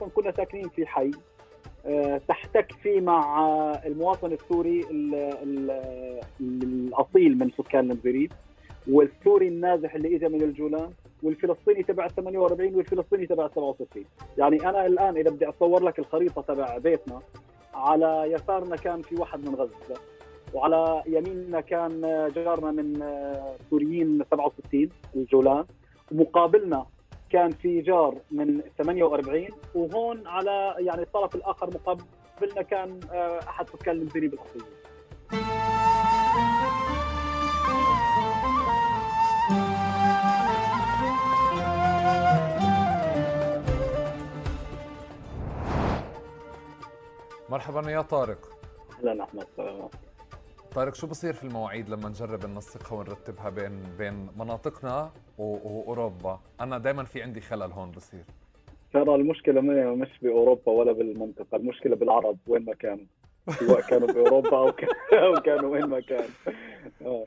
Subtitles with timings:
[0.00, 1.10] أصلا كنا ساكنين في حي
[1.86, 3.44] آه، تحتك فيه مع
[3.86, 5.70] المواطن السوري ال ال
[6.40, 8.32] الأصيل من سكان المزريب
[8.90, 10.90] والسوري النازح اللي اجى من الجولان
[11.22, 14.04] والفلسطيني تبع 48 والفلسطيني تبع 67
[14.38, 17.20] يعني أنا الآن إذا بدي اصور لك الخريطة تبع بيتنا
[17.74, 20.00] على يسارنا كان في واحد من غزة
[20.54, 22.00] وعلى يميننا كان
[22.36, 23.02] جارنا من
[23.70, 25.64] سوريين 67 الجولان
[26.12, 26.86] ومقابلنا
[27.30, 33.00] كان في جار من 48 وهون على يعني الطرف الآخر مقابلنا كان
[33.48, 35.80] أحد سكان المزريب الاصليين
[47.48, 48.38] مرحبا يا طارق.
[48.98, 49.46] أهلا أحمد.
[50.74, 57.04] طارق شو بصير في المواعيد لما نجرب ننسقها ونرتبها بين بين مناطقنا وأوروبا؟ أنا دائما
[57.04, 58.24] في عندي خلل هون بصير.
[58.92, 59.60] ترى المشكلة
[59.94, 63.04] مش بأوروبا ولا بالمنطقة المشكلة بالعرب وين ما كانوا
[63.50, 64.68] سواء كانوا بأوروبا أو
[65.12, 66.28] أو كانوا وين ما كانوا
[67.02, 67.24] آه.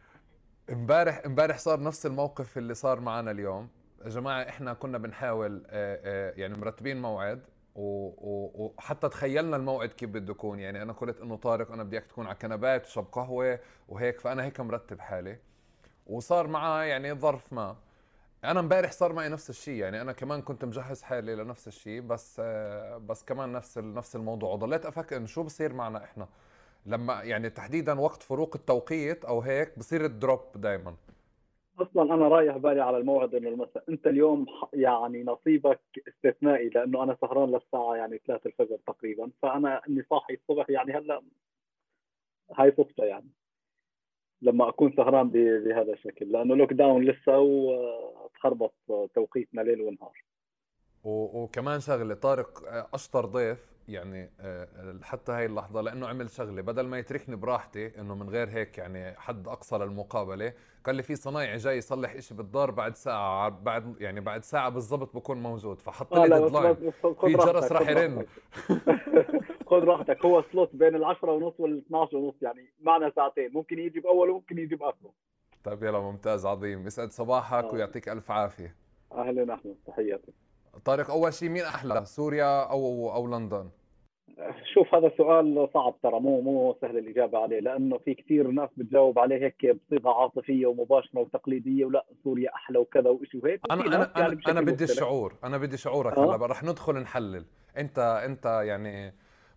[0.69, 3.67] امبارح امبارح صار نفس الموقف اللي صار معنا اليوم.
[4.03, 7.41] يا جماعة إحنا كنا بنحاول آه، آه، يعني مرتبين موعد.
[7.75, 10.59] وحتى تخيلنا الموعد كيف بده يكون.
[10.59, 14.43] يعني أنا قلت إنه طارق أنا بدي اياك تكون على كنبات وشرب قهوة وهيك فأنا
[14.43, 15.38] هيك مرتب حالي.
[16.07, 17.75] وصار معها يعني ظرف ما.
[18.44, 22.39] أنا امبارح صار معي نفس الشيء يعني أنا كمان كنت مجهز حالي لنفس الشيء بس
[22.99, 24.53] بس كمان نفس نفس الموضوع.
[24.53, 26.27] وضليت أفكر إنه شو بصير معنا إحنا؟
[26.85, 30.95] لما يعني تحديدا وقت فروق التوقيت أو هيك بصير الدروب دائما
[31.81, 37.17] أصلا أنا رايح بالي على الموعد إنه المساء أنت اليوم يعني نصيبك استثنائي لأنه أنا
[37.21, 41.21] سهران للساعة يعني 3 الفجر تقريبا فأنا اني صاحي الصبح يعني هلأ
[42.55, 43.29] هاي صدفه يعني.
[44.41, 48.73] لما أكون سهران بهذا الشكل لأنه lockdown لسه وتخربط
[49.16, 50.23] توقيتنا ليل ونهار.
[51.03, 54.67] وكمان شغلة طارق أشطر ضيف يعني آه،
[55.03, 56.61] حتى هاي اللحظة لأنه عمل شغلة.
[56.61, 60.53] بدل ما يتركني براحتي إنه من غير هيك يعني حد أقصى للمقابلة
[60.85, 65.16] قال لي في صنايعي جاي يصلح إشي بالدار بعد ساعة بعد يعني بعد ساعة بالضبط
[65.16, 65.81] بكون موجود.
[65.81, 68.25] فحط لي deadline في جرس راح يرن.
[69.69, 70.25] خذ راحتك.
[70.25, 73.51] هو سلوت بين ال10 ونص وال12 ونص يعني معنا ساعتين.
[73.53, 75.11] ممكن يجي باول وممكن يجي بآخره.
[75.63, 76.88] طيب يلا ممتاز عظيم.
[76.88, 77.73] يسعد صباحك آه.
[77.73, 78.75] ويعطيك ألف عافية.
[79.11, 80.33] أهلا احمد تحياتي.
[80.85, 83.69] طارق أول شيء مين أحلى؟ سوريا أو أو لندن؟
[84.73, 89.19] شوف هذا سؤال صعب ترى مو مو سهل الإجابة عليه لأنه في كثير ناس بتجاوب
[89.19, 93.61] عليه هيك بصيغة عاطفية ومباشرة وتقليدية ولا سوريا أحلى وكذا وشيء وهيك.
[93.72, 97.45] أنا أنا يعني أنا, أنا بدي الشعور أنا بدي شعورك هلا آه؟ رح ندخل نحلل.
[97.78, 99.13] انت أنت يعني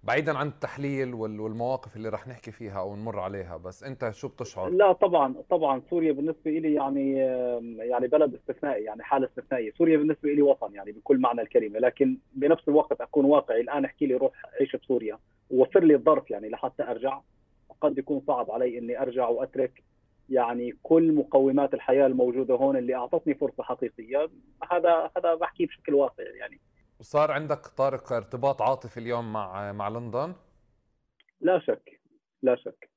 [0.06, 4.68] بعيدا عن التحليل والمواقف اللي رح نحكي فيها أو نمر عليها بس أنت شو بتشعر؟
[4.68, 7.12] لا طبعا طبعا سوريا بالنسبة لي يعني
[7.78, 9.72] يعني بلد استثنائي يعني حالة استثنائية.
[9.78, 14.06] سوريا بالنسبة لي وطن يعني بكل معنى الكلمة لكن بنفس الوقت أكون واقعي الآن احكي
[14.06, 15.18] لي روح عيش بسوريا
[15.50, 17.20] ووفر لي الظرف يعني لحتى أرجع.
[17.80, 19.82] قد يكون صعب علي إني أرجع وأترك
[20.30, 24.28] يعني كل مقومات الحياة الموجودة هون اللي أعطتني فرصة حقيقية.
[24.72, 26.60] هذا هذا بحكي بشكل واقعي يعني.
[27.00, 30.34] وصار عندك طارق ارتباط عاطفي اليوم مع مع لندن؟
[31.40, 32.00] لا شك
[32.42, 32.90] لا شك.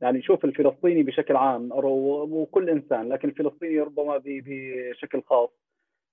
[0.00, 5.50] يعني شوف الفلسطيني بشكل عام وكل إنسان لكن الفلسطيني ربما بشكل خاص.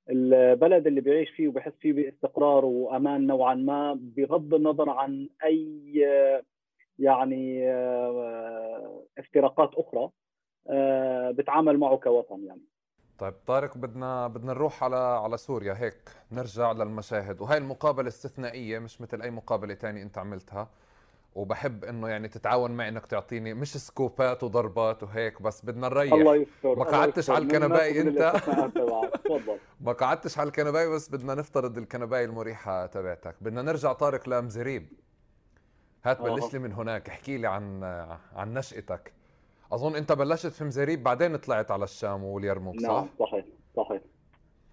[0.09, 5.93] البلد اللي بيعيش فيه وبحس فيه باستقرار وأمان نوعا ما بغض النظر عن أي
[6.99, 7.69] يعني
[9.17, 10.09] افتراقات أخرى
[11.33, 12.61] بتعامل معه كوطن يعني.
[13.21, 15.73] طيب طارق بدنا بدنا نروح على على سوريا.
[15.77, 17.41] هيك نرجع للمشاهد.
[17.41, 20.69] وهي المقابلة استثنائية مش مثل أي مقابلة تانية أنت عملتها.
[21.35, 26.13] وبحب إنه يعني تتعاون معي إنك تعطيني مش سكوبات وضربات وهيك بس بدنا نريح.
[26.13, 28.33] الله يستر ما قعدتش على الكنباي أنت؟
[29.81, 33.35] ما قعدتش على الكنباي بس بدنا نفترض الكنباي المريحة تبعتك.
[33.41, 34.87] بدنا نرجع طارق لمزريب
[36.03, 37.83] هات بلش لي من هناك احكي لي عن
[38.35, 39.13] عن نشأتك.
[39.71, 43.45] أظن أنت بلشت في مزاريب بعدين طلعت على الشام واليرموك صح؟ نعم صحيح
[43.75, 44.01] صحيح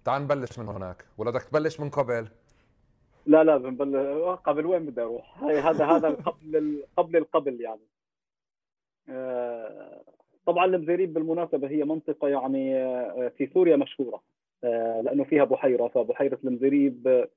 [0.05, 2.27] تعال نبلش من هناك ولا بدك تبلش من قبل؟
[3.25, 7.81] لا لا بنبلش قبل وين بدي أروح؟ هي هذا هذا قبل قبل القبل يعني
[9.09, 10.01] آه،
[10.45, 14.21] طبعا المزاريب بالمناسبة هي منطقة يعني آه، في سوريا مشهورة
[14.63, 17.27] آه، لأنه فيها بحيرة فبحيرة المزاريب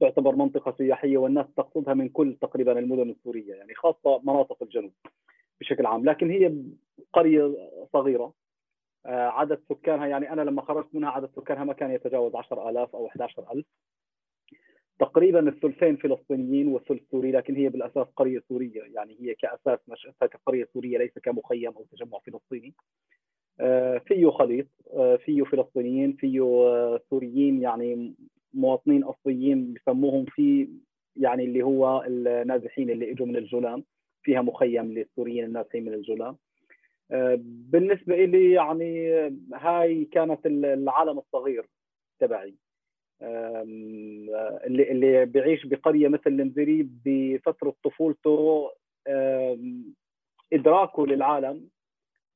[0.00, 4.92] تعتبر منطقة سياحية والناس تقصدها من كل تقريبا المدن السورية يعني خاصة مناطق الجنوب
[5.60, 6.04] بشكل عام.
[6.04, 6.54] لكن هي
[7.12, 8.32] قرية صغيرة
[9.06, 13.06] آه، عدد سكانها يعني أنا لما خرجت منها عدد سكانها ما كان يتجاوز 10000 أو
[13.06, 13.64] 11000
[14.98, 20.68] تقريبا الثلثين فلسطينيين والثلث سوري لكن هي بالأساس قرية سورية يعني هي كأساس نشاتها كقرية
[20.74, 22.74] سورية ليس كمخيم أو تجمع فلسطيني.
[23.60, 26.40] آه، فيه خليط آه، فيه فلسطينيين فيه
[27.10, 28.14] سوريين يعني
[28.54, 30.68] مواطنين أصليين بسموهم في
[31.16, 33.84] يعني اللي هو النازحين اللي إجوا من الجولان.
[34.24, 36.36] فيها مخيم للسوريين النازحين من الجولان
[37.10, 39.10] آه، بالنسبة لي يعني
[39.54, 41.66] هاي كانت العالم الصغير
[42.20, 42.54] تبعي.
[43.22, 48.70] اللي اللي بيعيش بقرية مثل المزريب بفترة طفولته
[50.52, 51.68] إدراكه للعالم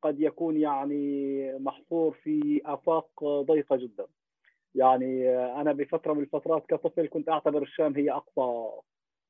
[0.02, 4.06] قد يكون يعني محصور في آفاق ضيقة جدا.
[4.74, 8.70] يعني أنا بفترة من الفترات كطفل كنت أعتبر الشام هي أقصى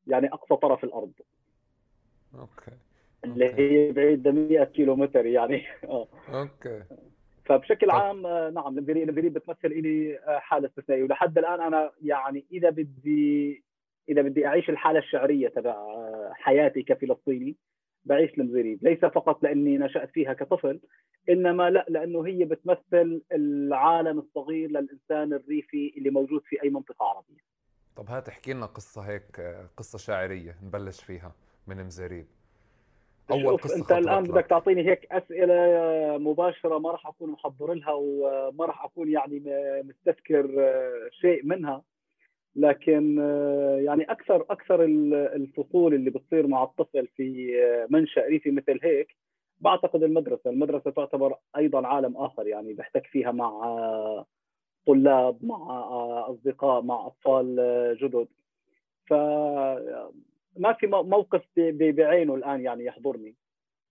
[0.06, 1.12] يعني أقصى طرف الأرض.
[2.40, 2.76] okay.
[3.25, 5.62] اللي هي بعيدة 100 كيلو متر يعني.
[5.85, 6.08] آه.
[6.28, 6.82] okay.
[7.49, 12.70] فبشكل عام آه، نعم المزيريب بتمثل لي آه، حالة استثنائيه ولحد الآن أنا يعني إذا
[12.70, 13.64] بدي
[14.08, 17.56] إذا بدي أعيش الحالة الشعرية تبع آه، حياتي كفلسطيني
[18.05, 20.81] بعيش المزيريب ليس فقط لأني نشأت فيها كطفل
[21.29, 27.49] إنما لا لأنه هي بتمثل العالم الصغير للإنسان الريفي اللي موجود في أي منطقة عربية.
[27.96, 29.40] طب هات احكي لنا قصة هيك
[29.76, 31.32] قصة شاعرية نبلش فيها.
[31.68, 32.26] من مزريب
[33.30, 38.64] أول قصة أنت الآن بدك تعطيني هيك أسئلة مباشرة ما راح أكون محضر لها وما
[38.64, 39.42] راح أكون يعني
[39.84, 40.48] مستذكر
[41.10, 41.82] شيء منها.
[42.56, 43.18] لكن
[43.84, 44.84] يعني أكثر أكثر
[45.34, 47.54] الفصول اللي بتصير مع الطفل في
[47.90, 49.16] منشأ ريفي مثل هيك
[49.60, 54.24] بعتقد المدرسة، المدرسة تعتبر أيضا عالم آخر يعني بحتك فيها مع
[54.86, 55.66] طلاب مع
[56.28, 57.56] أصدقاء مع أطفال
[58.00, 58.28] جدد.
[59.06, 59.12] ف
[60.58, 63.34] ما في موقف بعينه الآن يعني يحضرني.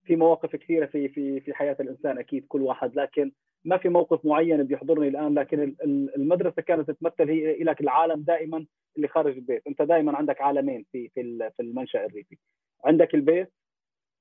[0.04, 3.32] في مواقف كثيرة في في في حياة الإنسان أكيد كل واحد لكن
[3.66, 5.76] ما في موقف معين بيحضرني الآن لكن
[6.16, 8.66] المدرسة كانت تمثل هي لك العالم دائما
[8.96, 9.68] اللي خارج البيت.
[9.68, 12.38] أنت دائما عندك عالمين في في في المنشأ الريفي.
[12.86, 13.52] عندك البيت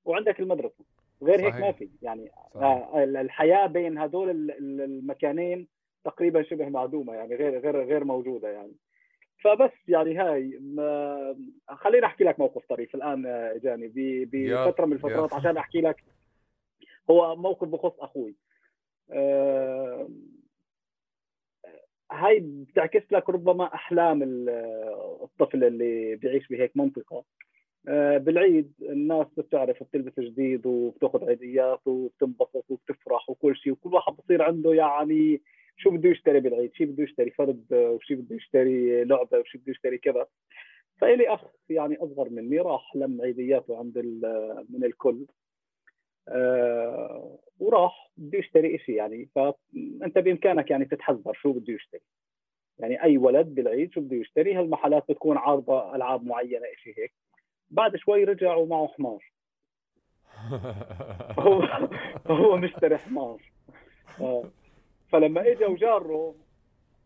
[0.05, 0.85] وعندك المدرسة.
[1.23, 1.55] غير صحيح.
[1.55, 1.89] هيك ما في.
[2.01, 2.63] يعني صحيح.
[2.63, 5.67] آه، الحياة بين هدول المكانين
[6.03, 8.73] تقريبا شبه معدومة يعني غير غير غير موجودة يعني.
[9.43, 11.35] فبس يعني هاي ما
[11.69, 12.95] خليني أحكي لك موقف طريف.
[12.95, 13.91] الآن إجاني
[14.25, 16.03] بفترة من الفترات عشان أحكي لك
[17.09, 18.35] هو موقف بخص أخوي.
[19.11, 20.09] أه...
[22.11, 24.19] هاي بتعكس لك ربما أحلام
[25.23, 27.23] الطفل اللي بيعيش بهيك منطقة.
[27.87, 34.41] أه بالعيد الناس بتعرف بتلبس جديد وبتاخذ عيديات وبتنبسط وبتفرح وكل شيء وكل واحد بصير
[34.41, 35.41] عنده يعني
[35.77, 39.97] شو بده يشتري بالعيد؟ شي بده يشتري فرد وشي بده يشتري لعبة وشي بده يشتري
[39.97, 40.27] كذا.
[40.97, 43.97] فإلي أخ يعني أصغر مني راح لم عيدياته عند
[44.69, 45.25] من الكل
[46.29, 49.29] آه وراح بده يشتري شيء يعني.
[49.35, 52.01] فأنت بإمكانك يعني تتحذر شو بده يشتري.
[52.79, 57.13] يعني أي ولد بالعيد شو بده يشتري؟ هالمحلات بتكون عارضة ألعاب معينة شيء هيك.
[57.69, 59.31] بعد شوي رجع ومعه حمار.
[61.39, 61.61] هو
[62.27, 63.41] هو مشتري حمار.
[64.21, 64.43] آه.
[65.11, 66.35] فلما اجى وجاره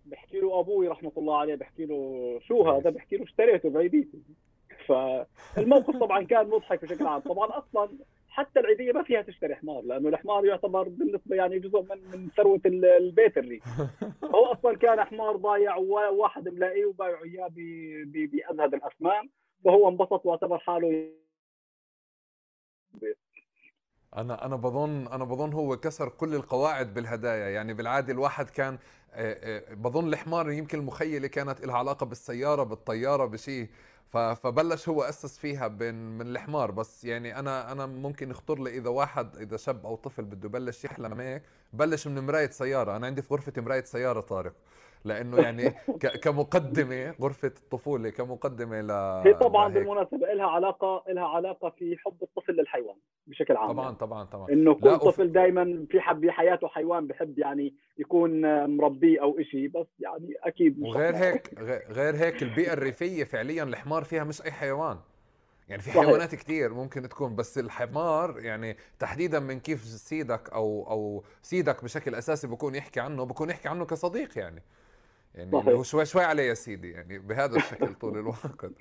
[0.05, 4.21] بحكي له أبوي رحمة الله عليه بحكي له شو هذا؟ بحكي له اشتريته بعيديتي.
[4.87, 7.19] فالموقف طبعا كان مضحك بشكل عام.
[7.21, 7.89] طبعا أصلا
[8.31, 12.61] حتى العيدية ما فيها تشتري حمار لأنه الحمار يعتبر بالنسبة يعني جزء من من ثروة
[12.65, 13.63] البيت الريف
[14.35, 17.47] هو أصلا كان حمار ضايع وواحد ملاقيه وبايعه اياه
[18.05, 19.29] بازهد الاثمان
[19.65, 21.11] فهو انبسط واعتبر حاله
[24.17, 27.49] أنا أنا بظن أنا بظن هو كسر كل القواعد بالهدايا.
[27.49, 28.77] يعني بالعادة الواحد كان
[29.71, 33.69] بظن الحمار يمكن المخيلة كانت لها علاقة بالسيارة بالطيارة بشيء
[34.07, 36.71] فبلش هو أسس فيها بين من الحمار.
[36.71, 40.85] بس يعني أنا أنا ممكن يخطر لي إذا واحد إذا شاب أو طفل بده يبلش
[40.85, 42.95] يحلم هيك بلش من مراية سيارة.
[42.95, 44.53] أنا عندي في غرفتي مراية سيارة طارق.
[45.05, 45.69] لأنه يعني
[46.23, 48.91] كمقدمة غرفة الطفولة كمقدمة ل
[49.27, 49.83] هي طبعا لهيك.
[49.83, 52.95] بالمناسبة لها علاقة لها علاقة في حب الطفل للحيوان
[53.27, 53.71] بشكل عام.
[53.71, 54.49] طبعا طبعا طبعا.
[54.49, 55.31] إنه كل طفل أف...
[55.31, 61.15] دائما في حب بحياته حيوان بحب يعني يكون مربيه أو شيء بس يعني أكيد وغير
[61.15, 64.97] هيك غير هيك البيئة الريفية فعليا الحمار فيها مش أي حيوان.
[65.69, 71.23] يعني في حيوانات كثير ممكن تكون بس الحمار يعني تحديدا من كيف سيدك أو أو
[71.41, 74.61] سيدك بشكل أساسي بكون يحكي عنه بكون يحكي عنه كصديق يعني.
[75.35, 75.73] يعني صحيح.
[75.73, 78.71] هو شوي شوي عليه يا سيدي يعني بهذا الشكل طول الوقت.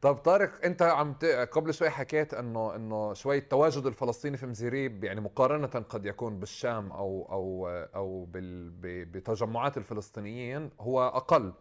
[0.00, 1.24] طب طارق أنت عم ت...
[1.24, 6.92] قبل شوي حكيت انه إنه شوي التواجد الفلسطيني في مزيريب يعني مقارنة قد يكون بالشام
[6.92, 8.70] أو أو أو بال...
[9.06, 11.52] بتجمعات الفلسطينيين هو أقل.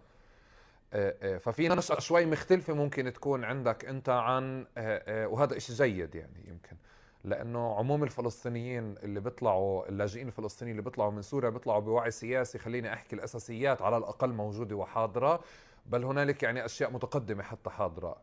[1.40, 4.68] ففي نشأة شوي مختلفة ممكن تكون عندك أنت عن
[5.08, 6.78] وهذا شيء جيد يعني يمكن.
[7.24, 12.94] لأنه عموم الفلسطينيين اللي بيطلعوا اللاجئين الفلسطينيين اللي بيطلعوا من سوريا بيطلعوا بوعي سياسي خليني
[12.94, 15.40] أحكي الأساسيات على الأقل موجودة وحاضرة
[15.86, 18.18] بل هنالك يعني أشياء متقدمة حتى حاضرة.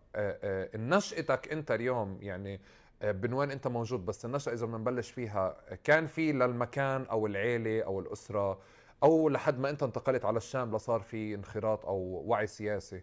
[0.74, 2.60] نشأتك أنت اليوم يعني
[3.02, 7.82] من وين أنت موجود؟ بس النشأة إذا بدنا نبلش فيها كان في للمكان أو العيلة
[7.82, 8.58] أو الأسرة
[9.02, 13.02] أو لحد ما أنت انتقلت على الشام لصار في انخراط أو وعي سياسي؟ آه،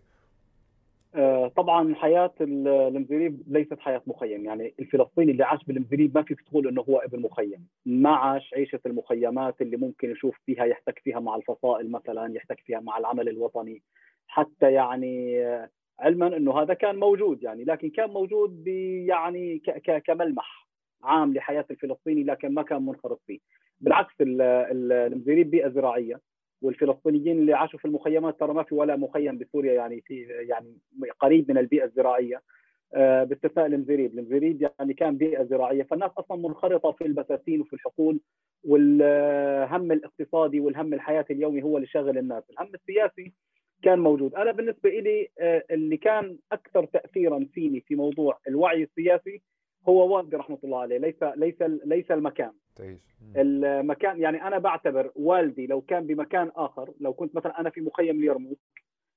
[1.56, 4.46] طبعا حياة المزريب ليست حياة مخيم.
[4.46, 7.68] يعني الفلسطيني اللي عاش بالمزريب ما فيك تقول إنه هو ابن مخيم.
[7.86, 12.80] ما عاش عيشة المخيمات اللي ممكن يشوف فيها يحتك فيها مع الفصائل مثلا يحتك فيها
[12.80, 13.82] مع العمل الوطني.
[14.28, 18.68] حتى يعني آه، علما إنه هذا كان موجود يعني لكن كان موجود
[19.08, 19.62] يعني
[20.06, 20.68] كملمح
[21.04, 23.40] عام لحياة الفلسطيني لكن ما كان منخرط فيه.
[23.82, 26.33] بالعكس المزريب بيئة زراعية.
[26.64, 30.78] والفلسطينيين اللي عاشوا في المخيمات ترى ما في ولا مخيم بسوريا يعني في يعني
[31.20, 32.42] قريب من البيئة الزراعية.
[32.96, 35.84] آه، باستثناء المزريب، المزريب يعني كان بيئة زراعية.
[35.84, 38.20] فالناس أصلا منخرطة في البساتين وفي الحقول
[38.64, 43.34] والهم الاقتصادي والهم الحياة اليومي هو اللي شاغل الناس، الهم السياسي
[43.84, 49.42] كان موجود، أنا بالنسبة لي آه، اللي كان أكثر تاثيرا فيني في موضوع الوعي السياسي
[49.90, 52.52] هو والدي رحمة الله عليه ليس ليس ليس المكان.
[52.76, 53.00] تعيش
[53.36, 58.20] المكان يعني أنا بعتبر والدي لو كان بمكان آخر لو كنت مثلا أنا في مخيم
[58.20, 58.60] اليرموك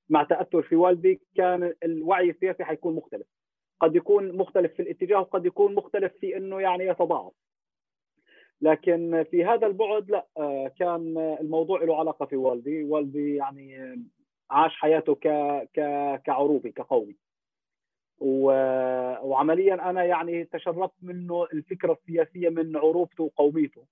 [0.09, 3.27] مع تأثر في والدي كان الوعي السياسي حيكون مختلف.
[3.79, 7.33] قد يكون مختلف في الاتجاه وقد يكون مختلف في إنه يعني يتضاعف.
[8.61, 12.83] لكن في هذا البعد لا آه، كان الموضوع له علاقة في والدي.
[12.83, 13.99] والدي يعني
[14.51, 15.27] عاش حياته ك...
[15.73, 15.81] ك...
[16.25, 17.15] كعروبي كقومي.
[18.19, 18.51] و...
[19.27, 23.83] وعمليا أنا يعني تشربت منه الفكرة السياسية من عروبته وقوميته.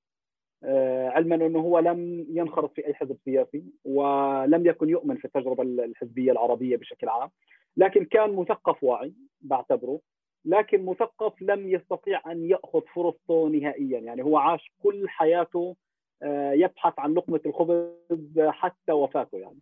[0.63, 5.63] آه، علما إنه هو لم ينخرط في أي حزب سياسي ولم يكن يؤمن في التجربة
[5.63, 7.29] الحزبية العربية بشكل عام.
[7.77, 9.99] لكن كان مثقف واعي بعتبره.
[10.45, 13.99] لكن مثقف لم يستطيع أن يأخذ فرصته نهائيا.
[13.99, 15.75] يعني هو عاش كل حياته
[16.23, 19.59] آه، يبحث عن لقمة الخبز حتى وفاته يعني.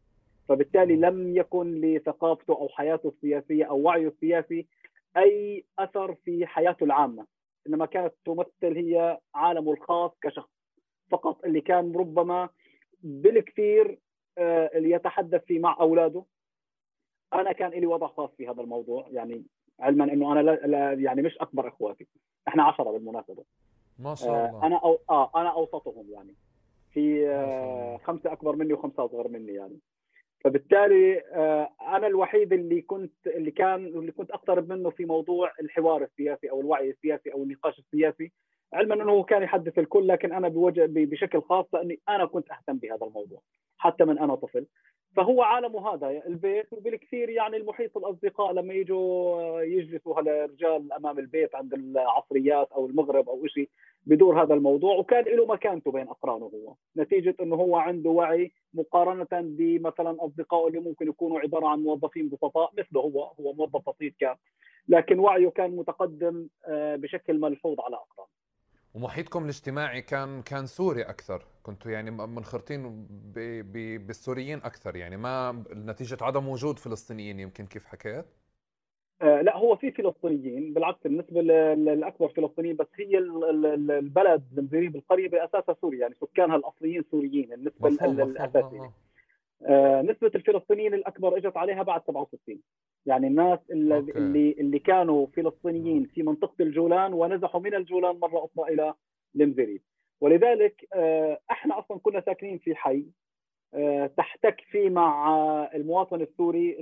[0.49, 4.67] فبالتالي لم يكن لثقافته أو حياته السياسية أو وعيه السياسي
[5.17, 7.25] أي أثر في حياته العامة
[7.67, 10.49] إنما كانت تمثل هي عالمه الخاص كشخص
[11.11, 12.49] فقط اللي كان ربما
[13.01, 13.99] بالكثير
[14.37, 16.23] آه، اللي يتحدث فيه مع أولاده.
[17.33, 19.43] أنا كان لي وضع خاص في هذا الموضوع يعني
[19.79, 22.07] علما إنه أنا لا يعني مش أكبر إخواتي
[22.47, 23.43] إحنا عشرة بالمناسبة.
[23.99, 24.65] ما شاء آه، الله.
[24.65, 26.35] أنا أو آه أنا أوسطهم يعني.
[26.93, 29.79] في آه خمسة أكبر مني وخمسة أصغر مني يعني.
[30.43, 36.03] فبالتالي آه، أنا الوحيد اللي كنت اللي كان اللي كنت أقترب منه في موضوع الحوار
[36.03, 38.31] السياسي أو الوعي السياسي أو النقاش السياسي
[38.73, 42.77] علما أنه هو كان يحدث الكل لكن أنا بوجه بشكل خاص لأني أنا كنت أهتم
[42.77, 43.41] بهذا الموضوع
[43.77, 44.65] حتى من أنا طفل.
[45.15, 51.73] فهو عالمه هذا البيت وبالكثير يعني المحيط الأصدقاء لما يجوا يجلسوا هالرجال أمام البيت عند
[51.73, 53.69] العصريات أو المغرب أو شيء
[54.05, 56.75] بدور هذا الموضوع وكان له مكانته بين أقرانه هو.
[56.97, 62.71] نتيجة إنه هو عنده وعي مقارنة بمثلا أصدقائه اللي ممكن يكونوا عبارة عن موظفين بسطاء
[62.77, 64.35] مثله هو هو موظف بسيط كان.
[64.87, 68.29] لكن وعيه كان متقدم آه، بشكل ملحوظ على أقرانه.
[68.93, 71.45] ومحيطكم الاجتماعي كان كان سوري أكثر.
[71.63, 73.07] كنتوا يعني منخرطين
[73.97, 74.95] بالسوريين أكثر.
[74.95, 78.25] يعني ما نتيجة عدم وجود فلسطينيين يمكن كيف حكيت؟
[79.23, 85.99] لا هو في فلسطينيين بالعكس بالنسبة للاكبر فلسطينيين بس هي البلد المزريب القريه بأساسها سوريا
[85.99, 88.93] يعني سكانها الأصليين سوريين النسبة الأساسية آه.
[89.65, 92.59] آه نسبة الفلسطينيين الأكبر إجت عليها بعد 67
[93.05, 94.11] يعني الناس اللي أوكي.
[94.11, 98.93] اللي اللي كانوا فلسطينيين في منطقة الجولان ونزحوا من الجولان مرة أخرى إلى
[99.35, 99.81] المزريب
[100.21, 103.05] ولذلك آه إحنا أصلا كنا ساكنين في حي
[104.17, 105.33] تحتك فيه مع
[105.75, 106.77] المواطن السوري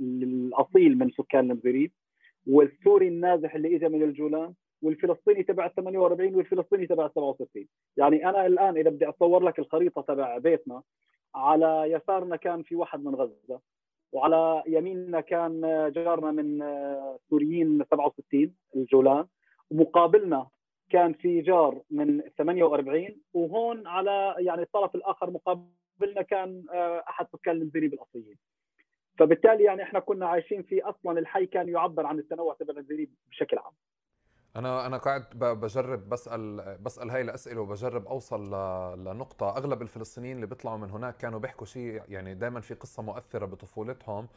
[0.00, 1.92] الأصيل من سكان المزريب
[2.46, 8.28] والسوري النازح اللي اجى من الجولان والفلسطيني تبع ال 48 والفلسطيني تبع ال 67 يعني
[8.28, 10.82] أنا الآن إذا بدي أصور لك الخريطة تبع بيتنا
[11.34, 13.60] على يسارنا كان في واحد من غزة
[14.12, 15.60] وعلى يميننا كان
[15.94, 16.58] جارنا من
[17.30, 19.26] سوريين 67 الجولان
[19.70, 20.46] ومقابلنا
[20.90, 27.56] كان في جار من 48 وهون على يعني الطرف الآخر مقابلنا كان آه، أحد سكان
[27.56, 28.38] المنزلين الأصليين.
[29.18, 33.58] فبالتالي يعني إحنا كنا عايشين في أصلا الحي كان يعبر عن التنوع تبع المنزلين بشكل
[33.58, 33.72] عام.
[34.56, 38.40] أنا أنا قاعد بجرب بسأل بسأل هاي الأسئلة وبجرب أوصل
[39.04, 39.56] لنقطة.
[39.56, 44.28] أغلب الفلسطينيين اللي بيطلعوا من هناك كانوا بيحكوا شيء يعني دائما في قصة مؤثرة بطفولتهم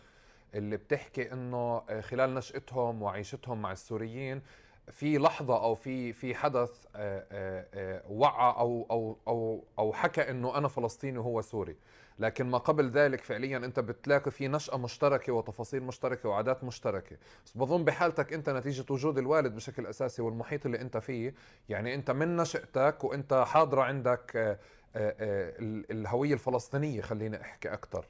[0.55, 4.41] اللي بتحكي إنه خلال نشأتهم وعيشتهم مع السوريين
[4.91, 7.25] في لحظة أو في في حدث آه،
[7.73, 11.75] آه، وعى أو أو أو أو حكى إنه أنا فلسطيني وهو سوري.
[12.19, 17.17] لكن ما قبل ذلك فعليا أنت بتلاقي في نشأة مشتركة وتفاصيل مشتركة وعادات مشتركة.
[17.45, 21.33] بس بظن بحالتك أنت نتيجة وجود الوالد بشكل أساسي والمحيط اللي أنت فيه
[21.69, 24.59] يعني أنت من نشأتك وأنت حاضرة عندك آه،
[24.95, 25.53] آه، آه،
[25.91, 28.05] الهوية الفلسطينية خليني أحكي أكثر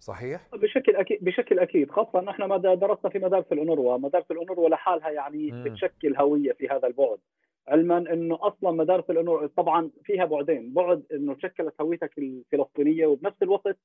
[0.00, 5.10] صحيح؟ بشكل أكيد بشكل أكيد خاصة انه إحنا درسنا في مدارس الانوروا، مدارس الانوروا لحالها
[5.10, 5.64] يعني م.
[5.64, 7.18] بتشكل هوية في هذا البعد.
[7.68, 13.76] علما إنه أصلا مدارس الانور طبعا فيها بعدين بعد إنه شكلت هويتك الفلسطينية وبنفس الوقت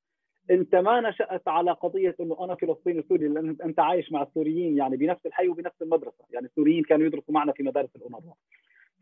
[0.51, 4.97] أنت ما نشأت على قضية إنه أنا فلسطيني سوري لأن أنت عايش مع السوريين يعني
[4.97, 8.21] بنفس الحي وبنفس المدرسة يعني السوريين كانوا يدرسوا معنا في مدارس الأونروا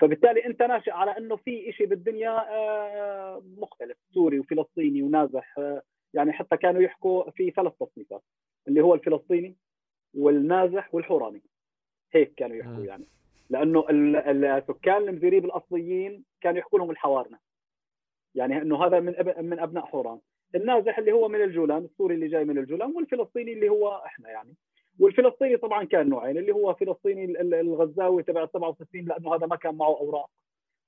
[0.02, 5.82] فبالتالي أنت ناشئ على إنه في شيء بالدنيا آه، مختلف سوري وفلسطيني ونازح آه،
[6.14, 8.24] يعني حتى كانوا يحكوا في ثلاث تصنيفات
[8.68, 9.56] اللي هو الفلسطيني
[10.14, 11.42] والنازح والحوراني.
[12.14, 13.06] هيك كانوا يحكوا يعني.
[13.50, 17.38] لأنه السكان المزيريب الأصليين كانوا يحكوا لهم الحوارنة.
[18.36, 19.14] يعني إنه هذا من
[19.50, 20.20] من أبناء حوران.
[20.56, 24.54] النازح اللي هو من الجولان السوري اللي جاي من الجولان والفلسطيني اللي هو إحنا يعني.
[25.00, 29.98] والفلسطيني طبعا كان نوعين اللي هو فلسطيني الغزاوي تبع 67 لأنه هذا ما كان معه
[29.98, 30.30] أوراق.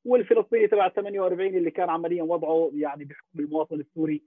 [0.05, 4.21] والفلسطيني تبع 48 اللي كان عمليا وضعه يعني بحكم المواطن السوري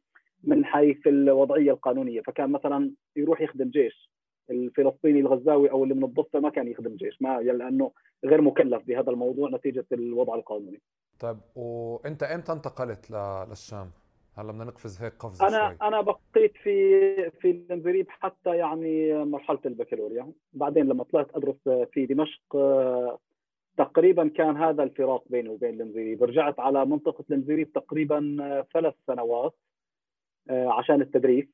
[0.47, 4.11] من حيث الوضعية القانونية فكان مثلا يروح يخدم جيش
[4.51, 7.93] الفلسطيني الغزاوي أو اللي من الضفة ما كان يخدم جيش ما لأنه
[8.25, 10.81] غير مكلف بهذا الموضوع نتيجة الوضع القانوني.
[11.21, 13.91] طيب وأنت إمتى انتقلت للشام؟
[14.37, 15.89] هلا بدنا نقفز هيك قفزة أنا شوي.
[15.89, 22.57] أنا بقيت في في المنزريب حتى يعني مرحلة البكالوريا بعدين لما طلعت أدرس في دمشق
[23.77, 28.37] تقريبا كان هذا الفراق بيني وبين المنزريب رجعت على منطقة المنزريب تقريبا
[28.75, 29.55] ثلاث سنوات
[30.51, 31.45] عشان التدريس.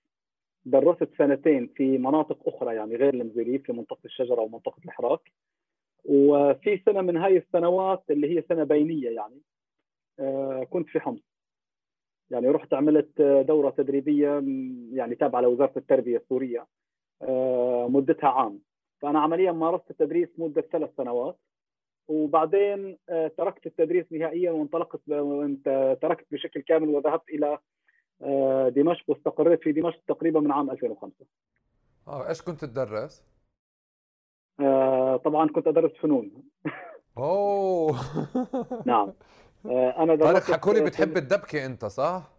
[0.65, 5.33] درست سنتين في مناطق أخرى يعني غير المنزريب في منطقة الشجرة ومنطقة الحراك.
[6.05, 9.41] وفي سنة من هاي السنوات اللي هي سنة بينية يعني
[10.65, 11.31] كنت في حمص.
[12.31, 14.43] يعني رحت عملت دورة تدريبية
[14.93, 16.67] يعني تابعة لوزارة التربية السورية
[17.23, 18.61] آه، مدتها عام.
[19.01, 21.39] فأنا عمليا مارست التدريس مدة ثلاث سنوات.
[22.09, 25.01] وبعدين آه، تركت التدريس نهائيا وانطلقت
[26.03, 27.61] تركت بشكل كامل وذهبت إلى آه،
[28.69, 31.13] دمشق واستقريت في دمشق تقريبا من عام 2005
[32.09, 33.25] آه إيش كنت تدرس؟
[35.25, 36.31] طبعا كنت أدرس فنون.
[37.19, 37.97] أوه.
[38.87, 39.13] نعم.
[39.67, 42.31] آه، أنا طارق حكوا لي بتحب الدبكة أنت صح؟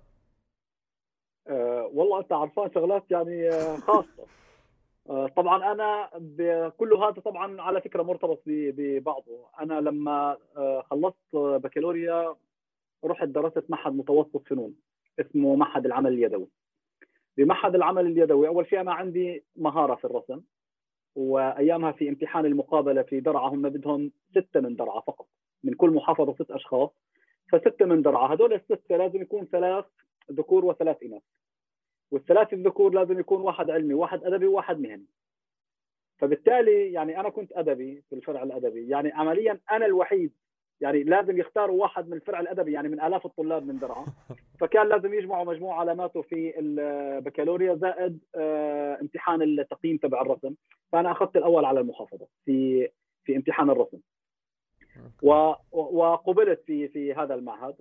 [1.47, 4.25] أه والله أنت عرفان شغلات يعني آه، خاصة.
[5.35, 6.09] طبعا أنا
[6.77, 9.47] كل هذا طبعا على فكرة مرتبط ببعضه.
[9.59, 12.35] أنا لما آه، خلصت بكالوريا
[13.05, 14.73] رحت درست معهد متوسط فنون.
[15.19, 16.47] اسمه معهد العمل اليدوي.
[17.37, 20.41] بمعهد العمل اليدوي أول شيء أنا عندي مهارة في الرسم
[21.15, 25.27] وأيامها في امتحان المقابلة في درعا هم بدهم ستة من درعا فقط
[25.63, 26.89] من كل محافظة ست أشخاص.
[27.51, 29.85] فستة من درعا هذول السته لازم يكون ثلاث
[30.31, 31.21] ذكور وثلاث إناث.
[32.11, 35.05] والثلاث الذكور لازم يكون واحد علمي واحد أدبي وواحد مهني.
[36.17, 40.33] فبالتالي يعني أنا كنت أدبي في الفرع الأدبي يعني عمليا أنا الوحيد
[40.81, 44.05] يعني لازم يختاروا واحد من الفرع الأدبي يعني من آلاف الطلاب من درعا.
[44.59, 50.55] فكان لازم يجمعوا مجموع علاماته في البكالوريا زائد آه، امتحان التقييم تبع الرسم.
[50.91, 52.89] فأنا أخذت الأول على المحافظة في
[53.23, 53.99] في امتحان الرسم.
[55.71, 57.75] وقبلت في في هذا المعهد.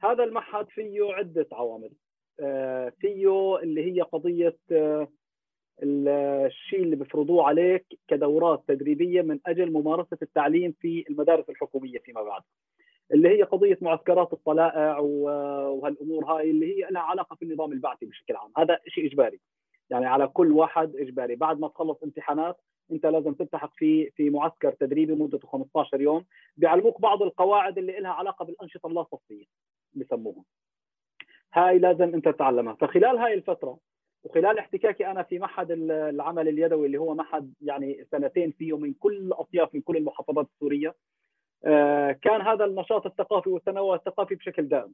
[0.00, 1.90] هذا المعهد فيه عدة عوامل.
[2.40, 5.08] آه، فيه اللي هي قضية آه،
[5.82, 12.42] الشيء اللي بيفرضوه عليك كدورات تدريبية من أجل ممارسة التعليم في المدارس الحكومية فيما بعد.
[13.12, 18.36] اللي هي قضية معسكرات الطلائع وهالأمور هاي اللي هي لها علاقة في النظام البعثي بشكل
[18.36, 18.52] عام.
[18.56, 19.40] هذا شيء إجباري.
[19.90, 21.36] يعني على كل واحد إجباري.
[21.36, 22.60] بعد ما تخلص امتحانات
[22.92, 26.24] أنت لازم تلتحق في في معسكر تدريبي مدته 15 يوم.
[26.56, 29.44] بيعلموك بعض القواعد اللي لها علاقة بالأنشطة اللا صفيه
[29.94, 30.44] بسموها
[31.54, 32.74] هاي لازم أنت تتعلمها.
[32.74, 33.78] فخلال هاي الفترة
[34.24, 39.16] وخلال احتكاكي أنا في معهد العمل اليدوي اللي هو معهد يعني سنتين فيه من كل
[39.16, 40.94] الأطياف من كل المحافظات السورية
[41.64, 44.92] آه، كان هذا النشاط الثقافي والتنوع الثقافي بشكل دائم.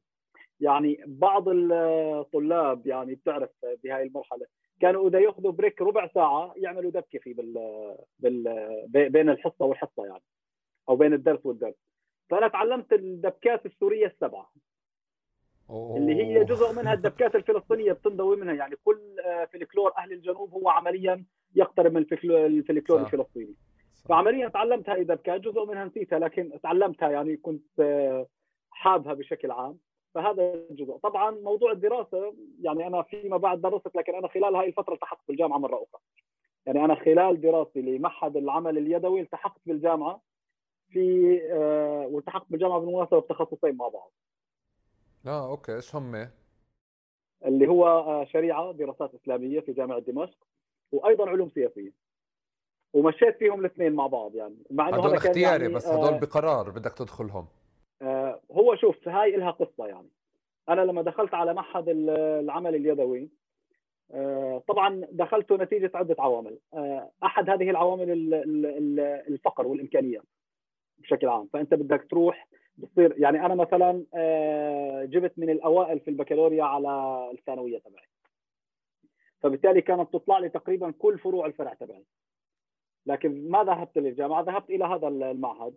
[0.61, 3.51] يعني بعض الطلاب يعني بتعرف
[3.85, 4.47] بهاي المرحلة
[4.81, 7.55] كانوا إذا يأخذوا بريك ربع ساعة يعملوا دبكة في بال,
[8.19, 8.66] بال...
[9.11, 10.23] بين الحصة والحصة يعني
[10.88, 11.75] أو بين الدرس والدرس.
[12.31, 14.53] فأنا تعلمت الدبكات السورية السبعة.
[15.71, 15.97] أوه.
[15.97, 18.55] اللي هي جزء منها الدبكات الفلسطينية بتنضوي منها.
[18.55, 23.55] يعني كل آه، فلكلور أهل الجنوب هو عمليا يقترب من الفلكلور الفلسطيني.
[24.09, 28.27] فعمليا تعلمت هاي الدبكات جزء منها نسيتها لكن تعلمتها يعني كنت آه،
[28.71, 29.79] حابها بشكل عام.
[30.15, 30.97] فهذا الجزء.
[30.97, 35.59] طبعا موضوع الدراسة يعني أنا فيما بعد درست لكن أنا خلال هاي الفترة التحقت بالجامعة
[35.59, 36.03] مرة أخرى.
[36.67, 40.21] يعني أنا خلال دراستي لمعهد العمل اليدوي التحقت بالجامعة
[40.91, 44.13] في آه والتحقت بالجامعة بالمناسبة بتخصصين مع بعض.
[45.27, 46.29] آه okay إيش هم؟
[47.45, 50.39] اللي هو آه شريعة دراسات إسلامية في جامعة دمشق
[50.93, 51.93] وأيضا علوم سياسية.
[52.93, 56.71] ومشيت فيهم الاثنين مع بعض يعني مع إنه هدول اختياري يعني بس هدول آه بقرار
[56.71, 57.47] بدك تدخلهم.
[58.03, 60.09] آه، هو شوف هاي لها قصة يعني.
[60.69, 63.31] أنا لما دخلت على معهد العمل اليدوي
[64.13, 66.59] آه، طبعا دخلت نتيجة عدة عوامل.
[66.75, 68.35] آه، أحد هذه العوامل
[69.29, 70.25] الفقر والإمكانيات.
[71.01, 71.49] بشكل عام.
[71.53, 76.91] فأنت بدك تروح بتصير يعني أنا مثلا آه، جبت من الأوائل في البكالوريا على
[77.33, 78.05] الثانوية تبعي.
[79.41, 82.05] فبالتالي كانت تطلع لي تقريبا كل فروع الفرع تبعي.
[83.07, 85.75] لكن ما ذهبت للجامعة ذهبت إلى هذا المعهد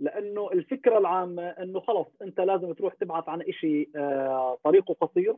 [0.00, 5.36] لأنه الفكرة العامة إنه خلص أنت لازم تروح تبحث عن شيء آه، طريقه قصير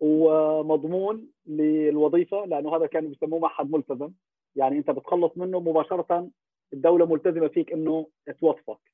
[0.00, 4.12] ومضمون للوظيفة لأنه هذا كان بيسموه معهد ملتزم.
[4.56, 6.30] يعني أنت بتخلص منه مباشرة
[6.72, 8.06] الدولة ملتزمة فيك إنه
[8.40, 8.92] توظفك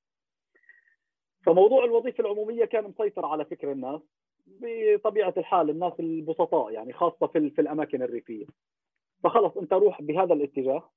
[1.46, 4.00] فموضوع الوظيفة العمومية كان مسيطر على فكر الناس
[4.46, 8.46] بطبيعة الحال الناس البسطاء يعني خاصة في, في الأماكن الريفية.
[9.24, 10.90] فخلص أنت روح بهذا الاتجاه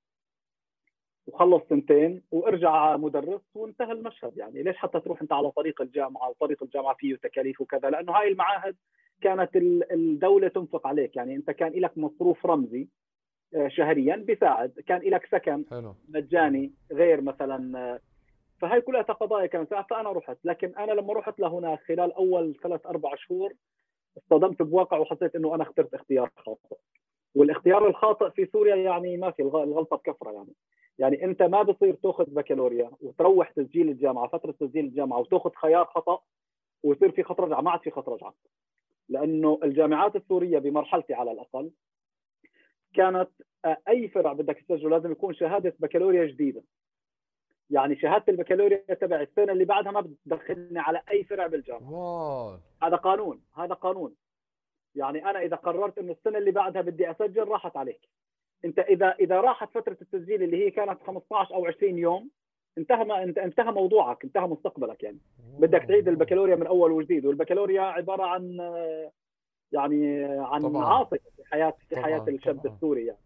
[1.27, 4.63] وخلص سنتين وارجع مدرس وانتهى المشهد يعني.
[4.63, 8.75] ليش حتى تروح أنت على طريق الجامعة وطريق الجامعة فيه تكاليف وكذا؟ لأنه هاي المعاهد
[9.21, 9.49] كانت
[9.91, 11.35] الدولة تنفق عليك يعني.
[11.35, 12.87] أنت كان لك مصروف رمزي
[13.67, 15.95] شهريا بيساعد كان لك سكن حلو.
[16.09, 17.99] مجاني غير مثلا آه،
[18.61, 20.37] فهي كلها قضايا كانت فأنا رحت.
[20.43, 23.53] لكن أنا لما رحت لهناك خلال أول ثلاث أربع شهور
[24.17, 26.75] اصطدمت بواقع وحسيت إنه أنا اخترت اختيار خاطئ.
[27.35, 30.53] والاختيار الخاطئ في سوريا يعني ما في الغلطة بكفرة يعني.
[30.99, 36.19] يعني أنت ما بصير تأخذ بكالوريا وتروح تسجيل الجامعة فترة تسجيل الجامعة وتأخذ خيار خطأ
[36.83, 38.33] ويصير في خط رجعه ما عاد في خط رجعه
[39.09, 41.71] لأنه الجامعات السورية بمرحلتي على الأقل
[42.93, 43.29] كانت
[43.87, 46.63] أي فرع بدك تسجله لازم يكون شهادة بكالوريا جديدة.
[47.69, 51.93] يعني شهادة البكالوريا تبع السنة اللي بعدها ما بتدخلني على أي فرع بالجامعة.
[51.93, 52.57] واو.
[52.83, 54.15] هذا قانون هذا قانون.
[54.95, 58.09] يعني أنا إذا قررت إنه السنة اللي بعدها بدي أسجل راحت عليك.
[58.65, 62.29] أنت إذا إذا راحت فترة التسجيل اللي هي كانت 15 أو 20 يوم
[62.77, 65.19] انتهى ما انت انتهى موضوعك انتهى مستقبلك يعني.
[65.59, 68.57] بدك تعيد البكالوريا من أول وجديد والبكالوريا عبارة عن
[69.71, 73.19] يعني عن عاصفه في حياه في حياة الشاب السوري يعني.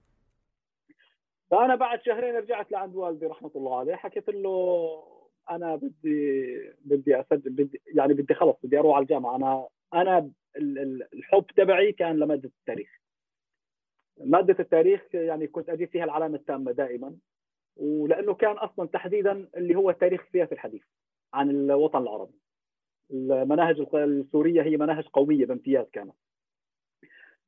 [1.51, 3.95] فأنا بعد شهرين رجعت لعند والدي رحمة الله عليه.
[3.95, 5.03] حكيت له
[5.49, 9.35] أنا بدي بدي اسجل بدي يعني بدي خلص بدي أروح على الجامعة.
[9.35, 10.31] أنا أنا
[11.13, 12.89] الحب تبعي كان لمادة التاريخ.
[14.17, 17.15] مادة التاريخ يعني كنت أجيب فيها العلامة التامة دائما
[17.75, 20.83] ولأنه كان أصلا تحديدا اللي هو التاريخ السياسي الحديث
[21.33, 22.39] عن الوطن العربي.
[23.11, 26.15] المناهج السورية هي مناهج قومية بامتياز كانت.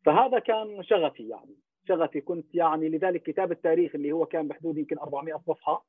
[0.08, 1.56] فهذا كان شغفي يعني.
[1.88, 5.86] شغفي كنت يعني لذلك كتاب التاريخ اللي هو كان بحدود يمكن 400 صفحة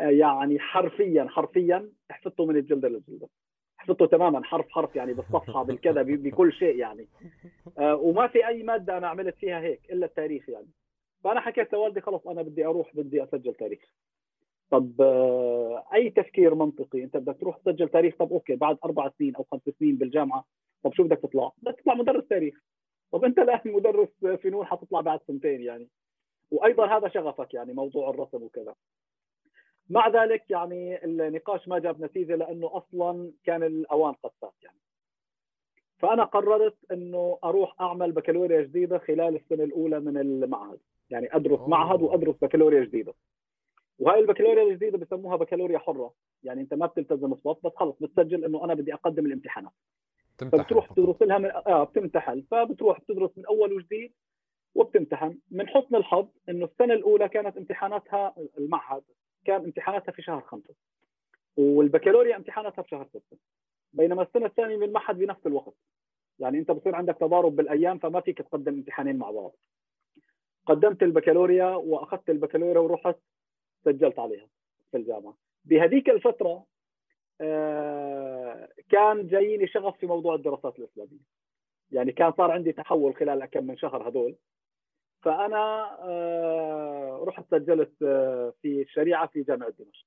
[0.00, 3.28] آه، يعني حرفيا حرفيا حفظته من الجلدة للجلدة.
[3.76, 7.08] حفظته تماما حرف حرف يعني بالصفحة بالكذا بكل شيء يعني.
[7.78, 10.68] آه، وما في أي مادة أنا عملت فيها هيك إلا التاريخ يعني.
[11.24, 13.92] فأنا حكيت لوالدي خلص أنا بدي أروح بدي أسجل تاريخ.
[14.70, 19.36] طب آه، أي تفكير منطقي؟ أنت بدك تروح تسجل تاريخ؟ طب أوكي بعد أربع سنين
[19.36, 20.44] أو خمس سنين بالجامعة
[20.82, 22.54] طب شو بدك تطلع؟ بدك تطلع مدرس تاريخ.
[23.12, 24.08] طب أنت الآن مدرس
[24.42, 25.88] فنون حتطلع بعد سنتين يعني.
[26.50, 28.74] وأيضا هذا شغفك يعني موضوع الرسم وكذا.
[29.90, 34.78] مع ذلك يعني النقاش ما جاب نتيجة لأنه أصلا كان الأوان قد فات يعني.
[35.98, 40.78] فأنا قررت أنه أروح أعمل بكالوريا جديدة خلال السنة الأولى من المعهد.
[41.10, 41.68] يعني أدرس أوه.
[41.68, 43.14] معهد وأدرس بكالوريا جديدة.
[43.98, 46.12] وهاي البكالوريا الجديدة بسموها بكالوريا حرة.
[46.42, 49.72] يعني أنت ما بتلتزم الصف بس خلص بتسجل إنه أنا بدي أقدم الامتحانات.
[50.50, 52.42] تمتحن فبتروح تدرس لها من آه بتمتحن.
[52.50, 54.12] فبتروح تدرس من أول وجديد
[54.74, 55.38] وبتمتحن.
[55.50, 59.02] من حسن الحظ إنه السنة الأولى كانت امتحاناتها المعهد
[59.44, 60.74] كان امتحاناتها في شهر خمسة.
[61.56, 63.36] والبكالوريا امتحاناتها في شهر ستة.
[63.92, 65.74] بينما السنة الثانية من المعهد بنفس الوقت.
[66.38, 69.52] يعني أنت بصير عندك تضارب بالأيام فما فيك تقدم امتحانين مع بعض.
[70.66, 73.16] قدمت البكالوريا وأخذت البكالوريا ورحت
[73.84, 74.46] سجلت عليها
[74.90, 75.36] في الجامعة.
[75.64, 76.64] بهذيك الفترة
[78.90, 81.32] كان جاييني شغف في موضوع الدراسات الإسلامية.
[81.92, 84.36] يعني كان صار عندي تحول خلال كم من شهر هذول.
[85.22, 90.06] فأنا آه، رحت سجلت آه، في الشريعه في جامعة دمشق.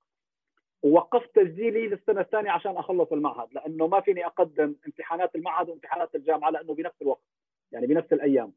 [0.83, 6.49] ووقفت تسجيلي للسنة الثانية عشان أخلص المعهد لأنه ما فيني أقدم امتحانات المعهد وامتحانات الجامعة
[6.49, 7.23] لأنه بنفس الوقت
[7.71, 8.53] يعني بنفس الأيام.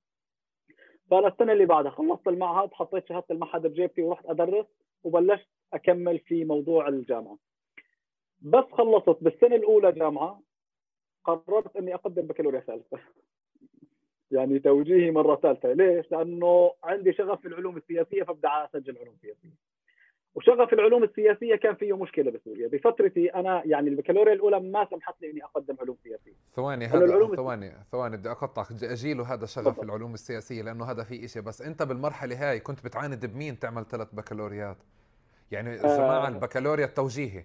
[1.11, 4.67] فأنا السنة اللي بعدها خلصت المعهد حطيت شهادة المعهد بجيبتي ورحت أدرس
[5.05, 7.39] وبلشت أكمل في موضوع الجامعة.
[8.41, 10.41] بس خلصت بالسنة الأولى جامعه
[11.25, 12.99] قررت إني أقدم بكالوريا ثالثة.
[14.31, 15.73] يعني توجيهي مرة ثالثة.
[15.73, 19.69] ليش؟ لأنه عندي شغف في العلوم السياسية فبدي أسجل علوم سياسية.
[20.35, 22.69] وشغف العلوم السياسية كان فيه مشكلة بسوريا.
[22.69, 26.33] بفترتي أنا يعني البكالوريا الأولى ما سمحت لي إني أقدم علوم سياسية.
[26.51, 28.67] ثواني هذا ثواني ثواني بدي أقطعك.
[28.83, 29.85] اجيله هذا شغف طبعا.
[29.85, 34.15] العلوم السياسية لأنه هذا في شيء بس أنت بالمرحلة هاي كنت بتعاند بمين تعمل ثلاث
[34.15, 34.77] بكالوريات؟
[35.51, 37.45] يعني جماعة آه البكالوريا التوجيهي.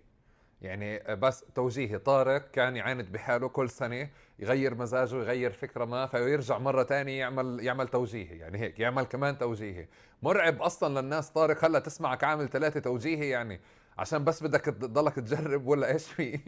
[0.63, 6.57] يعني بس توجيهي طارق كان يعاند بحاله كل سنة يغير مزاجه يغير فكرة ما فيرجع
[6.57, 9.87] مرة ثانية يعمل يعمل توجيهي يعني هيك يعمل كمان توجيهي.
[10.21, 13.59] مرعب أصلا للناس طارق هلأ تسمعك عامل ثلاثة توجيهي يعني.
[13.97, 16.39] عشان بس بدك تضلك تجرب ولا إيش في؟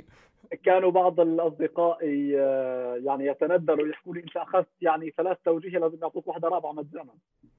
[0.64, 2.06] كانوا بعض الأصدقاء
[3.06, 7.14] يعني يتندروا يحكوا لي أنت أخذت يعني ثلاث توجيه لازم نعطوك واحدة رابعة مجانا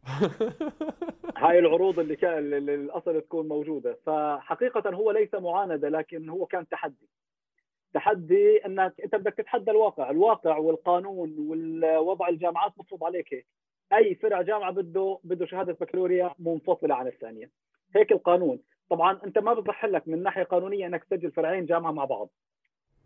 [1.37, 7.09] هاي العروض اللي كان الأصل تكون موجودة فحقيقة هو ليس معاندة لكن هو كان تحدي
[7.97, 13.47] تحدي إنك أنت بدك تتحدى الواقع، الواقع والقانون والوضع الجامعات مفروض عليك هيك.
[13.93, 17.51] أي فرع جامعة بده بده شهادة بكالوريا منفصلة عن الثانية.
[17.97, 18.59] هيك القانون،
[18.91, 22.29] طبعا أنت ما بصح لك من ناحية قانونية إنك تسجل فرعين جامعة مع بعض.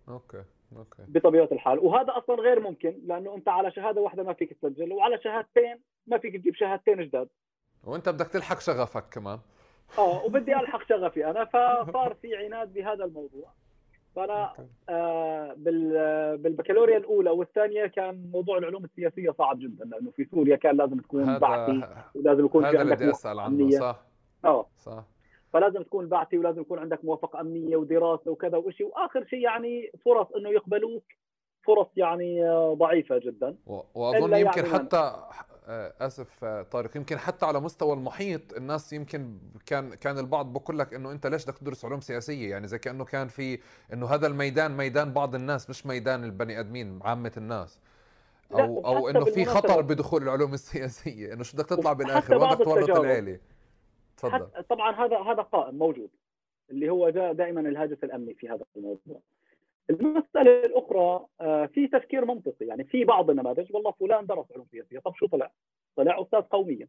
[0.09, 0.43] okay
[0.77, 1.03] okay.
[1.09, 1.79] بطبيعة الحال.
[1.79, 6.19] وهذا أصلا غير ممكن لأنه أنت على شهادة واحدة ما فيك تسجل وعلى شهادتين ما
[6.19, 7.29] فيك تجيب شهادتين جداد.
[7.85, 9.39] وأنت بدك تلحق شغفك كمان.
[9.99, 13.53] آه وبدي ألحق شغفي أنا فصار في عناد بهذا الموضوع.
[14.17, 14.53] فأنا
[14.89, 15.55] آه
[16.37, 21.39] بالبكالوريا الأولى والثانية كان موضوع العلوم السياسية صعب جدا لأنه في سوريا كان لازم تكون
[21.39, 21.83] بعثي
[22.15, 24.01] ولازم يكون في عندك بدي أسأل عنه صح؟
[24.45, 24.67] آه.
[24.79, 25.05] صح.
[25.53, 30.27] فلازم تكون بعثي ولازم يكون عندك موافقة أمنية ودراسة وكذا وشيء وآخر شيء يعني فرص
[30.37, 31.05] إنه يقبلوك
[31.63, 33.57] فرص يعني ضعيفة جدا.
[33.95, 35.13] وأظن يمكن يعني حتى
[35.71, 40.79] آه، أسف آه، طارق يمكن حتى على مستوى المحيط الناس يمكن كان كان البعض بقول
[40.79, 43.59] لك إنه أنت ليش بدك تدرس علوم سياسية؟ يعني زي كأنه كان في
[43.93, 47.81] إنه هذا الميدان ميدان بعض الناس مش ميدان البني آدمين عامة الناس.
[48.53, 52.65] أو أو إنه في خطر بدخول العلوم السياسية إنه شو بدك تطلع بالآخر؟ وين بدك
[52.65, 53.39] تورط العيلة.
[54.29, 54.63] تفضل.
[54.63, 56.11] طبعا هذا هذا قائم موجود.
[56.71, 59.21] اللي هو جاء دائما الهاجس الأمني في هذا الموضوع.
[59.91, 62.67] المسألة الأخرى آه، في تفكير منطقي.
[62.67, 65.51] يعني في بعض النماذج والله فلان درس علوم سياسية طب شو طلع؟
[65.97, 66.89] طلع أستاذ قومية.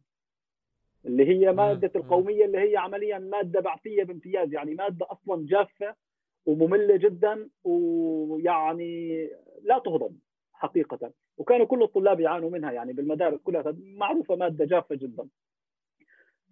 [1.04, 4.52] اللي هي مادة القومية اللي هي عمليا مادة بعثية بامتياز.
[4.52, 5.94] يعني مادة أصلا جافة
[6.46, 9.24] ومملة جدا ويعني
[9.62, 10.12] لا تهضم
[10.52, 11.10] حقيقة.
[11.38, 13.76] وكانوا كل الطلاب يعانوا منها يعني بالمدارس كلها.
[13.78, 15.28] معروفة مادة جافة جدا.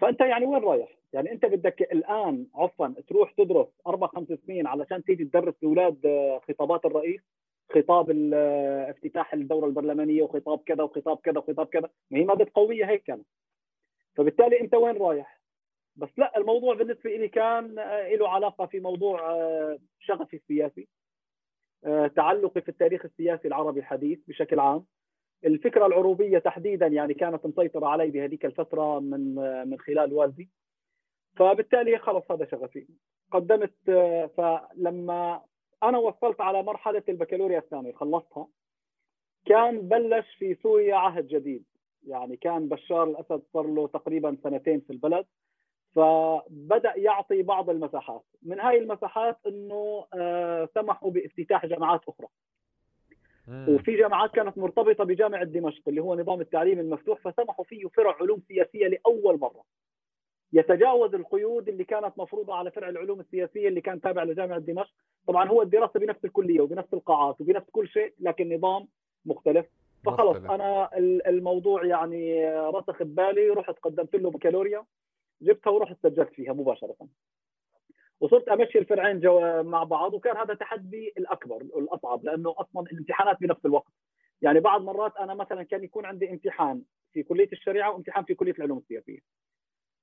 [0.01, 5.05] فأنت يعني وين رايح؟ يعني أنت بدك الآن عفوا تروح تدرس أربع خمس سنين علشان
[5.05, 7.21] تيجي تدرس لاولاد آه، خطابات الرئيس
[7.75, 12.85] خطاب آه، افتتاح الدورة البرلمانية وخطاب كذا وخطاب كذا وخطاب كذا ما هي ماده قويه
[12.85, 13.27] هيك كانت
[14.17, 15.41] فبالتالي أنت وين رايح؟
[15.97, 19.19] بس لا الموضوع بالنسبة لي كان آه، له علاقة في موضوع
[20.01, 20.89] شغفي السياسي
[22.17, 24.85] تعلقي في التاريخ السياسي العربي الحديث بشكل عام
[25.45, 29.35] الفكرة العروبية تحديدا يعني كانت مسيطرة علي بهذيك الفترة من
[29.69, 30.51] من خلال والدي.
[31.37, 32.87] فبالتالي خلص هذا شغفي.
[33.33, 33.75] قدمت
[34.37, 35.43] فلما
[35.83, 38.49] أنا وصلت على مرحلة البكالوريا الثانية خلصتها
[39.47, 41.65] كان بلش في سوريا عهد جديد.
[42.07, 45.27] يعني كان بشار الأسد صار له تقريبا سنتين في البلد.
[45.95, 48.25] فبدأ يعطي بعض المساحات.
[48.43, 52.27] من هاي المساحات إنه آه، سمحوا بافتتاح جامعات أخرى.
[53.49, 58.43] وفي جامعات كانت مرتبطة بجامعة دمشق اللي هو نظام التعليم المفتوح فسمحوا فيه فرع علوم
[58.49, 59.63] سياسية لأول مرة.
[60.53, 64.95] يتجاوز القيود اللي كانت مفروضة على فرع العلوم السياسية اللي كان تابع لجامعة دمشق.
[65.27, 68.89] طبعا هو الدراسة بنفس الكلية وبنفس القاعات وبنفس كل شيء لكن نظام
[69.27, 69.67] مختلف.
[70.05, 70.51] فخلص مختلف.
[70.51, 70.91] أنا
[71.29, 74.85] الموضوع يعني رسخ ببالي رحت قدمت له بكالوريا
[75.43, 76.97] جبتها ورحت سجلت فيها مباشرة.
[78.21, 83.67] وصرت أمشي الفرعين جو مع بعض وكان هذا تحدي الأكبر الأصعب لأنه أصلا الامتحانات بنفس
[83.67, 83.93] الوقت.
[84.43, 88.55] يعني بعض مرات أنا مثلا كان يكون عندي امتحان في كلية الشريعة وامتحان في كلية
[88.59, 89.19] العلوم السياسية.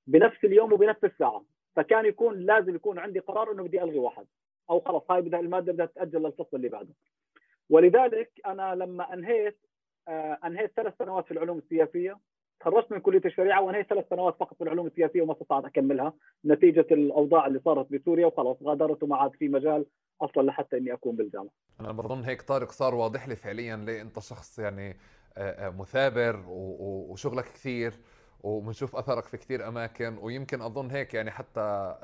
[0.06, 1.44] بنفس اليوم وبنفس الساعة.
[1.76, 4.26] فكان يكون لازم يكون عندي قرار إنه بدي ألغي واحد.
[4.70, 6.94] أو خلص هاي بدها المادة بدها تتاجل للفصل اللي بعده.
[7.70, 9.58] ولذلك أنا لما أنهيت
[10.08, 12.18] آه أنهيت ثلاث سنوات في العلوم السياسية
[12.60, 16.12] تخرجت من كلية الشريعة وانهيت ثلاث سنوات فقط في العلوم السياسية وما استطعت أكملها
[16.44, 19.86] نتيجة الأوضاع اللي صارت بسوريا وخلاص غادرت وما عاد في مجال
[20.22, 21.50] أصلا لحتى إني أكون بالجامعة.
[21.80, 24.96] أنا بظن هيك طارق صار واضح لي فعليا ليه أنت شخص يعني
[25.60, 27.92] مثابر وشغلك كثير
[28.42, 31.94] وبنشوف أثرك في كثير أماكن ويمكن أظن هيك يعني حتى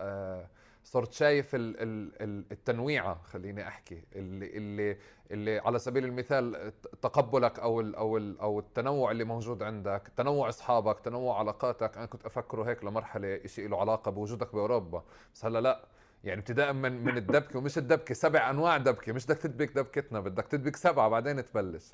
[0.84, 4.96] صرت شايف التنويعة خليني أحكي اللي اللي
[5.30, 10.48] اللي على سبيل المثال تقبلك أو ال أو ال أو التنوع اللي موجود عندك تنوع
[10.48, 15.02] أصحابك تنوع علاقاتك أنا كنت أفكره هيك لمرحلة شيء له علاقة بوجودك بأوروبا
[15.34, 15.84] بس هلأ لأ
[16.24, 20.46] يعني ابتداء من من الدبكة ومش الدبكة سبع أنواع دبكة مش بدك تدبك دبكتنا بدك
[20.46, 21.90] تدبك سبعة بعدين تبلش.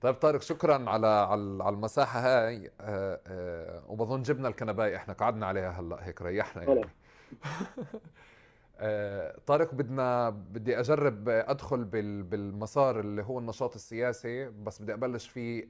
[0.00, 5.70] طيب طارق شكرا على على المساحة هاي آه، آه، وبظن جبنا الكنباي إحنا قعدنا عليها
[5.70, 6.84] هلأ هيك ريحنا يعني.
[9.46, 11.84] طارق بدنا بدي أجرب أدخل
[12.24, 15.68] بالمسار اللي هو النشاط السياسي بس بدي أبلش فيه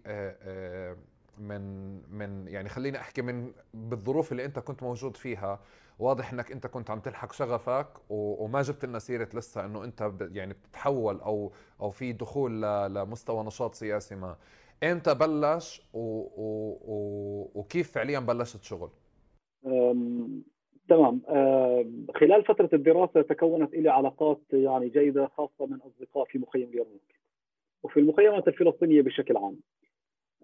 [1.39, 1.63] من
[2.19, 5.61] من يعني خليني أحكي من بالظروف اللي أنت كنت موجود فيها.
[5.99, 10.55] واضح إنك أنت كنت عم تلحق شغفك وما جبت لنا سيرة لسه إنه أنت يعني
[10.55, 12.63] بتتحول أو أو في دخول
[12.95, 14.37] لمستوى نشاط سياسي ما.
[14.83, 18.91] إمتى بلش و و و وكيف فعليا بلشت شغل؟
[20.89, 21.23] تمام.
[21.29, 27.03] آه، خلال فترة الدراسة تكونت لي علاقات يعني جيدة خاصة من أصدقاء في مخيم اليرموك
[27.83, 29.57] وفي المخيمات الفلسطينية بشكل عام.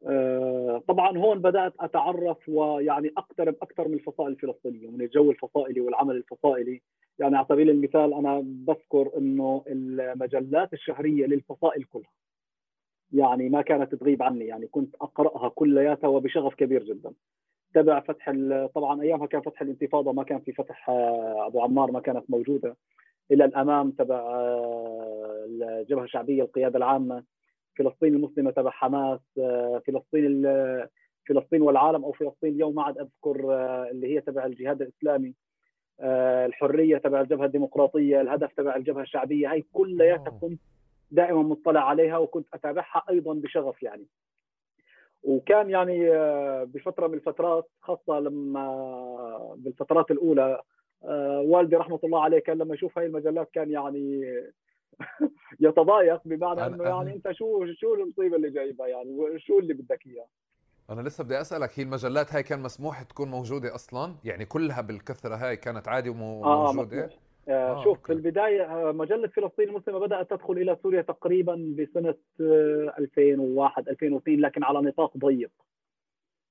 [0.06, 6.16] آه، طبعا هون بدأت أتعرف ويعني أقترب أكثر من الفصائل الفلسطينية من الجو الفصائلي والعمل
[6.16, 6.80] الفصائلي.
[7.18, 12.12] يعني على سبيل المثال أنا بذكر أنه المجلات الشهرية للفصائل كلها.
[13.12, 17.12] يعني ما كانت تغيب عني يعني كنت أقرأها كلياتها وبشغف كبير جدا.
[17.74, 18.32] تبع فتح
[18.74, 22.76] طبعا أيامها كان فتح الانتفاضة ما كان في فتح آه، أبو عمار ما كانت موجودة.
[23.30, 27.24] إلى الأمام تبع آه، الجبهة الشعبية القيادة العامة.
[27.78, 30.42] فلسطين المسلمة تبع حماس آه، فلسطين
[31.28, 33.54] فلسطين والعالم أو فلسطين اليوم ما عاد أذكر
[33.90, 35.34] اللي هي تبع الجهاد الإسلامي.
[36.46, 40.60] الحرية تبع الجبهة الديمقراطية الهدف تبع الجبهة الشعبية هاي كلياتها كنت
[41.10, 44.06] دائما مطلع عليها وكنت أتابعها أيضا بشغف يعني.
[45.22, 50.60] وكان يعني آه، بفترة من الفترات خاصة لما بالفترات الأولى
[51.04, 54.22] آه، والدي رحمة الله عليه كان لما يشوف هاي المجلات كان يعني
[55.60, 60.26] يتضايق بمعنى إنه يعني أنت شو شو المصيبة اللي جايبها يعني؟ شو اللي بدك إياه؟
[60.90, 65.34] أنا لسه بدي أسألك هي المجلات هاي كان مسموح تكون موجودة أصلا؟ يعني كلها بالكثرة
[65.34, 67.10] هاي كانت عادي وموجوده آه آه,
[67.48, 72.14] آه شوف في البداية آه، مجلة فلسطين المسلمة بدأت تدخل إلى سوريا تقريبا بسنة
[72.98, 75.50] 2001 آه، 2002 لكن على نطاق ضيق.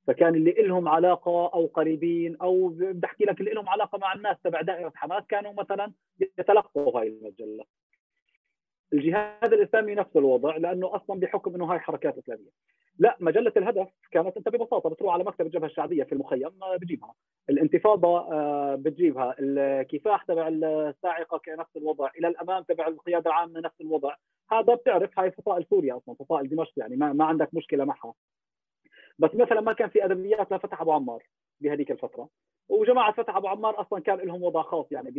[0.08, 4.38] فكان اللي لهم علاقة أو قريبين أو بدي أحكي لك اللي لهم علاقة مع الناس
[4.44, 5.92] تبع دائرة حماس كانوا مثلا
[6.40, 7.64] يتلقوا هاي المجلة.
[8.94, 12.52] الجهاد الإسلامي نفس الوضع لأنه أصلا بحكم إنه هاي حركات إسلامية.
[13.00, 17.14] لا مجلة الهدف كانت أنت ببساطة بتروح على مكتب الجبهة الشعبية في المخيم بتجيبها.
[17.50, 19.36] الانتفاضة آه، بتجيبها.
[19.40, 22.10] الكفاح تبع الساعقة كنفس الوضع.
[22.20, 24.16] إلى الأمام تبع القيادة العامة نفس الوضع.
[24.52, 28.14] هذا بتعرف هاي فصائل سوريا أصلا فصائل دمشق يعني ما, ما عندك مشكلة معها.
[29.20, 31.24] بس مثلا ما كان في أدبيات لفتح أبو عمار
[31.62, 32.30] بهذيك الفترة.
[32.70, 35.12] وجماعة فتح أبو عمار أصلا كان لهم وضع خاص يعني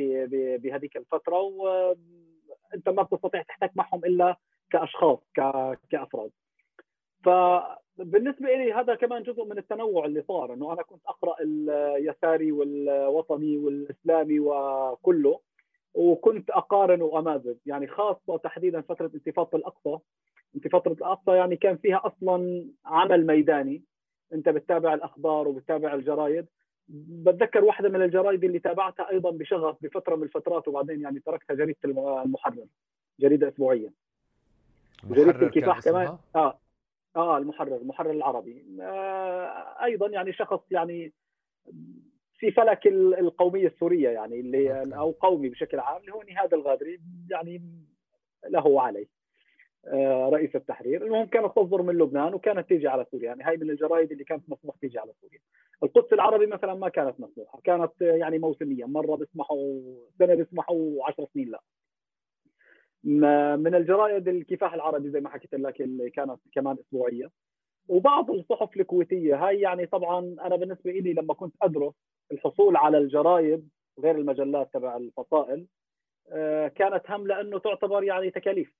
[0.59, 4.37] بهذيك الفترة وانت ما بتستطيع تحتك معهم إلا
[4.71, 5.19] كأشخاص
[5.91, 6.31] كأفراد.
[7.25, 13.57] فبالنسبة لي هذا كمان جزء من التنوع اللي صار إنه أنا كنت أقرأ اليساري والوطني
[13.57, 15.41] والإسلامي وكله
[15.95, 19.99] وكنت اقارن وامازج يعني خاصة تحديدا فترة انتفاضة الأقصى.
[20.57, 23.83] انتفاضة الأقصى يعني كان فيها أصلا عمل ميداني
[24.33, 26.47] أنت بتتابع الأخبار وبتتابع الجرايد.
[26.89, 31.79] بتذكر واحدة من الجرايد اللي تابعتها أيضا بشغف بفترة من الفترات وبعدين يعني تركتها جريدة
[31.85, 32.67] المحرر
[33.21, 33.93] جريدة أسبوعية.
[35.05, 36.17] جريده الكفاح كمان.
[36.37, 36.59] آه.
[37.17, 38.65] آه المحرر المحرر العربي.
[38.81, 41.13] آه أيضا يعني شخص يعني
[42.39, 47.63] في فلك القومية السورية يعني اللي أو قومي بشكل عام اللي هو نهاد الغادري يعني
[48.49, 49.07] له وعليه.
[49.87, 51.07] آه رئيس التحرير.
[51.07, 53.27] المهم كانت تصدر من لبنان وكانت تيجي على سوريا.
[53.27, 55.39] يعني هاي من الجرائد اللي كانت مسموح تيجي على سوريا.
[55.83, 57.61] القدس العربي مثلا ما كانت مسموحة.
[57.65, 59.81] كانت يعني موسميا مرة بيسمحوا
[60.19, 61.61] سنة بيسمحوا 10 سنين لا.
[63.05, 67.31] من الجرائد الكفاح العربي زي ما حكيت لك اللي كانت كمان أسبوعية.
[67.89, 71.95] وبعض الصحف الكويتية هاي يعني طبعا أنا بالنسبة لي لما كنت أدرس
[72.33, 73.69] الحصول على الجرايد
[74.01, 75.67] غير المجلات تبع الفصائل
[76.33, 78.73] آه، كانت هم لأنه تعتبر يعني تكاليف.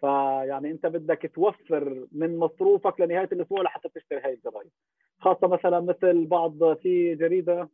[0.00, 4.70] فيعني أنت بدك توفر من مصروفك لنهاية الأسبوع لحتى تشتري هاي الجرايد
[5.18, 7.68] خاصة مثلا مثل بعض في جريدة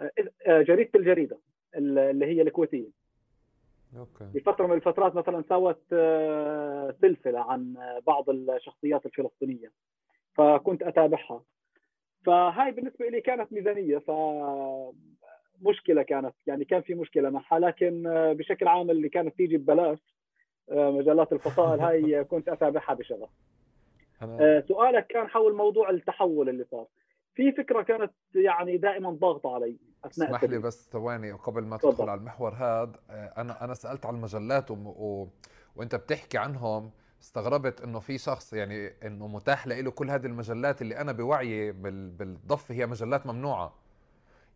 [0.00, 0.10] آه،
[0.46, 1.38] آه، جريدة الجريدة
[1.76, 3.03] اللي هي الكويتية.
[3.96, 4.24] okay.
[4.34, 7.74] بفترة من الفترات مثلا سوت آه، سلسلة عن
[8.06, 9.72] بعض الشخصيات الفلسطينية
[10.34, 11.42] فكنت أتابعها.
[12.26, 14.10] فهاي بالنسبة لي كانت ميزانية ف
[15.62, 19.98] مشكلة كانت يعني كان في مشكلة معها لكن آه، بشكل عام اللي كانت تيجي ببلاش
[20.70, 23.30] آه، مجلات الفصائل هاي كنت أتابعها بشغف.
[24.68, 26.86] سؤالك كان حول موضوع التحول اللي صار.
[27.34, 32.08] في فكرة كانت يعني دائما ضاغطة علي أثناء اسمح لي بس ثواني قبل ما تدخل
[32.08, 34.74] على المحور هذا آه، أنا أنا سألت على المجلات و...
[34.74, 35.28] و...
[35.76, 36.90] وأنت بتحكي عنهم
[37.22, 42.10] استغربت إنه في شخص يعني إنه متاح له كل هذه المجلات اللي أنا بوعي بال...
[42.10, 43.74] بالضفة هي مجلات ممنوعة.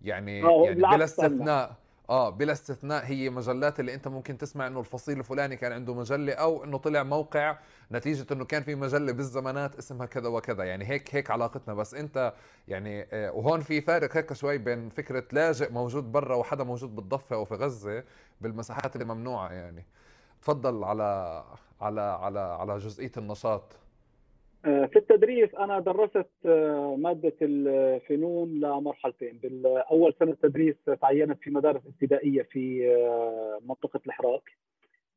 [0.02, 1.76] يعني يعني بلا استثناء.
[2.10, 6.32] آه بلا استثناء هي مجلات اللي أنت ممكن تسمع إنه الفصيل الفلاني كان عنده مجلة
[6.32, 7.58] أو إنه طلع موقع
[7.92, 10.64] نتيجة إنه كان في مجلة بالزمانات اسمها كذا وكذا.
[10.64, 11.74] يعني هيك هيك علاقتنا.
[11.74, 12.34] بس أنت
[12.68, 17.36] يعني آه وهون في فارق هيك شوي بين فكرة لاجئ موجود برا وحدا موجود بالضفة
[17.36, 18.04] أو في غزة
[18.40, 19.86] بالمساحات اللي ممنوعة يعني.
[20.42, 21.44] تفضل على
[21.80, 23.72] على على على جزئية النشاط.
[24.62, 29.38] في التدريس أنا درست آه، مادة الفنون لمرحلتين.
[29.42, 34.50] بالأول سنة تدريس تعينت في مدارس ابتدائية في آه، منطقة الحراك.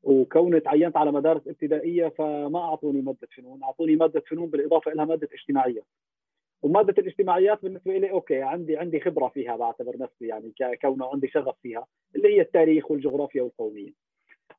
[0.03, 3.63] وكوني تعينت على مدارس ابتدائية فما أعطوني مادة فنون.
[3.63, 5.81] أعطوني مادة فنون بالإضافة إلى مادة اجتماعية.
[6.61, 11.55] ومادة الاجتماعيات بالنسبة لي أوكي عندي عندي خبرة فيها بعتبر نفسي يعني كونه عندي شغف
[11.61, 13.91] فيها اللي هي التاريخ والجغرافيا والقومية.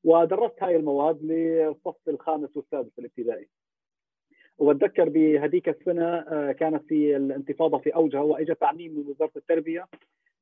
[0.05, 3.49] ودرست هاي المواد للصف الخامس والسادس الابتدائي.
[4.59, 9.89] واتذكر بهذيك السنة آه، كانت في الانتفاضة في أوجها واجى تعميم من وزارة التربية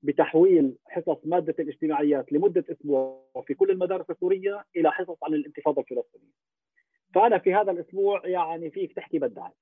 [0.03, 6.33] بتحويل حصص مادة الاجتماعيات لمدة أسبوع في كل المدارس السورية إلى حصص عن الانتفاضة الفلسطينية.
[7.15, 9.55] فأنا في هذا الأسبوع يعني فيك تحكي بدعت.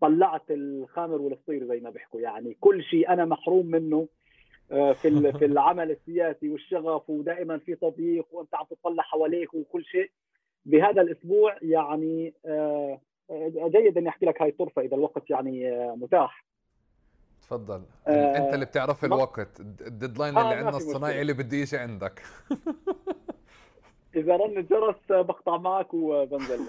[0.00, 4.08] طلعت الخامر والفطير زي ما بيحكوا يعني كل شيء أنا محروم منه
[4.70, 10.10] آه، في في العمل السياسي والشغف ودائما في تضييق وأنت عم تطلع حواليك وكل شيء
[10.64, 13.00] بهذا الأسبوع يعني آه،
[13.66, 16.44] جيد إني أحكي لك هاي الطرفة إذا الوقت يعني متاح.
[17.42, 17.82] تفضل.
[18.06, 19.60] آه أنت اللي بتعرف الوقت.
[19.60, 22.22] ال deadline اللي عندنا الصنايعي اللي بدي يجي عندك.
[24.16, 26.60] إذا رن الجرس بقطع معك وبنزل.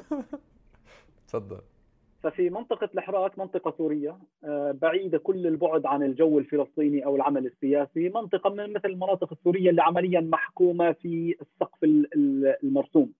[1.27, 1.61] تفضل.
[2.23, 8.09] ففي منطقة الحراك منطقة سورية آه، بعيدة كل البعد عن الجو الفلسطيني أو العمل السياسي.
[8.09, 11.83] منطقة من مثل المناطق السورية اللي عمليا محكومة في السقف
[12.63, 13.11] المرسوم.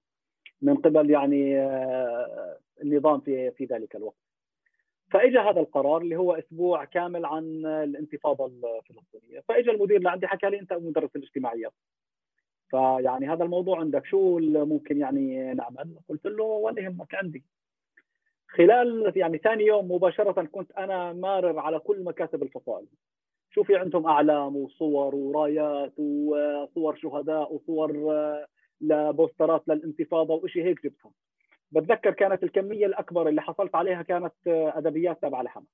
[0.62, 4.16] من قبل يعني آه، النظام في في ذلك الوقت.
[5.12, 9.40] فاجى هذا القرار اللي هو أسبوع كامل عن الانتفاضة الفلسطينية.
[9.40, 11.74] فاجى المدير لعندي حكى لي أنت مدرس الاجتماعيات
[12.70, 17.44] فيعني هذا الموضوع عندك شو ممكن يعني نعمل؟ قلت له ولا يهمك عندي.
[18.48, 22.86] خلال يعني ثاني يوم مباشرة كنت أنا مارر على كل مكاتب الفصائل.
[23.52, 27.92] شو في عندهم أعلام وصور ورايات وصور شهداء وصور
[28.82, 31.12] لبوسترات للانتفاضة وشيء هيك جبتهم.
[31.72, 35.68] بتذكر كانت الكمية الأكبر اللي حصلت عليها كانت أدبيات تابعه لحماس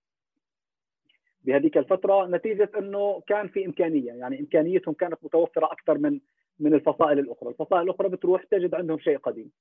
[1.44, 6.20] بهذيك الفترة نتيجة إنه كان في إمكانية يعني إمكانيتهم كانت متوفرة أكثر من
[6.60, 9.52] من الفصائل الأخرى، الفصائل الأخرى بتروح تجد عندهم شيء قديم.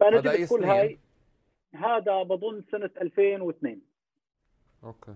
[0.00, 0.98] فنجد كل هاي
[1.74, 3.80] هذا بظن سنة 2002
[4.84, 5.14] أوكي.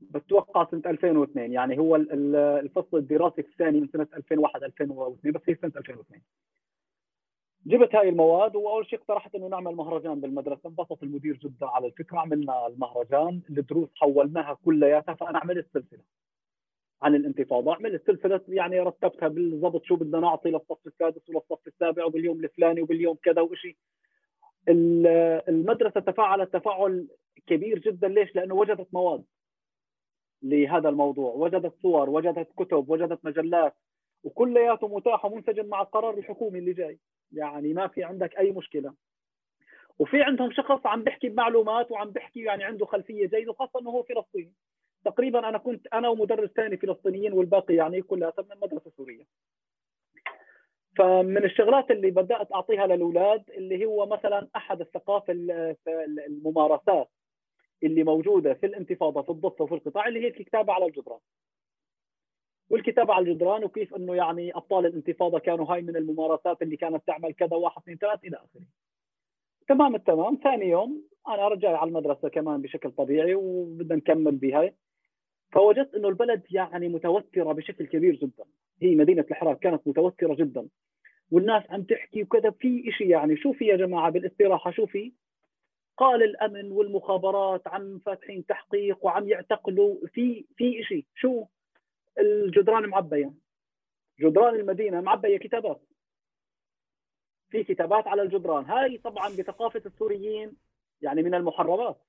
[0.00, 5.72] بتوقع سنة 2002 يعني هو الفصل الدراسي الثاني من سنة 2001 2002 بس هي سنة
[5.76, 6.22] 2002
[7.66, 10.60] جبت هاي المواد وأول شيء اقترحت إنه نعمل مهرجان بالمدرسة.
[10.68, 16.02] انبسط المدير جدا على الفكرة عملنا المهرجان الدروس حولناها كلياتها فانا عملت سلسله
[17.02, 17.74] عن الانتفاضة.
[17.74, 23.16] عملت سلسله يعني رتبتها بالضبط شو بدنا نعطي للصف السادس وللصف السابع وباليوم الفلاني وباليوم
[23.22, 23.76] كذا وشيء
[25.48, 27.08] المدرسة تفاعلت تفاعل
[27.46, 28.08] كبير جدا.
[28.08, 29.24] ليش؟ لأنه وجدت مواد.
[30.42, 31.32] لهذا الموضوع.
[31.34, 33.74] وجدت صور وجدت كتب وجدت مجلات
[34.24, 36.98] وكلياته متاح ومنسجم مع القرار الحكومي اللي جاي.
[37.32, 38.94] يعني ما في عندك أي مشكلة.
[39.98, 44.02] وفي عندهم شخص عم بيحكي بمعلومات وعم بيحكي يعني عنده خلفية جيدة وخاصة إنه هو
[44.02, 44.52] فلسطيني.
[45.04, 49.24] تقريبا أنا كنت أنا ومدرس ثاني فلسطينيين والباقي يعني كلها من مدرسة سورية.
[50.98, 55.32] فمن الشغلات اللي بدأت أعطيها للأولاد اللي هو مثلا أحد الثقافة
[56.26, 57.08] الممارسات.
[57.82, 61.20] اللي موجودة في الانتفاضة في الضفة وفي القطاع اللي هي الكتابة على الجدران.
[62.70, 67.32] والكتابة على الجدران وكيف إنه يعني أبطال الانتفاضة كانوا هاي من الممارسات اللي كانت تعمل
[67.32, 68.62] كذا واحد اثنين ثلاث إلى آخره.
[69.68, 70.38] تمام التمام.
[70.42, 74.74] ثاني يوم أنا رجع على المدرسة كمان بشكل طبيعي وبدنا نكمل بهاي.
[75.52, 78.44] فوجدت إنه البلد يعني متوترة بشكل كبير جدا.
[78.82, 80.68] هي مدينة الحراك كانت متوترة جدا.
[81.30, 85.12] والناس عم تحكي وكذا في شيء يعني شو في يا جماعة بالإستراحة شو في
[86.00, 91.44] قال الأمن والمخابرات عم فاتحين تحقيق وعم يعتقلوا في في شيء شو؟
[92.18, 93.32] الجدران معبيه
[94.20, 95.80] جدران المدينة معبية كتابات.
[97.50, 98.64] في كتابات على الجدران.
[98.64, 100.56] هاي طبعا بثقافة السوريين
[101.02, 102.00] يعني من المحرمات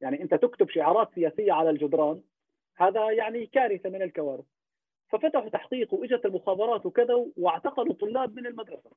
[0.00, 2.22] يعني أنت تكتب شعارات سياسية على الجدران
[2.76, 4.44] هذا يعني كارثة من الكوارث.
[5.08, 8.90] ففتحوا تحقيق وإجت المخابرات وكذا واعتقلوا طلاب من المدرسة.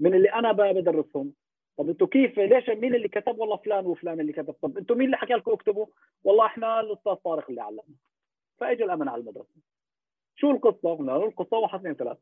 [0.00, 1.32] من اللي أنا بدرسهم.
[1.78, 5.06] طب أنتوا كيف؟ ليش مين اللي كتب والله فلان وفلان اللي كتب؟ طب أنتوا مين
[5.06, 5.86] اللي حكى لكم اكتبوا؟
[6.24, 7.82] والله إحنا الأستاذ طارق اللي علمنا.
[8.58, 9.54] فاجى الأمن على المدرسة.
[10.36, 12.20] شو القصة؟ قلنا له القصة واحد اثنين ثلاثة.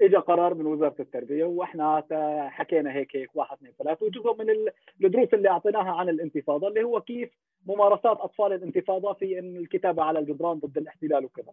[0.00, 2.04] اجى قرار من وزارة التربية وإحنا
[2.50, 4.06] حكينا هيك هيك واحد اثنين ثلاثة.
[4.06, 4.70] وجزء من
[5.04, 7.30] الدروس اللي أعطيناها عن الانتفاضة اللي هو كيف
[7.66, 11.52] ممارسات أطفال الانتفاضة في الكتابة على الجدران ضد الاحتلال وكذا.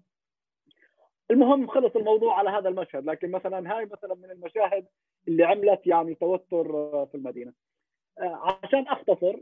[1.31, 4.85] المهم خلص الموضوع على هذا المشهد لكن مثلا هاي مثلا من المشاهد
[5.27, 6.65] اللي عملت يعني توتر
[7.05, 7.53] في المدينة.
[8.19, 9.35] عشان أختصر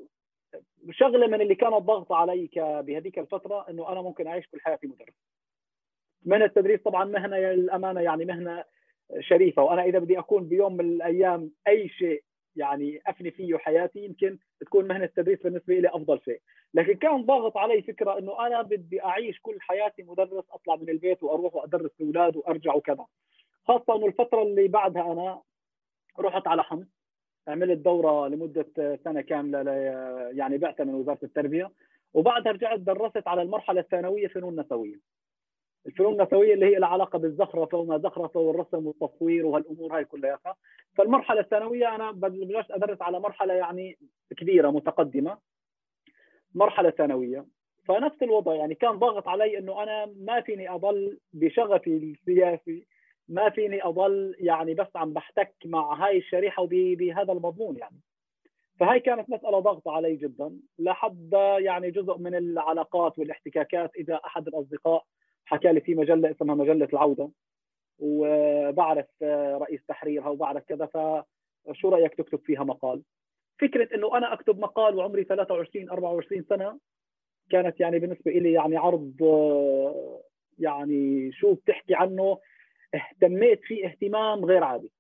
[0.92, 5.14] شغلة من اللي كانت ضاغطه علي بهذيك الفترة إنه أنا ممكن أعيش كل حياتي مدرس.
[6.26, 8.64] مهنه التدريس طبعا مهنة للأمانة يعني مهنة
[9.20, 12.24] شريفة وأنا إذا بدي أكون بيوم من الأيام أي شيء
[12.58, 16.42] يعني أفني فيه حياتي يمكن تكون مهنة التدريس بالنسبة لي أفضل شيء،
[16.74, 21.24] لكن كان ضاغط علي فكرة إنه أنا بدي أعيش كل حياتي مدرس أطلع من البيت
[21.24, 23.06] وأروح وأدرس الأولاد وأرجع وكذا.
[23.68, 25.42] خاصة إنه الفترة اللي بعدها أنا
[26.20, 26.88] رحت على حمص
[27.48, 29.72] عملت دورة لمدة سنة كاملة
[30.34, 31.72] يعني بعتها من وزارة التربية
[32.14, 35.00] وبعدها رجعت درست على المرحلة الثانوية فنون نسويه
[35.88, 40.40] الفنون النسوية اللي هي لها علاقة بالزخرفة وما زخرفة والرسم والتصوير وهالأمور هاي كلها
[40.98, 43.98] فالمرحلة الثانوية أنا بلشت أدرس على مرحلة يعني
[44.38, 45.38] كبيرة متقدمة.
[46.56, 47.46] مرحلة ثانوية.
[47.86, 52.88] فنفس الوضع يعني كان ضاغط علي إنه أنا ما فيني أضل بشغفي السياسي
[53.30, 58.00] ما فيني أضل يعني بس عم بحتك مع هاي الشريحة وبهذا المضمون يعني.
[58.80, 65.04] فهي كانت مسألة ضغط علي جدا لحد يعني جزء من العلاقات والاحتكاكات إذا أحد الأصدقاء
[65.48, 67.30] حكى لي في مجلة اسمها مجلة العودة
[68.00, 69.06] وبعرف
[69.62, 73.02] رئيس تحريرها وبعرف كذا فشو رأيك تكتب فيها مقال؟
[73.62, 76.80] فكرة إنه أنا أكتب مقال وعمري 23 24 سنة
[77.50, 79.14] كانت يعني بالنسبة لي يعني عرض
[80.60, 82.38] يعني شو بتحكي عنه؟
[82.96, 84.92] اهتميت فيه اهتمام غير عادي.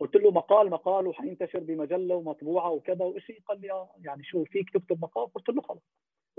[0.00, 4.70] قلت له مقال مقال وحينتشر بمجلة ومطبوعة وكذا وشيء قال لي آه يعني شو فيك
[4.70, 5.82] تكتب مقال؟ قلت له خلص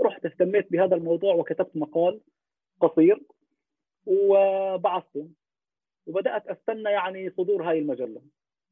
[0.01, 2.21] رحت اهتميت بهذا الموضوع وكتبت مقال.
[2.81, 3.21] قصير
[4.05, 5.29] وبعثته.
[6.07, 8.21] وبدأت أستنى يعني صدور هاي المجلة.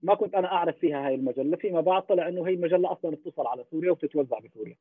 [0.01, 3.47] ما كنت أنا أعرف فيها هاي المجلة فيما بعد طلع إنه هي المجلة أصلا بتصل
[3.47, 4.75] على سوريا وبتتوزع بسوريا.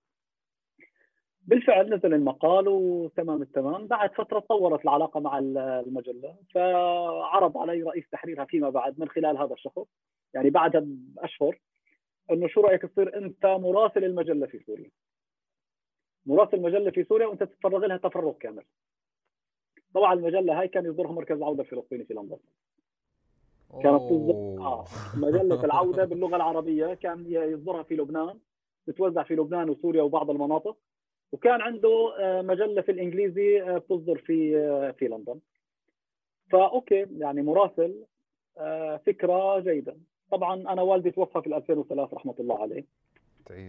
[1.42, 3.86] بالفعل نزل المقال وتمام التمام.
[3.86, 9.52] بعد فترة تطورت العلاقة مع المجلة فعرض علي رئيس تحريرها فيما بعد من خلال هذا
[9.52, 9.86] الشخص.
[10.34, 11.58] يعني بعدها باشهر
[12.30, 14.90] إنه شو رأيك تصير أنت مراسل المجلة في سوريا؟
[16.26, 18.64] مراسل المجلة في سوريا وأنت تتفرغ لها تفرغ كامل.
[19.94, 22.36] طبعا المجلة هاي كان يصدرها مركز العوده الفلسطيني في لندن.
[23.82, 24.84] كانت تصدر آه
[25.16, 28.38] مجلة العودة باللغة العربية كان يصدرها في لبنان
[28.86, 30.76] تتوزع في لبنان وسوريا وبعض المناطق
[31.32, 35.40] وكان عنده آه، مجلة في الإنجليزي آه، بتصدر في آه، في لندن.
[36.50, 38.04] فأوكي يعني مراسل
[39.06, 39.96] فكرة جيدة.
[40.30, 42.84] طبعا أنا والدي توفى في 2003 رحمة الله عليه.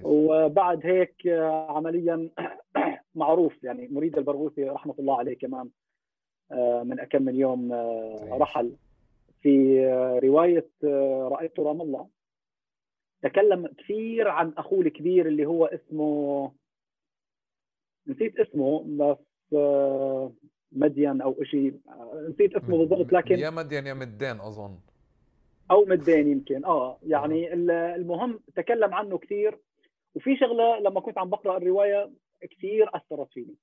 [0.04, 1.28] وبعد هيك
[1.70, 2.30] عمليا
[3.16, 5.70] معروف يعني مريد البرغوثي رحمة الله عليه كمان
[6.84, 7.74] من كم من يوم
[8.32, 8.76] رحل.
[9.42, 9.86] في
[10.24, 10.70] رواية
[11.28, 12.08] رأيت رام الله.
[13.22, 16.52] تكلم كثير عن أخوه الكبير اللي هو اسمه
[18.08, 20.32] نسيت اسمه بس آه،
[20.72, 24.78] مدين أو شيء آه، نسيت اسمه بالضبط لكن يا مدين يا مدين أظن.
[25.72, 26.66] أو مدين يمكن.
[26.66, 27.96] آه يعني آه.
[27.96, 29.58] المهم تكلم عنه كثير.
[30.16, 33.56] وفي شغلة لما كنت عم بقرأ الرواية كثير أثرت فيني.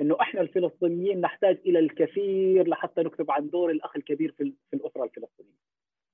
[0.00, 5.04] إنه إحنا الفلسطينيين نحتاج إلى الكثير لحتى نكتب عن دور الأخ الكبير في في الأسرة
[5.04, 5.58] الفلسطينية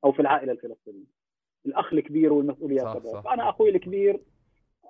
[0.05, 1.05] أو في العائلة الفلسطينية.
[1.67, 3.21] الأخ الكبير والمسؤوليات صح صح.
[3.21, 4.21] فأنا أخوي الكبير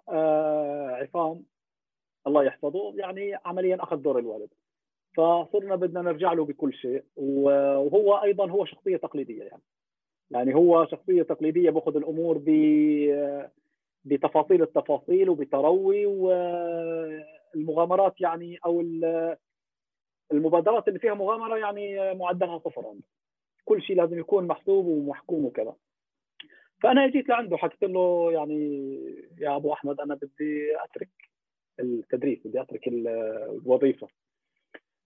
[0.08, 1.42] آه عصام
[2.26, 4.48] الله يحفظه يعني عمليا أخذ دور الوالد.
[5.16, 9.62] فصرنا بدنا نرجع له بكل شيء وهو أيضا هو شخصية تقليدية يعني.
[10.30, 12.50] يعني هو شخصية تقليدية بأخذ الأمور ب
[14.04, 16.06] بتفاصيل التفاصيل وبتروي
[17.54, 18.80] والمغامرات يعني أو
[20.32, 23.04] المبادرات اللي فيها مغامرة يعني معدلها صفر عنده
[23.64, 25.74] كل شيء لازم يكون محسوب ومحكوم وكذا.
[26.82, 28.94] فأنا جيت لعنده حكيت له يعني
[29.38, 31.10] يا أبو أحمد أنا بدي أترك
[31.80, 34.08] التدريس بدي أترك الوظيفة.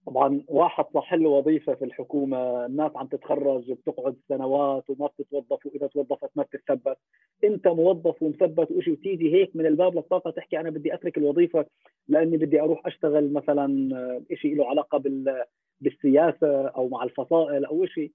[0.09, 5.86] طبعا واحد صح له وظيفة في الحكومة الناس عم تتخرج بتقعد سنوات وما بتتوظف وإذا
[5.86, 6.96] توظفت ما بتثبت
[7.44, 11.66] أنت موظف ومثبت وشيء وتيجي هيك من الباب للطاقة تحكي أنا بدي أترك الوظيفة
[12.09, 13.88] لأني بدي أروح أشتغل مثلا
[14.34, 15.44] شيء له علاقة بال
[15.80, 18.12] بالسياسة أو مع الفصائل أو شيء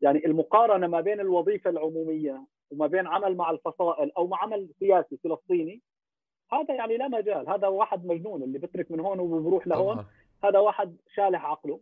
[0.00, 5.16] يعني المقارنة ما بين الوظيفة العمومية وما بين عمل مع الفصائل أو مع عمل سياسي
[5.16, 5.80] فلسطيني
[6.52, 10.04] هذا يعني لا مجال هذا واحد مجنون اللي بترك من هون وبروح لهون.
[10.44, 11.80] هذا واحد شالح عقله.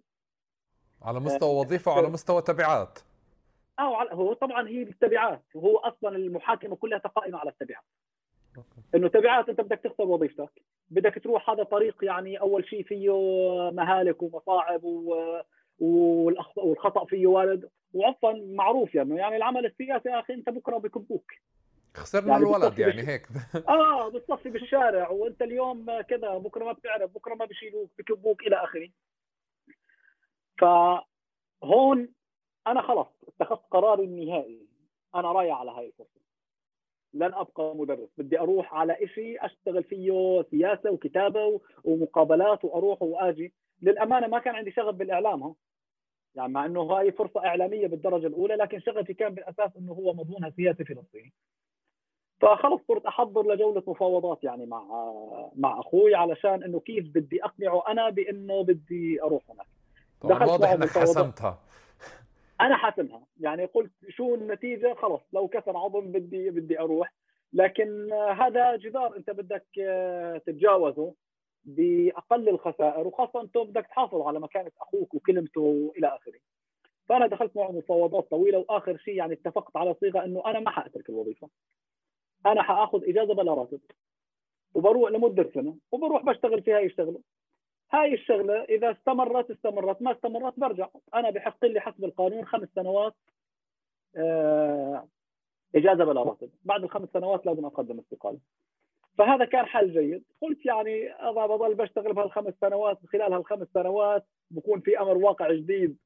[1.03, 2.99] على مستوى آه، وظيفة وعلى مستوى تبعات.
[3.79, 5.43] آه هو طبعا هي التبعات.
[5.55, 7.85] وهو أصلا المحاكمة كلها قائمه على التبعات.
[8.95, 10.63] إنه تبعات أنت بدك تخسر وظيفتك.
[10.91, 13.11] بدك تروح هذا طريق يعني أول شيء فيه
[13.71, 15.17] مهالك ومصاعب و...
[16.57, 17.71] والخطأ فيه وارد.
[17.95, 19.17] وعفوا معروف يعني.
[19.17, 21.33] يعني العمل السياسي يا أخي أنت بكرة بكبوك
[21.97, 23.27] خسرنا يعني الولد يعني هيك.
[23.69, 28.89] آه بتصفي بالشارع وأنت اليوم كذا بكرة ما بتعرف بكرة ما بشيلوك بكبوك إلى آخره.
[30.61, 32.09] فهون
[32.67, 34.67] أنا خلص اتخذت قراري النهائي.
[35.15, 36.21] أنا رايح على هاي الفرصة.
[37.15, 38.09] لن أبقى مدرس.
[38.19, 43.55] بدي أروح على شيء أشتغل فيه سياسة وكتابة ومقابلات وأروح وآجي.
[43.83, 45.55] للأمانة ما كان عندي شغف بالإعلام ها.
[46.35, 50.51] يعني مع إنه هاي فرصة إعلامية بالدرجة الأولى لكن شغفي كان بالأساس إنه هو مضمونها
[50.51, 51.33] سياسي فلسطيني.
[52.41, 54.83] فخلص صرت أحضر لجولة مفاوضات يعني مع
[55.57, 59.67] مع أخوي علشان إنه كيف بدي أقنعه أنا بإنه بدي أروح هناك.
[60.25, 61.59] دخلت واضح إنك حسمتها.
[62.61, 63.23] أنا حاسمها.
[63.41, 65.21] يعني قلت شو النتيجة؟ خلص.
[65.33, 67.13] لو كسر عظم بدي بدي أروح.
[67.53, 69.67] لكن هذا جدار أنت بدك
[70.47, 71.15] تتجاوزه
[71.65, 76.39] بأقل الخسائر وخاصة أنت بدك تحافظ على مكانة أخوك وكلمته إلى آخره.
[77.09, 81.09] فأنا دخلت معه مفاوضات طويلة وآخر شيء يعني اتفقت على صيغة إنه أنا ما حأترك
[81.09, 81.49] الوظيفة.
[82.47, 83.81] أنا حأخذ إجازة بلا راتب
[84.75, 87.21] وبروح لمدة سنة وبروح بشتغل في هاي الشغله
[87.93, 90.89] هاي الشغلة إذا استمرت استمرت ما استمرت برجع.
[91.15, 93.15] أنا بحق لي حسب القانون خمس سنوات
[94.17, 95.09] آه،
[95.75, 96.51] إجازة بلا راتب.
[96.65, 98.39] بعد الخمس سنوات لازم أقدم استقالة.
[99.19, 100.25] فهذا كان حل جيد.
[100.43, 105.97] قلت يعني اذا بضل بشتغل بهالخمس سنوات خلال هالخمس سنوات بكون في أمر واقع جديد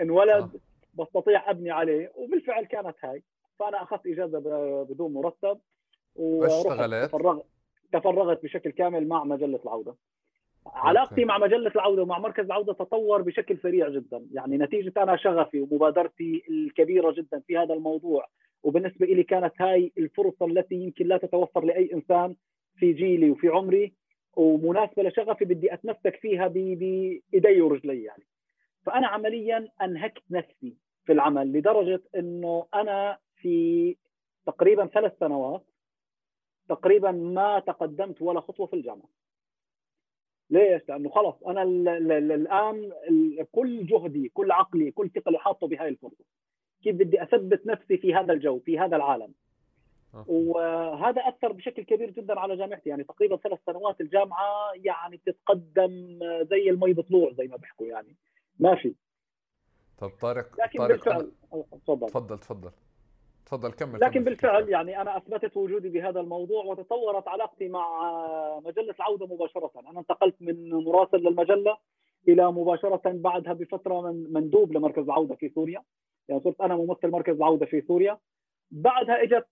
[0.00, 0.60] انولد
[0.94, 2.12] بستطيع أبني عليه.
[2.16, 3.22] وبالفعل كانت هاي.
[3.58, 4.38] فأنا أخذت إجازة
[4.84, 5.60] بدون مرتب.
[6.18, 7.44] واشتغلت تفرغت
[7.92, 9.94] تفرغت بشكل كامل مع مجلة العودة.
[10.66, 14.26] علاقتي مع مجلة العودة ومع مركز العودة تطور بشكل سريع جدا.
[14.32, 18.26] يعني نتيجة أنا شغفي ومبادرتي الكبيرة جدا في هذا الموضوع
[18.62, 22.36] وبالنسبة لي كانت هاي الفرصة التي يمكن لا تتوفر لأي إنسان
[22.76, 23.92] في جيلي وفي عمري
[24.36, 27.22] ومناسبة لشغفي بدي أتمسك فيها بايدي
[27.60, 28.26] ورجلي يعني.
[28.86, 33.96] فأنا عمليا أنهكت نفسي في العمل لدرجة إنه أنا في
[34.46, 35.64] تقريبا ثلاث سنوات
[36.68, 39.08] تقريبا ما تقدمت ولا خطوة في الجامعة.
[40.50, 42.92] ليش؟ لأنه خلص أنا الآن
[43.52, 46.24] كل جهدي كل عقلي كل ثقلي حاطه بهاي الفرصة.
[46.82, 49.34] كيف بدي أثبت نفسي في هذا الجو في هذا العالم.
[50.26, 52.88] وهذا أثر بشكل كبير جدا على جامعتي.
[52.88, 56.18] يعني تقريبا ثلاث سنوات الجامعة يعني بتتقدم
[56.50, 58.16] زي المي بطلوع زي ما بيحكوا يعني.
[58.58, 58.94] ماشي.
[59.98, 61.32] طب طارق لكن طارق بالفعل
[61.86, 62.70] تفضل تفضل.
[63.46, 68.94] تفضل كمل لكن كمل بالفعل يعني أنا أثبتت وجودي بهذا الموضوع وتطورت علاقتي مع مجلة
[69.00, 69.70] العودة مباشرة.
[69.90, 71.76] أنا انتقلت من مراسل للمجلة
[72.28, 75.82] إلى مباشرة بعدها بفترة من مندوب لمركز العودة في سوريا.
[76.28, 78.18] يعني صرت أنا ممثل مركز العودة في سوريا.
[78.70, 79.48] بعدها إجت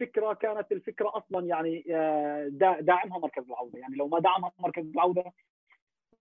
[0.00, 2.48] فكرة كانت الفكرة أصلا يعني آه،
[2.80, 3.78] داعمها مركز العودة.
[3.78, 5.24] يعني لو ما دعمها مركز العودة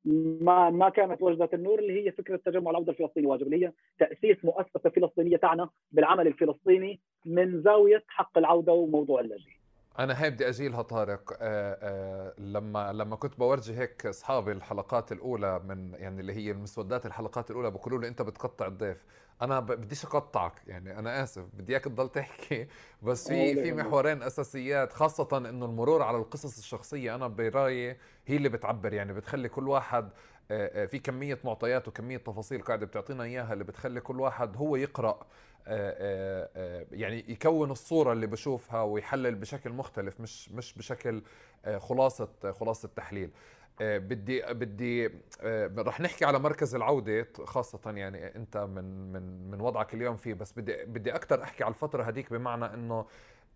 [0.06, 4.46] ما ما كانت وجدة النور اللي هي فكرة تجمع العوده الفلسطيني واجب اللي هي تأسيس
[4.46, 9.64] مؤسسة فلسطينية تعنى بالعمل الفلسطيني من زاوية حق العودة وموضوع اللاجئين.
[10.00, 15.12] أنا هاي بدي اجيلها طارق آآ آه، آآ لما لما كنت بورجي هيك أصحابي الحلقات
[15.12, 18.98] الأولى من يعني اللي هي المسودات الحلقات الأولى بيقولوا لي أنت بتقطع الضيف
[19.42, 22.68] أنا بديش أقطعك يعني أنا آسف بدي إياك تضل تحكي
[23.02, 28.50] بس في في محورين أساسيات خاصة إنه المرور على القصص الشخصية أنا برأيي هي اللي
[28.50, 30.10] بتعبر يعني بتخلي كل واحد
[30.88, 35.20] في كمية معطيات وكمية تفاصيل قاعدة بتعطينا إياها اللي بتخلي كل واحد هو يقرأ
[36.92, 41.22] يعني يكون الصورة اللي بشوفها ويحلل بشكل مختلف مش مش بشكل
[41.78, 42.30] خلاصة
[42.60, 43.32] خلاصة تحليل.
[43.82, 45.10] بدي بدي
[45.42, 50.34] آه، رح نحكي على مركز العودة خاصة يعني انت من من من وضعك اليوم فيه
[50.34, 53.06] بس بدي بدي أكثر أحكي على الفترة هذيك بمعنى إنه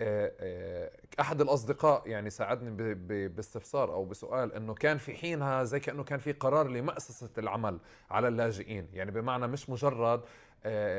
[0.01, 2.93] آه، أحد الأصدقاء يعني ساعدني
[3.27, 7.79] باستفسار أو بسؤال إنه كان في حينها زي كأنه كان في قرار لمأسسة العمل
[8.11, 10.21] على اللاجئين يعني بمعنى مش مجرد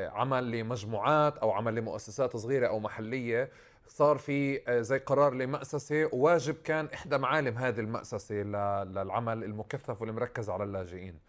[0.07, 3.49] عمل لمجموعات أو عمل لمؤسسات صغيرة أو محلية
[3.89, 10.49] صار في آه، زي قرار لمأسسة وواجب كان إحدى معالم هذه المأسسة للعمل المكثف والمركز
[10.49, 11.19] على اللاجئين.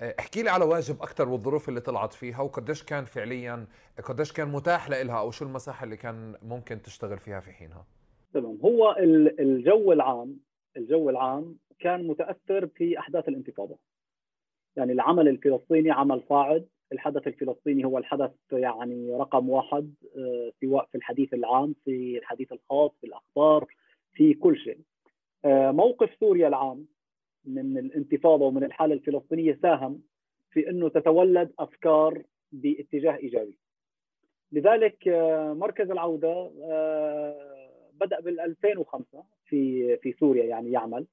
[0.00, 3.66] آه، احكي لي على واجب أكثر والظروف اللي طلعت فيها وقديش كان فعليا
[4.04, 7.86] قديش كان متاح لها أو شو المساحة اللي كان ممكن تشتغل فيها في حينها؟
[8.34, 8.58] تمام.
[8.64, 8.96] هو
[9.40, 10.36] الجو العام
[10.76, 13.78] الجو العام كان متأثر في أحداث الانتفاضة.
[14.76, 20.94] يعني العمل الفلسطيني عمل صاعد الحدث الفلسطيني هو الحدث يعني رقم واحد آه، سواء في
[20.98, 23.66] الحديث العام في الحديث الخاص في الأخبار
[24.12, 24.78] في كل شيء.
[25.44, 26.86] آه، موقف سوريا العام
[27.44, 30.02] من الانتفاضة ومن الحالة الفلسطينية ساهم
[30.50, 32.22] في إنه تتولد أفكار
[32.52, 33.58] باتجاه إيجابي.
[34.52, 36.50] لذلك آه، مركز العودة
[37.92, 41.06] بدأ بال 2005 في في سوريا يعني يعمل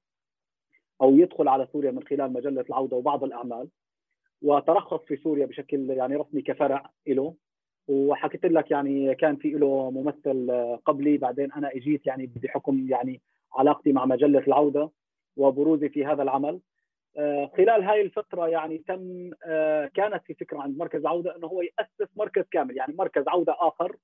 [1.02, 3.68] أو يدخل على سوريا من خلال مجلة العودة وبعض الأعمال.
[4.44, 7.34] وترخص في سوريا بشكل يعني رسمي كفرع له
[7.88, 10.50] وحكيت لك يعني كان في له ممثل
[10.84, 13.20] قبلي بعدين أنا إجيت يعني بحكم يعني
[13.52, 14.90] علاقتي مع مجلة العودة
[15.36, 16.60] وبروزي في هذا العمل.
[17.16, 21.62] آه، خلال هاي الفترة يعني تم آه، كانت في فكرة عند مركز العودة أنه هو
[21.62, 23.96] يأسس مركز كامل يعني مركز عودة آخر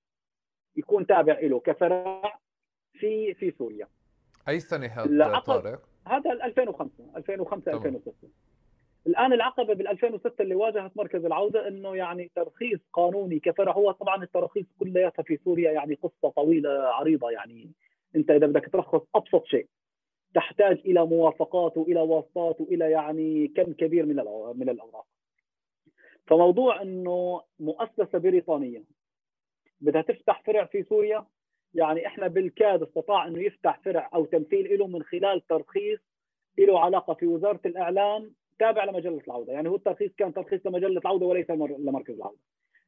[0.76, 2.38] يكون تابع له كفرع
[2.92, 3.88] في في سوريا.
[4.48, 8.28] أي سنة هذا طارق؟ هذا 2005 2005 2006
[9.06, 14.22] الآن العقبة بال 2006 اللي واجهت مركز العودة إنه يعني ترخيص قانوني كفرع هو طبعا
[14.22, 17.70] التراخيص كلياتها في سوريا يعني قصة طويلة عريضة يعني.
[18.16, 19.66] أنت إذا بدك ترخص أبسط شيء
[20.34, 24.16] تحتاج إلى موافقات وإلى واسطات وإلى يعني كم كبير من
[24.54, 25.06] من الأوراق.
[26.26, 28.84] فموضوع إنه مؤسسة بريطانية
[29.80, 31.26] بدها تفتح فرع في سوريا
[31.74, 36.00] يعني إحنا بالكاد استطاع إنه يفتح فرع أو تمثيل له من خلال ترخيص
[36.58, 39.52] له علاقة في وزارة الإعلام تابع لمجلة العودة.
[39.52, 42.38] يعني هو الترخيص كان ترخيص لمجلة العودة وليس لمركز العودة.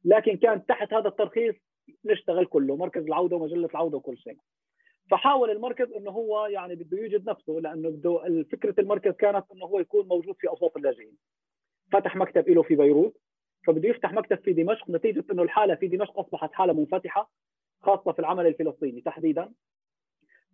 [0.05, 1.55] لكن كان تحت هذا الترخيص
[2.05, 4.37] نشتغل كله مركز العودة ومجلة العودة وكل شيء.
[5.11, 9.79] فحاول المركز إنه هو يعني بده يوجد نفسه لأنه بده فكرة المركز كانت إنه هو
[9.79, 11.17] يكون موجود في أوساط اللاجئين.
[11.91, 13.17] فتح مكتب له في بيروت.
[13.67, 14.89] فبده يفتح مكتب في دمشق.
[14.89, 17.31] نتيجة إنه الحالة في دمشق أصبحت حالة منفتحة
[17.81, 19.51] خاصة في العمل الفلسطيني تحديدا.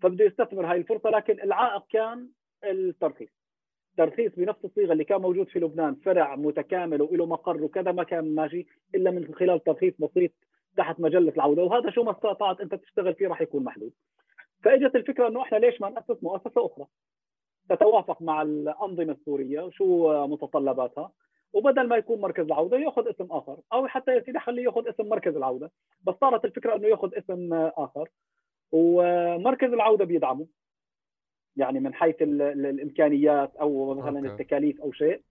[0.01, 2.29] فبده يستثمر هاي الفرصة لكن العائق كان
[2.63, 3.38] الترخيص.
[3.97, 8.35] ترخيص بنفس الصيغة اللي كان موجود في لبنان فرع متكامل وله مقر وكذا ما كان
[8.35, 8.65] ماشي
[8.95, 10.31] إلا من خلال ترخيص بسيط
[10.77, 13.91] تحت مجلة العودة وهذا شو ما استطعت أنت تشتغل فيه راح يكون محدود.
[14.63, 16.85] فإجت الفكرة إنه إحنا ليش ما نأسس مؤسسة أخرى؟
[17.69, 21.11] تتوافق مع الأنظمة السورية وشو متطلباتها
[21.53, 25.09] وبدل ما يكون مركز العودة يأخذ اسم آخر أو حتى يا سيدي خليه يأخذ اسم
[25.09, 25.71] مركز العودة.
[26.03, 28.09] بس صارت الفكرة إنه يأخذ اسم آخر
[28.71, 30.47] ومركز العودة بيدعمه.
[31.59, 34.27] يعني من حيث الإمكانيات أو مثلا أوكي.
[34.27, 35.21] التكاليف أو شيء.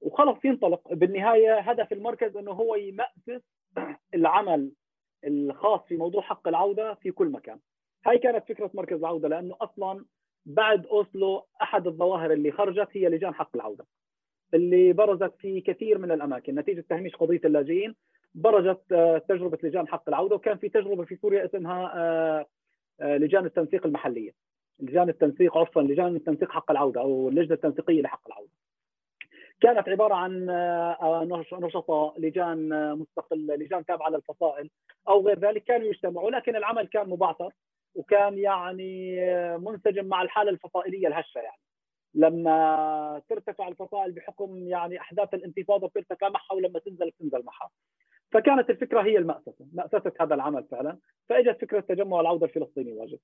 [0.00, 0.94] وخلص ينطلق.
[0.94, 3.42] بالنهاية هدف المركز إنه هو يمأسس
[4.14, 4.72] العمل
[5.24, 7.58] الخاص في موضوع حق العودة في كل مكان.
[8.06, 10.04] هاي كانت فكرة مركز العودة لأنه أصلا
[10.46, 13.86] بعد أوسلو أحد الظواهر اللي خرجت هي لجان حق العودة.
[14.54, 16.54] اللي برزت في كثير من الأماكن.
[16.54, 17.94] نتيجة تهميش قضية اللاجئين
[18.34, 22.46] برزت آه، تجربة لجان حق العودة وكان في تجربة في سوريا اسمها آه،
[23.00, 24.30] آه، لجان التنسيق المحلية.
[24.82, 28.50] لجان التنسيق عفوا لجان التنسيق حق العودة أو اللجنة التنسيقية لحق العودة.
[29.60, 30.46] كانت عبارة عن
[31.60, 34.70] نشطاء لجان مستقله لجان تابعة للفصائل
[35.08, 36.30] أو غير ذلك كانوا يجتمعوا.
[36.30, 37.52] لكن العمل كان مبعثر
[37.94, 39.20] وكان يعني
[39.58, 41.60] منسجم مع الحالة الفصائلية الهشة يعني.
[42.14, 47.70] لما ترتفع الفصائل بحكم يعني أحداث الانتفاضة بترتفع معها ولما تنزل بتنزل معها
[48.32, 50.98] فكانت الفكرة هي المأسسه مأسسه هذا العمل فعلا.
[51.28, 53.18] فإجت فكرة تجمع العودة الفلسطيني واجب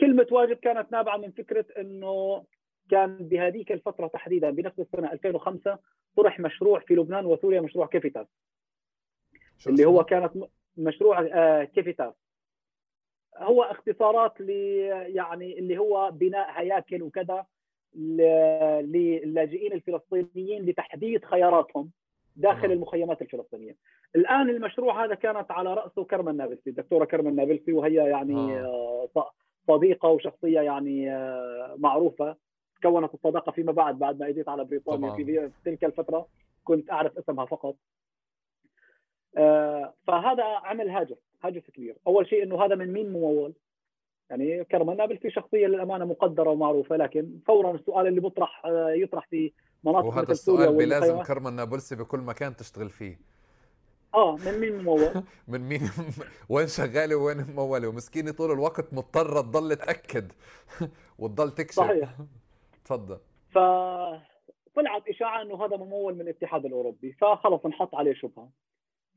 [0.00, 2.44] كلمة واجب كانت نابعة من فكرة إنه
[2.90, 5.78] كان بهذيك الفترة تحديدا بنفس السنة 2005
[6.16, 8.26] طرح مشروع في لبنان وسوريا مشروع Civitas
[9.66, 10.32] اللي هو كانت
[10.76, 12.14] مشروع آه، Civitas
[13.36, 14.50] هو اختصارات ل
[15.14, 17.46] يعني اللي هو بناء هياكل وكذا
[17.94, 21.90] للاجئين الفلسطينيين لتحديد خياراتهم.
[22.38, 23.76] داخل المخيمات الفلسطينية.
[24.16, 29.08] الآن المشروع هذا كانت على رأسه كرمة النابلسي، الدكتورة كرمة النابلسي وهي يعني آه.
[29.16, 29.30] آه،
[29.68, 32.36] صديقة وشخصية يعني آه، معروفة
[32.82, 36.26] كونت الصداقة فيما بعد بعد ما أجيت على بريطانيا في تلك الفترة
[36.64, 37.76] كنت أعرف اسمها فقط.
[40.06, 43.52] فهذا عمل هاجس، هاجس كبير، أول شيء إنه هذا من مين ممول؟
[44.30, 49.52] يعني كرم النابلسي شخصية للأمانة مقدرة ومعروفة لكن فورا السؤال اللي بيطرح يطرح في
[49.84, 53.20] مناطق وهذا السؤال بلازم كرم النابلسي بكل مكان تشتغل فيه.
[54.14, 55.80] آه من مين ممول؟ من مين
[56.48, 60.32] وين شغاله وين مموله ومسكينه طول الوقت مضطره تضل تأكد
[61.18, 61.76] وتضل تكشف.
[61.76, 62.16] صحيح.
[62.84, 63.18] تفضل.
[63.50, 63.58] ف
[64.74, 68.50] طلعت إشاعة إنه هذا ممول من الاتحاد الأوروبي فخلص انحط عليه شبهة.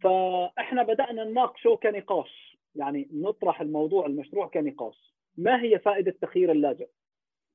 [0.04, 5.14] فإحنا بدأنا نناقشه كنقاش يعني نطرح الموضوع المشروع كنقاش.
[5.38, 6.90] ما هي فائدة تخيير اللاجئ؟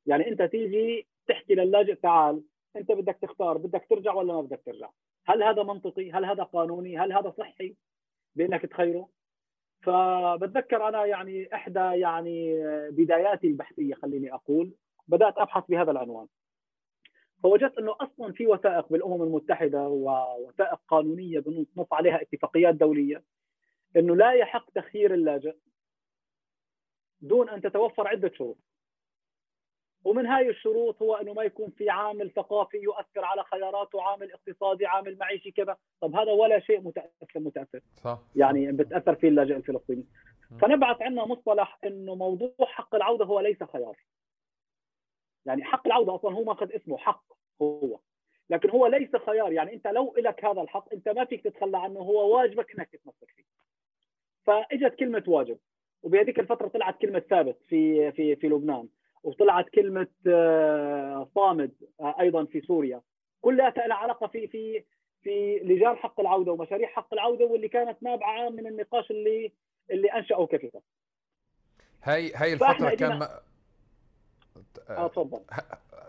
[0.07, 2.43] يعني أنت تيجي تحكي للاجئ تعال
[2.77, 4.91] أنت بدك تختار بدك ترجع ولا ما بدك ترجع؟
[5.27, 7.77] هل هذا منطقي؟ هل هذا قانوني؟ هل هذا صحي
[8.35, 9.09] بأنك تخيره؟
[9.83, 14.73] فبتذكر أنا يعني إحدى يعني بداياتي البحثية خليني أقول
[15.09, 16.27] بدأت أبحث بهذا العنوان.
[17.43, 23.23] فوجدت أنه أصلا في وثائق بالأمم المتحدة ووثائق قانونية بنص عليها اتفاقيات دولية
[23.97, 25.55] أنه لا يحق تخيير اللاجئ
[27.21, 28.59] دون أن تتوفر عدة شروط.
[30.07, 34.87] ومن هاي الشروط هو إنه ما يكون في عامل ثقافي يؤثر على خياراته عامل اقتصادي
[34.87, 35.77] عامل معيشي كذا.
[36.01, 37.81] طب هذا ولا شيء متأثر متأثر.
[38.05, 38.19] صح.
[38.37, 40.07] يعني بتأثر فيه اللاجئ الفلسطيني.
[40.61, 43.97] فنبعث عندنا مصطلح إنه موضوع حق العودة هو ليس خيار.
[45.47, 47.25] يعني حق العودة أصلا هو ماخذ اسمه حق
[47.63, 47.99] هو.
[48.51, 49.53] لكن هو ليس خيار.
[49.53, 53.31] يعني أنت لو لك هذا الحق أنت ما فيك تتخلى عنه هو واجبك إنك تتمسك
[53.37, 53.45] فيه.
[54.45, 55.59] فإجت كلمة واجب
[56.03, 58.89] وبهذيك الفترة طلعت كلمة ثابت في في في لبنان.
[59.27, 63.01] وطلعت كلمة آه، صامد آه، أيضا في سوريا
[63.41, 64.85] كلها لها علاقة في في
[65.23, 69.53] في لجان حق العودة ومشاريع حق العودة واللي كانت نابعة من النقاش اللي
[69.91, 70.81] اللي أنشأه كفيفا
[72.03, 73.41] هاي هاي الفترة كان ما...
[74.89, 75.41] آه تفضل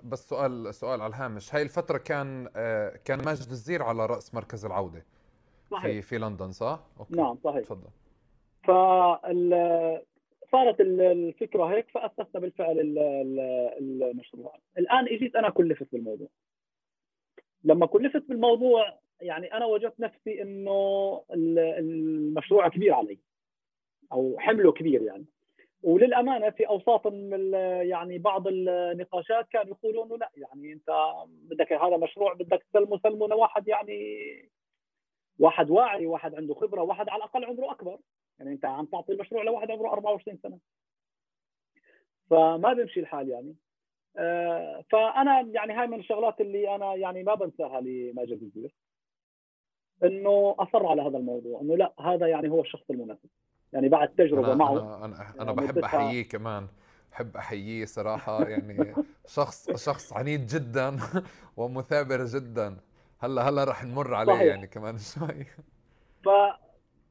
[0.04, 4.66] بس سؤال سؤال على الهامش هاي الفترة كان آه، كان ماجد الزير على رأس مركز
[4.66, 5.06] العودة
[5.72, 5.84] صحيح.
[5.84, 7.16] في في لندن صح؟ okay.
[7.16, 7.90] نعم صحيح تفضل
[10.52, 12.80] صارت الفكرة هيك فأسسنا بالفعل
[13.82, 14.60] المشروع.
[14.78, 16.28] الآن إجيت أنا كلفت بالموضوع.
[17.64, 23.18] لما كلفت بالموضوع يعني أنا وجدت نفسي إنه المشروع كبير علي
[24.12, 25.26] أو حمله كبير يعني.
[25.84, 27.06] وللأمانة في أوساط
[27.82, 33.28] يعني بعض النقاشات كانوا يقولوا إنه لا يعني أنت بدك هذا مشروع بدك تسلمه سلمه
[33.28, 34.50] لواحد يعني
[35.40, 38.00] واحد واعي واحد عنده خبرة واحد على الأقل عمره أكبر.
[38.40, 40.58] يعني انت عم تعطي المشروع لواحد عمره 24 سنة.
[42.30, 43.56] فما بيمشي الحال يعني.
[44.18, 48.76] آه، فأنا يعني هاي من الشغلات اللي أنا يعني ما بنساها لماجد الزير.
[50.04, 53.30] إنه أصر على هذا الموضوع إنه لا هذا يعني هو الشخص المناسب.
[53.74, 56.68] يعني بعد تجربة أنا معه أنا أنا, أنا بحب أحييه كمان.
[57.12, 58.96] بحب أحييه صراحة يعني
[59.28, 60.98] شخص شخص عنيد جدا
[61.58, 62.78] ومثابر جدا.
[63.20, 64.48] هلا هلأ رح نمر عليه صحيح.
[64.48, 65.46] يعني كمان شوي.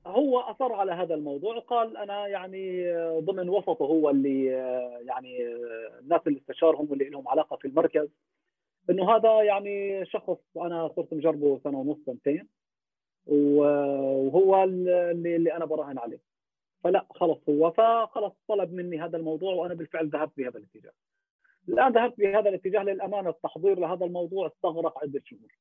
[0.06, 4.44] فهو اصر على هذا الموضوع وقال أنا يعني ضمن وسطه هو اللي
[5.06, 5.46] يعني
[6.00, 8.08] الناس اللي استشارهم واللي لهم علاقة في المركز
[8.90, 12.48] إنه هذا يعني شخص أنا صرت مجربه سنة ونص سنتين
[13.26, 16.20] وهو اللي, اللي أنا براهن عليه.
[16.84, 20.92] فلا خلص هو فخلص طلب مني هذا الموضوع وأنا بالفعل ذهبت بهذا الاتجاه.
[21.68, 25.58] الآن ذهبت بهذا الاتجاه للأمانة التحضير لهذا الموضوع استغرق عدة شهور.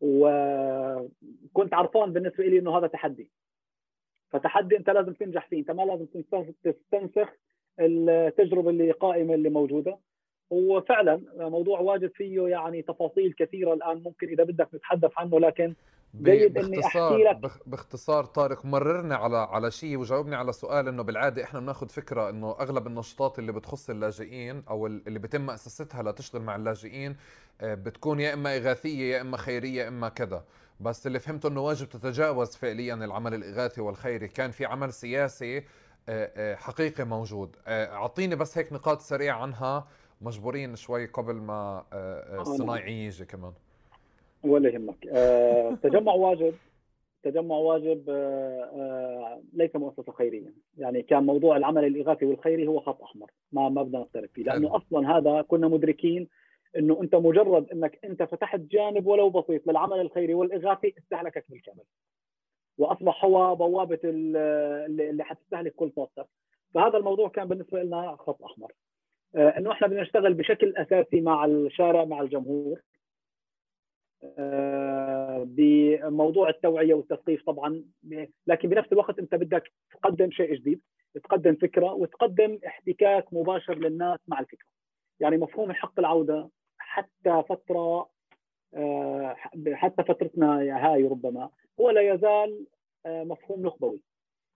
[0.00, 3.30] وكنت عرفان بالنسبة لي إنه هذا تحدي.
[4.30, 6.06] فتحدي انت لازم تنجح فيه انت ما لازم
[6.64, 7.28] تستنسخ
[7.80, 9.98] التجربة اللي قائمة اللي موجودة.
[10.50, 15.74] وفعلا موضوع واجد فيه يعني تفاصيل كثيرة الآن ممكن إذا بدك نتحدث عنه لكن
[16.22, 17.38] جيد إني أحكي لك.
[17.66, 22.50] باختصار طارق مررنا على على شيء وجاوبني على سؤال إنه بالعادة إحنا بناخذ فكرة إنه
[22.60, 27.16] أغلب النشاطات اللي بتخص اللاجئين أو اللي بيتم مؤسستها لتشتغل مع اللاجئين
[27.60, 30.44] آه، بتكون يا إما إغاثية يا إما خيرية يا إما كذا.
[30.80, 34.28] بس اللي فهمته إنه واجب تتجاوز فعليا العمل الإغاثي والخيري.
[34.28, 35.64] كان في عمل سياسي آه،
[36.08, 37.56] آه، حقيقي موجود.
[37.68, 39.88] أعطيني بس هيك نقاط سريعة عنها
[40.20, 41.84] مجبورين شوي قبل ما
[42.40, 43.52] الصنايعي يجي كمان.
[44.46, 45.06] ولا يهمك.
[45.08, 46.54] آه، تجمع واجب
[47.22, 50.52] تجمع واجب آه، آه، ليس مؤسسة خيرية.
[50.78, 54.76] يعني كان موضوع العمل الإغاثي والخيري هو خط أحمر ما ما بدنا نختلف فيه لأنه
[54.76, 56.28] أصلا هذا كنا مدركين
[56.78, 61.84] إنه أنت مجرد إنك أنت فتحت جانب ولو بسيط للعمل الخيري والإغاثي استهلكك بالكامل.
[62.78, 66.26] وأصبح هو بوابة اللي حتستهلك كل طاقتك.
[66.74, 68.72] فهذا الموضوع كان بالنسبة لنا خط أحمر.
[69.36, 72.80] إنه إحنا بدنا نشتغل بشكل أساسي مع الشارع مع الجمهور.
[74.38, 77.84] آه، بموضوع التوعية والتثقيف طبعا.
[78.46, 80.80] لكن بنفس الوقت أنت بدك تقدم شيء جديد
[81.24, 84.68] تقدم فكرة وتقدم احتكاك مباشر للناس مع الفكرة.
[85.20, 86.50] يعني مفهوم الحق العودة
[86.96, 88.08] حتى فترة
[88.74, 89.36] آه،
[89.72, 92.66] حتى فترتنا هاي ربما هو لا يزال
[93.06, 94.00] آه، مفهوم نخبوي.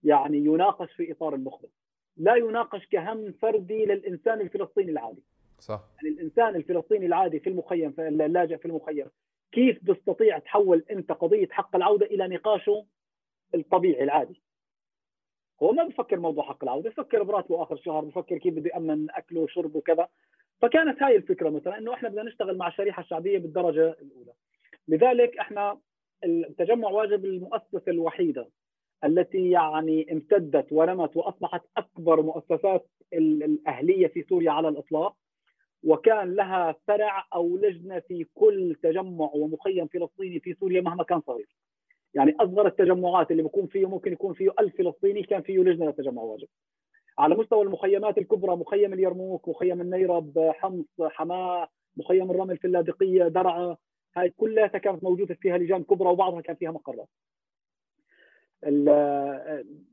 [0.03, 1.69] يعني يناقش في إطار النخبة.
[2.17, 5.23] لا يناقش كهم فردي للإنسان الفلسطيني العادي.
[5.59, 5.85] صح.
[5.97, 9.07] يعني الإنسان الفلسطيني العادي في المخيم في اللاجئ في المخيم
[9.53, 12.87] كيف تستطيع تحول أنت قضية حق العودة إلى نقاشه
[13.55, 14.43] الطبيعي العادي؟
[15.63, 19.41] هو ما بفكر موضوع حق العودة بفكر براتبه آخر الشهر بفكر كيف بده يأمن أكله
[19.41, 20.09] وشربه وكذا.
[20.61, 24.33] فكانت هاي الفكرة مثلا إنه إحنا بدنا نشتغل مع الشريحة الشعبية بالدرجة الأولى
[24.89, 25.79] لذلك إحنا
[26.25, 28.49] التجمع واجب المؤسسة الوحيدة
[29.05, 35.17] التي يعني امتدت ونمت وأصبحت أكبر مؤسسات الأهلية في سوريا على الإطلاق
[35.85, 41.49] وكان لها فرع أو لجنة في كل تجمع ومخيم فلسطيني في سوريا مهما كان صغير.
[42.15, 46.23] يعني أصغر التجمعات اللي بيكون فيه ممكن يكون فيه ألف فلسطيني كان فيه لجنة للتجمع
[46.23, 46.49] واجب.
[47.21, 53.77] على مستوى المخيمات الكبرى مخيم اليرموك، مخيم النيرب، حمص، حماة، مخيم الرمل في اللاذقية، درعا،
[54.17, 57.09] هاي كلها كانت موجودة فيها لجان كبرى وبعضها كان فيها مقرات.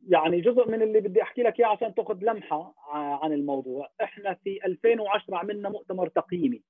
[0.07, 3.89] يعني جزء من اللي بدي أحكي لك إياه عشان تأخذ لمحة عن الموضوع.
[4.01, 6.61] إحنا في 2010 عملنا مؤتمر تقييمي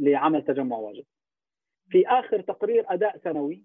[0.00, 1.04] لعمل تجمع واجب.
[1.88, 3.64] في آخر تقرير أداء سنوي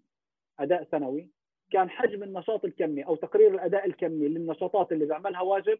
[0.59, 1.29] أداء سنوي
[1.71, 5.79] كان حجم النشاط الكمي أو تقرير الأداء الكمي للنشاطات اللي بيعملها واجب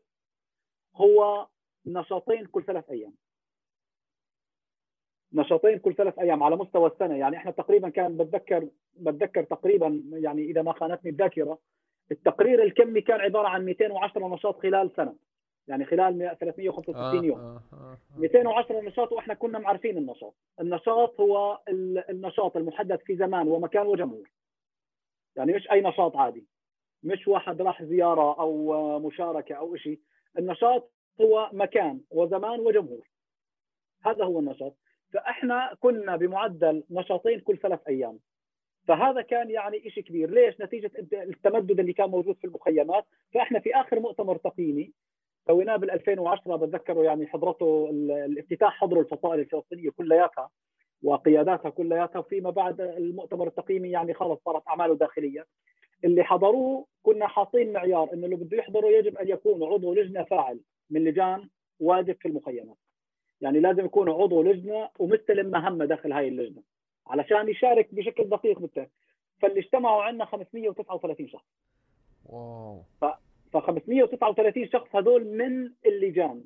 [0.95, 1.47] هو
[1.85, 3.13] نشاطين كل ثلاث أيام.
[5.33, 7.15] نشاطين كل ثلاث أيام على مستوى السنة.
[7.17, 11.59] يعني إحنا تقريبا كان بتذكر بتذكر تقريبا يعني إذا ما خانتني الذاكرة
[12.11, 15.15] التقرير الكمي كان عبارة عن 210 نشاط خلال سنة.
[15.67, 17.39] يعني خلال 365 آه يوم.
[17.39, 18.19] آه آه آه.
[18.19, 20.35] 210 نشاط وإحنا كنا معرفين النشاط.
[20.59, 21.59] النشاط هو
[22.09, 24.29] النشاط المحدد في زمان ومكان وجمهور.
[25.35, 26.45] يعني مش أي نشاط عادي.
[27.03, 29.99] مش واحد راح زيارة أو مشاركة أو شيء
[30.37, 33.07] النشاط هو مكان وزمان وجمهور.
[34.05, 34.75] هذا هو النشاط.
[35.13, 38.19] فإحنا كنا بمعدل نشاطين كل ثلاث أيام.
[38.87, 40.29] فهذا كان يعني شيء كبير.
[40.29, 43.05] ليش؟ نتيجة التمدد اللي كان موجود في المخيمات.
[43.33, 44.91] فإحنا في آخر مؤتمر تقييمي
[45.47, 50.49] سويناه بال 2010 بتذكره يعني حضرته الافتتاح حضره الفصائل الفلسطينية كلياتها.
[51.03, 55.45] وقياداتها كلياتها وفيما بعد المؤتمر التقييمي يعني خلص صارت أعماله داخلية.
[56.03, 60.59] اللي حضروه كنا حاطين معيار إنه اللي بده يحضروا يجب أن يكون عضو لجنة فاعل
[60.89, 62.77] من لجان واجب في المخيمات.
[63.41, 66.61] يعني لازم يكون عضو لجنة ومستلم مهمة داخل هاي اللجنة
[67.07, 68.89] علشان يشارك بشكل دقيق بالتالي
[69.41, 71.45] فاللي اجتمعوا عندنا 539 شخص.
[72.25, 72.83] واو.
[73.01, 76.43] ف 539 شخص هذول من اللجان.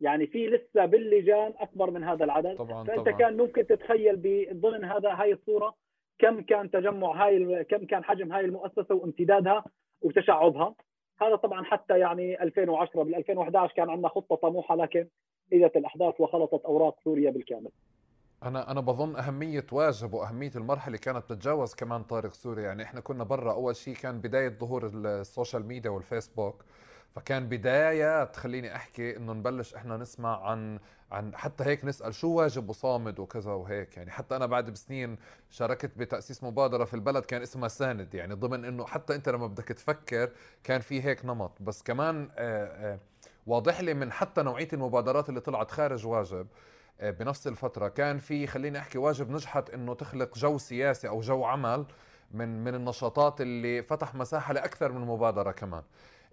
[0.00, 2.54] يعني في لسه باللجان أكبر من هذا العدد.
[2.56, 3.18] طبعا فأنت طبعا.
[3.18, 4.22] كان ممكن تتخيل
[4.52, 5.74] ضمن هذا هاي الصورة
[6.18, 9.64] كم كان تجمع هاي كم كان حجم هاي المؤسسة وامتدادها
[10.02, 10.74] وتشعبها.
[11.20, 15.08] هذا طبعا حتى يعني 2010 بال 2011 كان عندنا خطة طموحة لكن
[15.52, 17.70] اجت الأحداث وخلطت أوراق سوريا بالكامل.
[18.42, 22.62] أنا أنا بظن أهمية واجب وأهمية المرحلة كانت تتجاوز كمان طارق سوريا.
[22.62, 26.64] يعني إحنا كنا برا أول شيء كان بداية ظهور ال social media والفيسبوك.
[27.18, 30.78] فكان بدايات خليني أحكي إنه نبلش إحنا نسمع عن
[31.12, 33.96] عن حتى هيك نسأل شو واجب وصامد وكذا وهيك.
[33.96, 35.18] يعني حتى أنا بعد بسنين
[35.50, 39.64] شاركت بتأسيس مبادرة في البلد كان اسمها ساند يعني ضمن إنه حتى أنت لما بدك
[39.64, 40.30] تفكر
[40.64, 41.52] كان في هيك نمط.
[41.60, 42.98] بس كمان آه، آه،
[43.46, 46.46] واضح لي من حتى نوعية المبادرات اللي طلعت خارج واجب
[47.00, 51.44] آه، بنفس الفترة كان في خليني أحكي واجب نجحت إنه تخلق جو سياسي أو جو
[51.44, 51.86] عمل
[52.30, 55.82] من من النشاطات اللي فتح مساحة لأكثر من مبادرة كمان.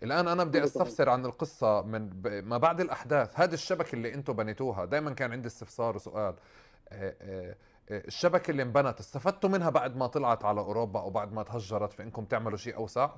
[0.03, 2.09] الآن أنا بدي أستفسر عن القصة من
[2.43, 3.39] ما بعد الأحداث.
[3.39, 6.35] هذه الشبكة اللي أنتم بنيتوها دائما كان عندي استفسار وسؤال.
[6.91, 7.55] آه، آه،
[7.91, 11.93] آه، الشبكة اللي انبنت استفدتوا منها بعد ما طلعت على أوروبا أو بعد ما تهجرت
[11.93, 13.09] في إنكم تعملوا شيء أوسع؟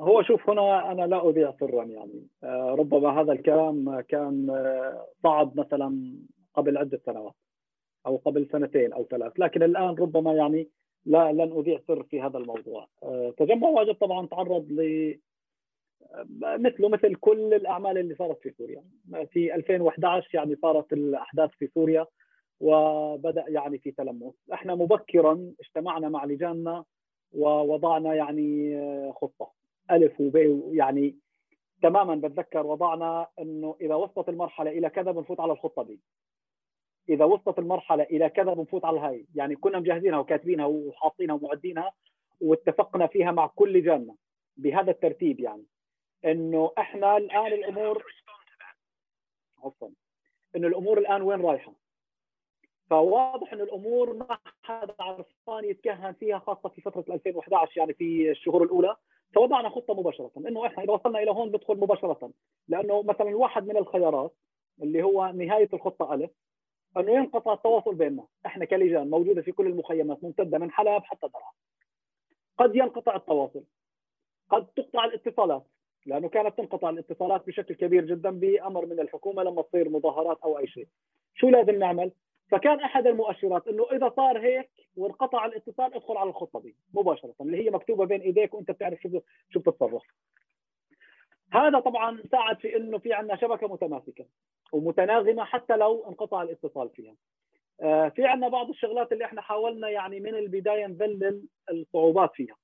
[0.00, 2.26] هو شوف هنا أنا لا اذيع سرا يعني.
[2.78, 4.46] ربما هذا الكلام كان
[5.22, 6.16] صعب مثلا
[6.54, 7.34] قبل عدة سنوات
[8.06, 9.32] أو قبل سنتين أو ثلاث.
[9.38, 10.68] لكن الآن ربما يعني
[11.06, 12.88] لا لن اذيع سر في هذا الموضوع.
[13.02, 15.14] آه، تجمع واجب طبعا تعرض ل
[16.40, 18.84] مثله مثل كل الأعمال اللي صارت في سوريا.
[19.30, 22.06] في 2011 يعني صارت الأحداث في سوريا
[22.60, 24.34] وبدأ يعني في تلمس.
[24.52, 26.84] إحنا مبكرا اجتمعنا مع لجاننا
[27.32, 29.50] ووضعنا يعني آه، خطة.
[29.90, 30.36] ألف وب
[30.72, 31.16] يعني
[31.82, 36.00] تماما بتذكر وضعنا إنه إذا وصلت المرحلة إلى كذا بنفوت على الخطة دي.
[37.08, 41.92] إذا وصلت المرحلة إلى كذا بنفوت على الهاي يعني كنا مجهزينها وكاتبينها وحاطينها ومعدينها
[42.40, 44.14] واتفقنا فيها مع كل لجاننا
[44.56, 45.64] بهذا الترتيب يعني.
[46.24, 48.04] إنه إحنا الآن الأمور
[49.64, 49.88] عفوا.
[50.56, 51.72] إنه الأمور الآن وين رايحة؟
[52.90, 58.62] فواضح إنه الأمور ما حدا عرفان يتكهن فيها خاصة في فترة 2011 يعني في الشهور
[58.62, 58.96] الأولى.
[59.34, 60.30] فوضعنا خطة مباشرة.
[60.36, 62.30] إنه إحنا إذا وصلنا إلى هون بدخل مباشرة.
[62.68, 64.34] لأنه مثلا واحد من الخيارات
[64.82, 66.30] اللي هو نهاية الخطة ألف
[66.96, 68.26] أنه ينقطع التواصل بيننا.
[68.46, 71.52] إحنا كلجان موجودة في كل المخيمات ممتدة من حلب حتى درعا.
[72.58, 73.64] قد ينقطع التواصل.
[74.50, 75.66] قد تقطع الاتصالات.
[76.06, 80.66] لأنه كانت تنقطع الاتصالات بشكل كبير جدا بأمر من الحكومة لما تصير مظاهرات أو أي
[80.66, 80.88] شيء.
[81.34, 82.12] شو لازم نعمل؟
[82.50, 87.64] فكان أحد المؤشرات إنه إذا صار هيك وانقطع الاتصال ادخل على الخطة دي مباشرة اللي
[87.64, 89.20] هي مكتوبة بين إيديك وأنت بتعرف شو
[89.50, 90.02] شو بتتصرف.
[91.52, 94.26] هذا طبعا ساعد في إنه في عندنا شبكة متماسكة
[94.72, 97.14] ومتناغمة حتى لو انقطع الاتصال فيها.
[97.80, 102.56] آه، في عندنا بعض الشغلات اللي إحنا حاولنا يعني من البداية نذلل الصعوبات فيها.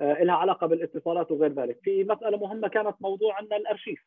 [0.00, 4.06] آه، لها علاقة بالاتصالات وغير ذلك، في مسألة مهمة كانت موضوع عندنا الأرشيف.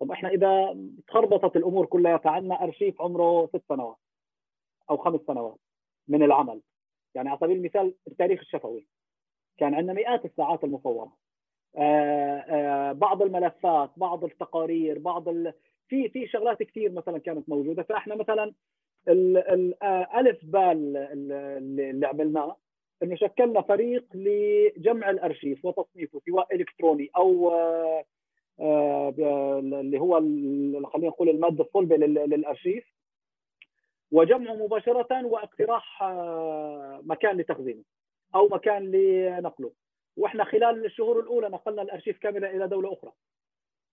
[0.00, 0.76] طب إحنا إذا
[1.08, 3.96] تخربطت الأمور كلها فعندنا أرشيف عمره ست سنوات
[4.90, 5.58] أو خمس سنوات
[6.08, 6.60] من العمل.
[7.14, 8.86] يعني على سبيل المثال التاريخ الشفوي
[9.58, 11.12] كان عندنا مئات الساعات المصورة.
[11.76, 15.52] آه، آه، بعض الملفات بعض التقارير بعض ال...
[15.88, 17.82] في في شغلات كثير مثلا كانت موجودة.
[17.82, 18.52] فإحنا مثلا
[19.08, 22.56] الالف آه، بال اللي عملناه
[23.02, 27.52] إنه شكلنا فريق لجمع الأرشيف وتصنيفه سواء إلكتروني أو
[28.60, 30.18] اللي هو
[30.86, 32.84] خلينا نقول المادة الصلبة للأرشيف.
[34.12, 36.02] وجمعه مباشرة واقتراح
[37.02, 37.82] مكان لتخزينه
[38.34, 39.72] أو مكان لنقله.
[40.18, 43.12] وإحنا خلال الشهور الأولى نقلنا الأرشيف كاملا إلى دولة أخرى.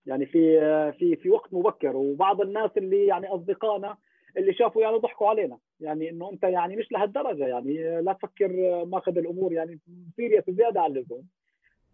[0.06, 0.60] يعني في
[0.92, 3.96] في في وقت مبكر وبعض الناس اللي يعني أصدقائنا
[4.36, 5.58] اللي شافوا يعني ضحكوا علينا.
[5.80, 9.78] يعني إنه أنت يعني مش لهالدرجة يعني لا تفكر ماخذ الأمور يعني
[10.16, 11.26] سيريس زيادة عن اللزوم.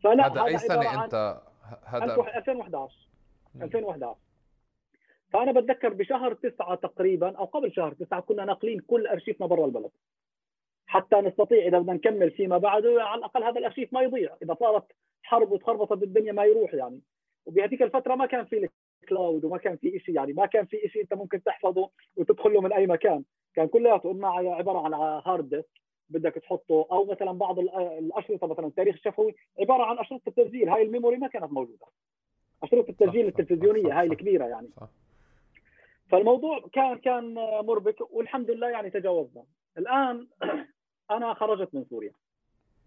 [0.03, 1.43] فلا هذا أي سنة أنت؟
[1.85, 3.09] هذا 2011
[3.63, 4.17] 2011
[5.33, 9.91] فأنا بتذكر بشهر تسعة تقريبا أو قبل شهر تسعة كنا ناقلين كل أرشيفنا برا البلد.
[10.93, 14.37] حتى نستطيع إذا بدنا نكمل فيما بعد على الأقل هذا الأرشيف ما يضيع.
[14.43, 14.85] إذا صارت
[15.23, 17.01] حرب وتخربطت الدنيا ما يروح يعني.
[17.47, 18.69] وبهذيك الفترة ما كان في
[19.09, 20.33] كلاود وما كان في شيء يعني.
[20.33, 23.25] ما كان في شيء أنت ممكن تحفظه وتدخل له من أي مكان.
[23.55, 24.95] كان كلياته اما عبارة عن
[25.27, 26.87] hard disk بدك تحطه.
[26.93, 30.69] أو مثلا بعض الأشرطة مثلا التاريخ الشفوي عبارة عن أشرطة التسجيل.
[30.69, 31.87] هاي ال memory ما كانت موجودة.
[32.63, 34.71] أشرطة التسجيل التلفزيونية هاي الكبيرة يعني.
[36.11, 37.35] فالموضوع كان كان
[37.65, 39.45] مربك والحمد لله يعني تجاوزنا.
[39.79, 40.29] الآن
[41.17, 42.13] أنا خرجت من سوريا.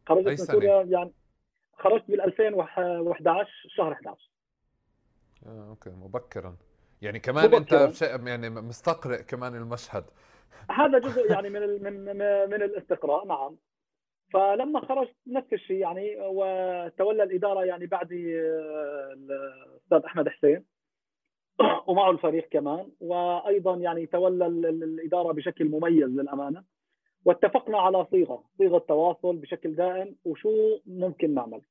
[0.07, 1.11] خرجت من سوريا يعني
[1.73, 4.30] خرجت بال 2011 شهر 11
[5.45, 6.55] آه، okay مبكرا.
[7.01, 7.86] يعني كمان مبكرا.
[7.86, 10.03] انت يعني مستقرئ كمان المشهد.
[10.71, 12.05] هذا جزء يعني من من
[12.49, 13.57] من الاستقراء نعم.
[14.34, 20.65] فلما خرجت نفس الشيء يعني وتولى الإدارة يعني بعدي آه، الأستاذ أحمد حسين
[21.88, 22.89] ومعه الفريق كمان.
[22.99, 26.63] وأيضا يعني تولى الإدارة بشكل مميز للأمانة.
[27.26, 31.61] واتفقنا على صيغة صيغة تواصل بشكل دائم وشو ممكن نعمل.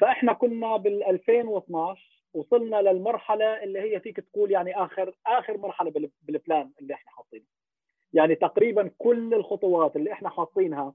[0.00, 6.70] فإحنا كنا بال 2012 وصلنا للمرحلة اللي هي فيك تقول يعني آخر آخر مرحلة بالبلان
[6.80, 7.44] اللي إحنا حاطينه
[8.12, 10.94] يعني تقريبا كل الخطوات اللي إحنا حاطينها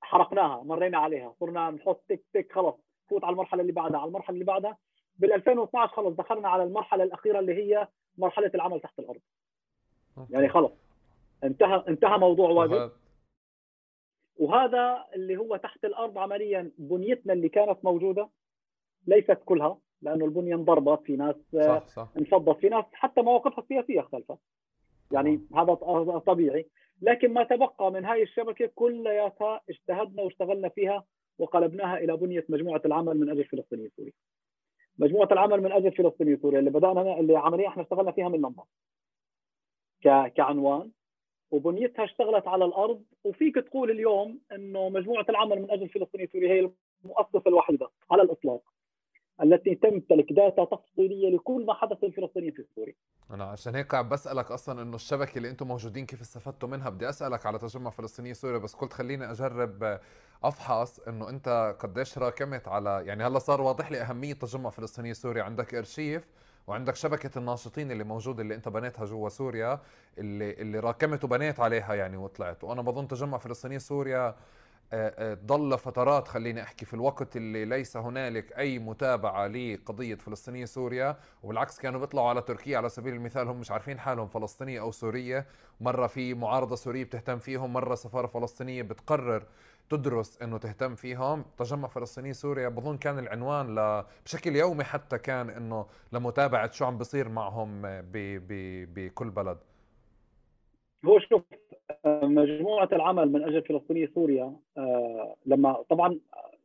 [0.00, 2.74] حرقناها مرينا عليها صرنا نحط تك تك خلص
[3.10, 4.76] فوت على المرحلة اللي بعدها على المرحلة اللي بعدها.
[5.18, 9.20] بال 2012 خلص دخلنا على المرحلة الأخيرة اللي هي مرحلة العمل تحت الأرض.
[10.30, 10.72] يعني خلص
[11.44, 12.90] انتهى انتهى موضوع واجب
[14.36, 18.28] وهذا اللي هو تحت الأرض عمليا بنيتنا اللي كانت موجودة
[19.06, 22.08] ليست كلها لأنه البنية انضربت في ناس صح صح.
[22.18, 24.38] انفضت في ناس حتى مواقفها السياسية اختلفت
[25.12, 25.74] يعني هذا
[26.18, 26.66] طبيعي
[27.02, 31.04] لكن ما تبقى من هاي الشبكة كلياتها اجتهدنا واشتغلنا فيها
[31.38, 34.12] وقلبناها إلى بنية مجموعة العمل من أجل فلسطينيه سوريا.
[34.98, 38.62] مجموعة العمل من أجل فلسطينيه سوريا اللي بدأنا اللي عمليا إحنا اشتغلنا فيها من لندن.
[40.34, 40.90] كعنوان
[41.52, 43.02] وبنيتها اشتغلت على الأرض.
[43.24, 46.70] وفيك تقول اليوم إنه مجموعة العمل من أجل فلسطينيه سوريا هي
[47.04, 48.62] المؤسسة الوحيدة على الإطلاق
[49.42, 52.94] التي تمتلك داتا تفصيلية لكل ما حدث للفلسطينيين في سوريا.
[53.30, 57.08] أنا عشان هيك عم بسألك أصلا إنه الشبكة اللي أنتم موجودين كيف استفدتوا منها؟ بدي
[57.08, 59.98] أسألك على تجمع فلسطيني سوريا بس قلت خليني أجرب
[60.44, 65.42] أفحص إنه أنت قديش راكمت على يعني هلأ صار واضح لي أهمية تجمع فلسطيني سوريا.
[65.42, 66.28] عندك إرشيف
[66.66, 69.80] وعندك شبكة الناشطين اللي موجودة اللي انت بنيتها جوا سوريا
[70.18, 72.64] اللي اللي راكمت وبنيت عليها يعني وطلعت.
[72.64, 74.36] وأنا بظن تجمع فلسطيني سوريا
[74.94, 80.64] آه، آه، ضل فترات خليني أحكي في الوقت اللي ليس هنالك أي متابعة لقضية فلسطينية
[80.64, 81.16] سوريا.
[81.42, 85.46] وبالعكس كانوا بيطلعوا على تركيا على سبيل المثال هم مش عارفين حالهم فلسطينية أو سورية.
[85.80, 89.44] مرة في معارضة سورية بتهتم فيهم مرة سفارة فلسطينية بتقرر
[89.96, 91.44] تدرس إنه تهتم فيهم.
[91.58, 94.04] تجمع فلسطيني سوريا بظن كان العنوان ل...
[94.24, 98.12] بشكل يومي حتى كان إنه لمتابعة شو عم بصير معهم ب...
[98.48, 98.52] ب...
[98.94, 99.58] بكل بلد.
[101.06, 101.42] هو شوف
[102.22, 106.18] مجموعة العمل من أجل فلسطينيه سوريا آه، لما طبعا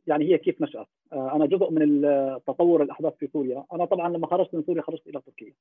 [0.06, 2.02] يعني هي كيف نشأت؟ آه، أنا جزء من
[2.46, 3.64] تطور الأحداث في سوريا.
[3.72, 5.52] أنا طبعا لما خرجت من سوريا خرجت إلى تركيا.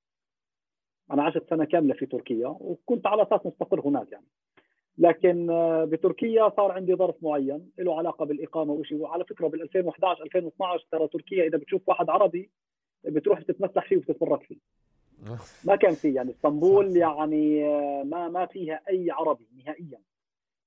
[1.11, 4.25] أنا عشت سنة كاملة في تركيا وكنت على أساس مستقر هناك يعني.
[4.97, 10.23] لكن آه، بتركيا صار عندي ظرف معين له علاقة بالإقامة وشيء وعلى فكرة بال 2011
[10.23, 12.49] 2012 ترى تركيا إذا بتشوف واحد عربي
[13.03, 14.57] بتروح تتمسح فيه وتتفرج فيه.
[15.67, 19.99] ما كان في يعني إسطنبول يعني آه، ما ما فيها أي عربي نهائيا.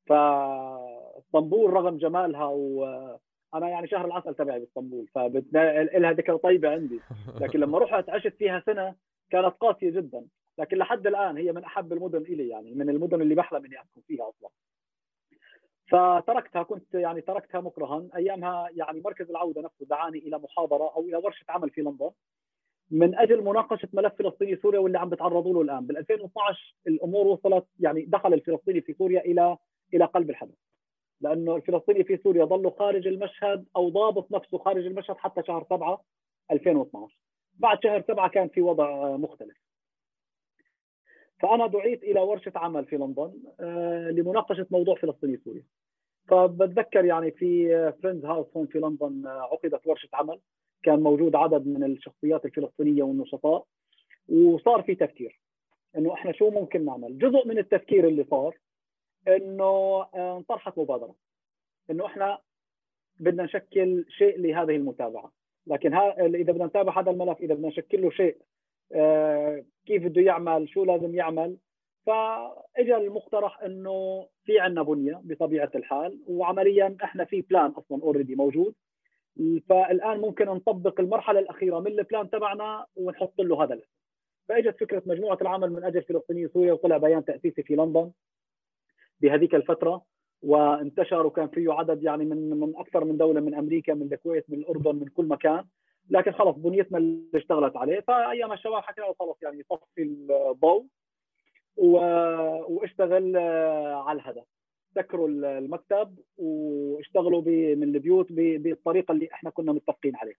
[0.06, 7.00] فإسطنبول رغم جمالها وأنا يعني شهر العسل تبعي بإسطنبول فلها ذكرى طيبة عندي.
[7.40, 8.94] لكن لما رحت عشت فيها سنة
[9.30, 10.24] كانت قاسية جدا.
[10.60, 14.02] لكن لحد الآن هي من أحب المدن إلي يعني من المدن اللي بحلم إني اكون
[14.06, 14.50] فيها أصلا.
[15.88, 18.08] فتركتها كنت يعني تركتها مكرها.
[18.16, 22.10] أيامها يعني مركز العودة نفسه دعاني إلى محاضرة أو إلى ورشة عمل في لندن.
[22.90, 25.86] من أجل مناقشة ملف فلسطيني سوريا واللي عم بتعرضوا له الآن.
[25.86, 29.56] بال 2012 الأمور وصلت يعني دخل الفلسطيني في سوريا إلى
[29.94, 30.54] إلى قلب الحدث.
[31.20, 36.04] لأنه الفلسطيني في سوريا ظلوا خارج المشهد أو ضابط نفسه خارج المشهد حتى شهر 7
[36.50, 37.18] 2012
[37.54, 39.69] بعد شهر 7 كان في وضع مختلف.
[41.40, 45.64] فأنا دعيت إلى ورشة عمل في لندن آه، لمناقشة موضوع فلسطيني سوريا
[46.28, 50.40] فبتذكر يعني في فريندز هاوس هون في لندن آه، عقدت ورشة عمل.
[50.82, 53.66] كان موجود عدد من الشخصيات الفلسطينية والنشطاء
[54.28, 55.40] وصار في تفكير
[55.96, 57.18] إنه إحنا شو ممكن نعمل.
[57.18, 58.56] جزء من التفكير اللي صار
[59.28, 59.64] إنه
[60.14, 61.14] آه، انطرحت مبادرة
[61.90, 62.38] إنه إحنا
[63.20, 65.32] بدنا نشكل شيء لهذه المتابعة.
[65.66, 68.36] لكن ها إذا بدنا نتابع هذا الملف إذا بدنا نشكل له شيء
[69.86, 71.56] كيف بده يعمل شو لازم يعمل.
[72.06, 78.74] فاجى المقترح إنه في عندنا بنية بطبيعة الحال وعمليا إحنا في plan أصلا already موجود.
[79.68, 83.90] فالآن ممكن نطبق المرحلة الأخيرة من ال plan تبعنا ونحط له هذا الاسم.
[84.48, 88.10] فإجت فكرة مجموعة العمل من أجل فلسطيني سوريا وطلع بيان تأسيسي في لندن
[89.20, 90.02] بهذيك الفترة
[90.42, 94.58] وانتشر وكان فيه عدد يعني من من أكثر من دولة من أمريكا من الكويت من
[94.58, 95.64] الأردن من كل مكان.
[96.10, 100.02] لكن خلص بنيتنا اللي اشتغلت عليه فأيام الشباب حكينا خلص يعني طفي
[100.50, 100.86] الضوء
[101.76, 103.36] واشتغل
[104.06, 104.44] على الهدف
[104.94, 107.42] سكروا المكتب واشتغلوا
[107.74, 110.36] من البيوت بالطريقة اللي إحنا كنا متفقين عليها.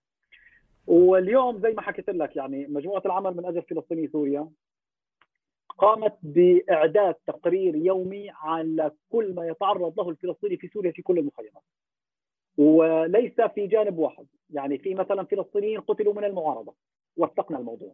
[0.87, 4.49] واليوم زي ما حكيت لك يعني مجموعة العمل من أجل فلسطيني سوريا
[5.77, 11.63] قامت بإعداد تقرير يومي على كل ما يتعرض له الفلسطيني في سوريا في كل المخيمات.
[12.57, 14.25] وليس في جانب واحد.
[14.49, 16.73] يعني في مثلا فلسطينيين قتلوا من المعارضة
[17.17, 17.93] وثقنا الموضوع.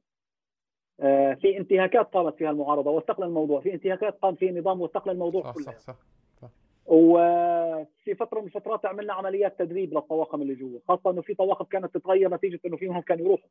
[1.00, 3.62] آه، في انتهاكات قامت فيها المعارضة وثقنا الموضوع.
[3.62, 5.72] في انتهاكات قام فيها النظام وثقنا الموضوع صح كلها.
[5.72, 5.96] صح صح.
[6.42, 6.50] صح.
[6.86, 11.98] وفي فترة من الفترات عملنا عمليات تدريب للطواقم اللي جوا خاصة إنه في طواقم كانت
[11.98, 13.50] تتغير نتيجة إنه في منهم كانوا يروحوا.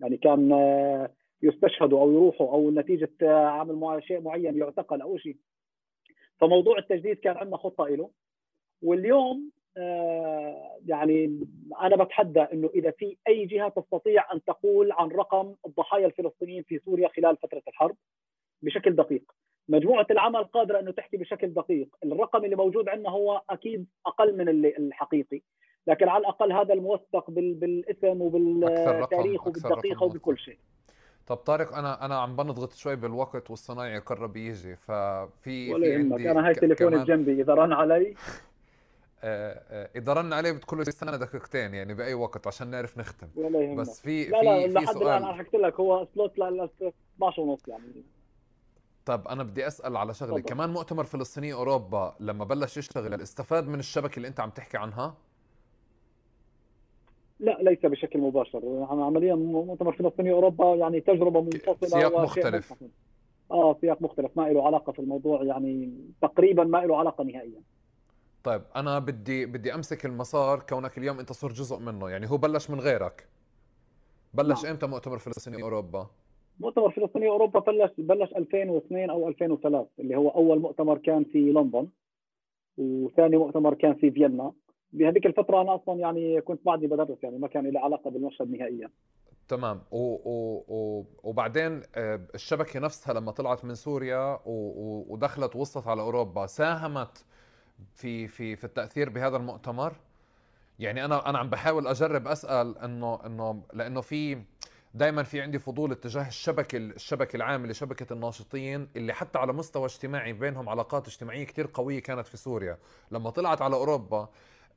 [0.00, 1.10] يعني كان آه،
[1.42, 5.36] يستشهدوا أو يروحوا أو نتيجة آه، عمل شيء معين يعتقل أو شيء.
[6.40, 8.10] فموضوع التجديد كان عندنا خطة له
[8.82, 9.50] واليوم
[10.86, 11.40] يعني
[11.82, 16.78] أنا بتحدى إنه إذا في أي جهة تستطيع أن تقول عن رقم الضحايا الفلسطينيين في
[16.78, 17.96] سوريا خلال فترة الحرب
[18.62, 19.32] بشكل دقيق.
[19.68, 21.88] مجموعة العمل قادرة إنه تحكي بشكل دقيق.
[22.04, 25.40] الرقم اللي موجود عندنا هو أكيد أقل من الحقيقي.
[25.86, 30.58] لكن على الأقل هذا الموثق بالاسم وبالتاريخ وبالدقيقة وبكل شيء.
[31.26, 36.20] طب طارق أنا أنا عم بنضغط شوي بالوقت والصنايعي قرب يجي ففي ولا يهمك.
[36.20, 38.10] أنا هاي تليفوني جنبي إذا رن علي.
[38.10, 38.55] آه، آه،
[39.96, 43.28] إذا رن عليه بتقول له استنى دقيقتين يعني بأي وقت عشان نعرف نختم.
[43.36, 43.76] ولا يهمك.
[43.76, 46.68] بس في لا لا في لحد الآن أنا حكيت لك هو سلوت ل
[47.18, 48.04] 12 ونص يعني.
[49.04, 50.40] طب أنا بدي أسأل على شغلة.
[50.40, 55.14] كمان مؤتمر فلسطيني أوروبا لما بلش يشتغل استفاد من الشبكة اللي أنت عم تحكي عنها؟
[57.40, 58.86] لا ليس بشكل مباشر.
[58.90, 62.74] عمليا مؤتمر فلسطيني أوروبا يعني تجربة منفصلة سياق مختلف.
[63.50, 64.36] آه سياق مختلف.
[64.36, 65.92] ما له علاقة في الموضوع يعني
[66.22, 67.60] تقريبا ما له علاقة نهائيا.
[68.46, 72.70] طيب أنا بدي بدي أمسك المسار كونك اليوم أنت صرت جزء منه يعني هو بلش
[72.70, 73.28] من غيرك.
[74.34, 74.72] بلش نعم.
[74.72, 76.06] إمتى مؤتمر فلسطيني أوروبا؟
[76.60, 81.88] مؤتمر فلسطيني أوروبا بلش بلش 2002 أو 2003 اللي هو أول مؤتمر كان في لندن
[82.78, 84.52] وثاني مؤتمر كان في فيينا.
[84.92, 88.90] بهذيك الفترة أنا أصلا يعني كنت بعدي بدرس يعني ما كان لي علاقة بالمشهد نهائيا.
[89.48, 89.80] تمام.
[89.90, 96.46] و و و وبعدين آه، الشبكة نفسها لما طلعت من سوريا ودخلت وصلت على أوروبا
[96.46, 97.24] ساهمت
[97.94, 99.96] في في في التأثير بهذا المؤتمر.
[100.78, 104.42] يعني أنا أنا عم بحاول أجرب أسأل إنه إنه لأنه في
[104.94, 110.32] دائما في عندي فضول اتجاه الشبكة الشبكة العامله شبكه الناشطين اللي حتى على مستوى اجتماعي
[110.32, 112.78] بينهم علاقات اجتماعية كثير قوية كانت في سوريا.
[113.10, 114.28] لما طلعت على أوروبا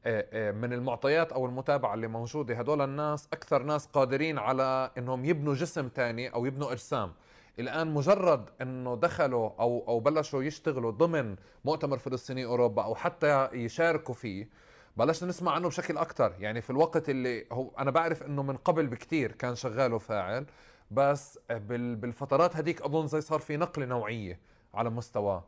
[0.06, 5.26] آه، آه، من المعطيات أو المتابعة اللي موجودة هدول الناس أكثر ناس قادرين على إنهم
[5.26, 7.14] يبنوا جسم ثاني أو يبنوا أجسام.
[7.60, 14.14] الآن مجرد إنه دخلوا أو أو بلشوا يشتغلوا ضمن مؤتمر فلسطيني أوروبا أو حتى يشاركوا
[14.14, 14.50] فيه
[14.98, 18.88] بلشنا نسمع عنه بشكل أكثر يعني في الوقت اللي هو أنا بعرف إنه من قبل
[18.88, 20.46] بكثير كان شغال وفاعل
[20.92, 24.40] بس بالفترات هذيك أظن زي صار في نقلة نوعية
[24.74, 25.44] على مستواه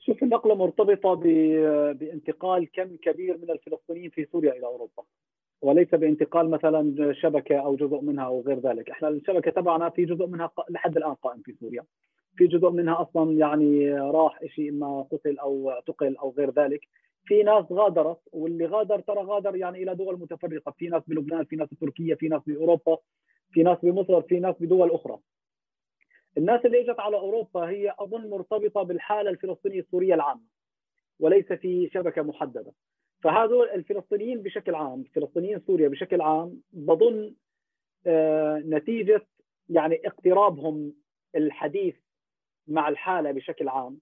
[0.00, 1.14] شوف النقلة مرتبطة
[1.92, 5.02] بانتقال كم كبير من الفلسطينيين في سوريا إلى أوروبا.
[5.62, 10.26] وليس بانتقال مثلا شبكة أو جزء منها أو غير ذلك، إحنا الشبكة تبعنا في جزء
[10.26, 11.84] منها لحد الآن قائم في سوريا.
[12.36, 16.80] في جزء منها أصلا يعني راح شيء إما قتل أو اعتقل أو غير ذلك.
[17.24, 21.56] في ناس غادرت واللي غادر ترى غادر يعني إلى دول متفرقة، في ناس بلبنان، في
[21.56, 22.98] ناس بتركيا، في ناس بأوروبا،
[23.50, 25.18] في ناس بمصر، في ناس بدول أخرى.
[26.38, 30.40] الناس اللي إجت على أوروبا هي أظن مرتبطة بالحالة الفلسطينية السورية العامة
[31.20, 32.72] وليس في شبكة محددة
[33.22, 37.34] فهذول الفلسطينيين بشكل عام فلسطينيين سوريا بشكل عام بظن
[38.06, 39.26] آه، نتيجة
[39.68, 40.94] يعني اقترابهم
[41.34, 41.96] الحديث
[42.68, 44.00] مع الحالة بشكل عام.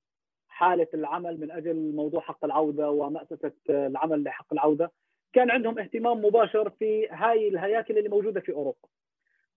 [0.48, 4.92] حالة العمل من أجل موضوع حق العودة ومأسسه العمل لحق العودة.
[5.32, 8.88] كان عندهم اهتمام مباشر في هاي الهياكل اللي موجودة في أوروبا.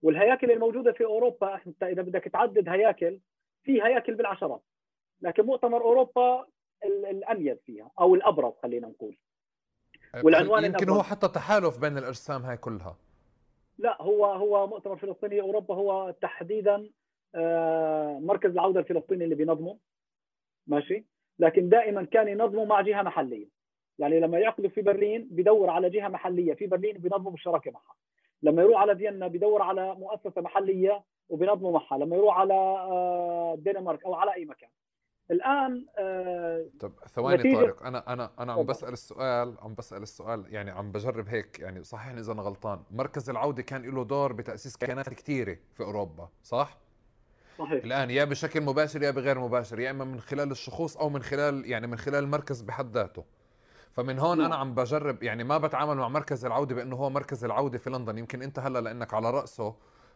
[0.01, 3.19] والهياكل الموجوده في أوروبا أنت إذا بدك تعدد هياكل
[3.63, 4.63] في هياكل بالعشرات.
[5.21, 6.47] لكن مؤتمر أوروبا
[6.85, 9.17] الأميز فيها أو الأبرز خلينا نقول.
[10.23, 12.95] والعنوان يمكن هو حتى تحالف بين الأجسام هاي كلها.
[13.77, 15.41] لا هو هو مؤتمر فلسطيني.
[15.41, 16.89] أوروبا هو تحديدا
[17.35, 19.77] آه، مركز العودة الفلسطيني اللي بينظمه.
[20.67, 21.05] ماشي؟
[21.39, 23.47] لكن دائما كان ينظمه مع جهة محلية.
[23.99, 26.53] يعني لما يعقدوا في برلين بدور على جهة محلية.
[26.53, 27.95] في برلين بينظموا بالشراكه معها.
[28.43, 31.97] لما يروح على فيينا بدور على مؤسسة محلية وبينظموا معها.
[31.97, 32.53] لما يروح على
[33.53, 34.69] الدنمارك آه، أو على أي مكان.
[35.31, 37.55] الآن آه، طب ثواني نتيجة...
[37.55, 41.83] طارق أنا أنا أنا عم بسأل السؤال عم بسأل السؤال يعني عم بجرب هيك يعني
[41.83, 46.77] صححني إذا أنا غلطان مركز العودة كان له دور بتأسيس كيانات كثيرة في أوروبا صح؟
[47.59, 47.83] صحيح.
[47.83, 51.65] الآن يا بشكل مباشر يا بغير مباشر يا إما من خلال الشخوص أو من خلال
[51.65, 53.23] يعني من خلال المركز بحد ذاته.
[53.91, 54.59] فمن هون أنا نعم.
[54.59, 58.41] عم بجرب يعني ما بتعامل مع مركز العودة بأنه هو مركز العودة في لندن يمكن
[58.41, 59.75] أنت هلأ لأنك على رأسه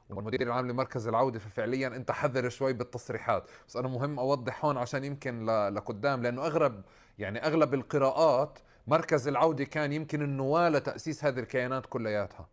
[0.10, 3.44] والمدير العام لمركز العودة ففعليا أنت حذر شوي بالتصريحات.
[3.68, 6.84] بس أنا مهم أوضح هون عشان يمكن لقدام لأنه اغلب
[7.20, 12.50] يعني أغلب القراءات مركز العودة كان يمكن النواه لتاسيس هذه الكيانات كلياتها.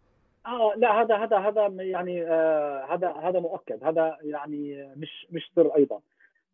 [0.47, 3.85] آه لا هذا هذا هذا يعني آه هذا هذا مؤكد.
[3.85, 6.01] هذا يعني مش مش سر أيضا.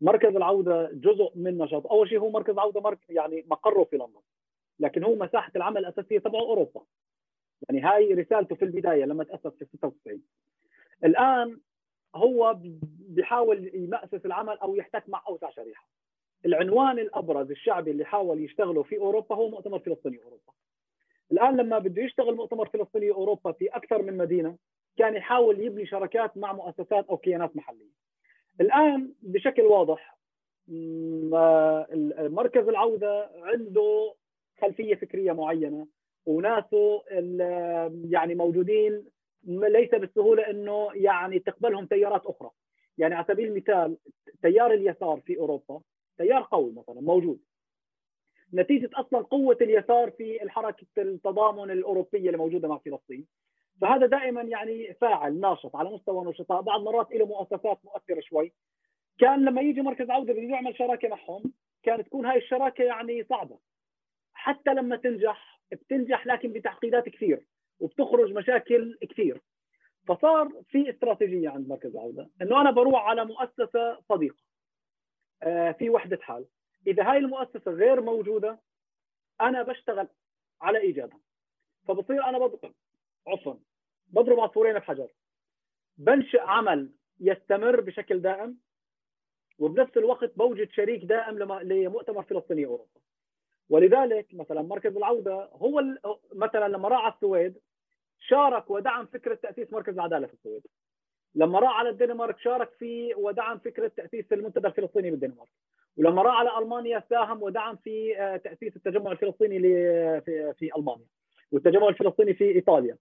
[0.00, 1.86] مركز العودة جزء من نشاط.
[1.86, 4.20] أول شيء هو مركز عوده مرك يعني مقره في لندن.
[4.80, 6.80] لكن هو مساحة العمل الأساسية تبعه أوروبا.
[7.68, 10.22] يعني هاي رسالته في البداية لما تأسس في 96
[11.04, 11.60] الآن
[12.14, 12.58] هو
[13.08, 15.88] بيحاول يمأسس العمل أو يحتك مع أوسع شريحة.
[16.46, 20.52] العنوان الأبرز الشعبي اللي حاول يشتغله في أوروبا هو مؤتمر فلسطيني أوروبا.
[21.32, 24.56] الآن لما بده يشتغل مؤتمر فلسطيني أوروبا في أكثر من مدينة
[24.96, 27.98] كان يحاول يبني شراكات مع مؤسسات أو كيانات محلية.
[28.60, 30.18] الآن بشكل واضح
[32.28, 34.14] مركز العودة عنده
[34.60, 35.86] خلفية فكرية معينة
[36.26, 37.02] وناسه
[38.10, 39.04] يعني موجودين
[39.48, 42.50] ليس بالسهولة إنه يعني تقبلهم تيارات أخرى.
[42.98, 43.96] يعني على سبيل المثال
[44.42, 45.80] تيار اليسار في أوروبا
[46.18, 47.40] تيار قوي مثلا موجود.
[48.54, 53.26] نتيجة أصلا قوة اليسار في الحركة التضامن الأوروبية اللي موجودة مع فلسطين.
[53.80, 58.52] فهذا دائما يعني فاعل ناشط على مستوى نشطاء بعض مرات له مؤسسات مؤثرة شوي.
[59.18, 61.52] كان لما يجي مركز عودة بده يعمل شراكة معهم
[61.82, 63.58] كانت تكون هاي الشراكة يعني صعبة.
[64.32, 67.46] حتى لما تنجح بتنجح لكن بتعقيدات كثير.
[67.80, 69.40] وبتخرج مشاكل كثير.
[70.09, 74.42] فصار في استراتيجية عند مركز عودة إنه أنا بروح على مؤسسة صديقة
[75.42, 76.46] آه، في وحدة حال.
[76.86, 78.60] إذا هاي المؤسسة غير موجودة
[79.40, 80.09] أنا بشتغل
[80.62, 81.20] على إيجادها.
[81.88, 82.74] فبصير أنا بضرب
[83.26, 83.55] عفوا
[84.06, 85.09] بضرب عصفورين بحجر.
[85.96, 88.59] بنشئ عمل يستمر بشكل دائم
[89.59, 93.00] وبنفس الوقت بوجد شريك دائم لمؤتمر فلسطيني أوروبا.
[93.70, 95.84] ولذلك مثلا مركز العودة هو
[96.32, 97.59] مثلا لما راح على السويد
[98.19, 100.62] شارك ودعم فكرة تأسيس مركز العدالة في السويد.
[101.35, 105.51] لما راح على الدنمارك شارك في ودعم فكرة تأسيس المنتدى الفلسطيني بالدنمارك.
[105.97, 109.61] ولما راح على ألمانيا ساهم ودعم في آه، تأسيس التجمع الفلسطيني
[110.20, 111.07] في في ألمانيا.
[111.53, 112.97] والتجمع الفلسطيني في إيطاليا.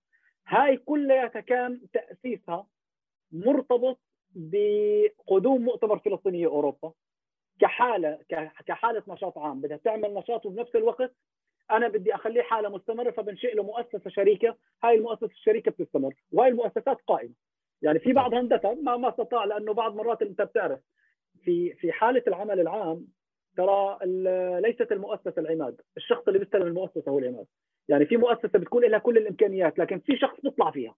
[0.47, 2.67] هاي كلها كان تأسيسها
[3.31, 3.99] مرتبط
[4.35, 6.91] بقدوم مؤتمر فلسطيني أوروبا.
[7.59, 8.19] كحالة
[8.67, 9.61] كحالة نشاط عام.
[9.61, 11.11] بدها تعمل نشاط وبنفس الوقت
[11.71, 14.55] أنا بدي أخليه حالة مستمرة فبنشئ له مؤسسة شريكة.
[14.83, 17.33] هاي المؤسسة الشريكة بتستمر وهي المؤسسات قائمة.
[17.81, 20.79] يعني في بعضها اندثر ما ما استطاع لأنه بعض مرات أنت بتعرف.
[21.43, 23.07] في في حالة العمل العام
[23.57, 23.97] ترى
[24.61, 27.45] ليست المؤسسة العماد الشخص اللي بيستلم المؤسسة هو العماد.
[27.89, 30.95] يعني في مؤسسة بتكون لها كل الإمكانيات لكن في شخص بيطلع فيها.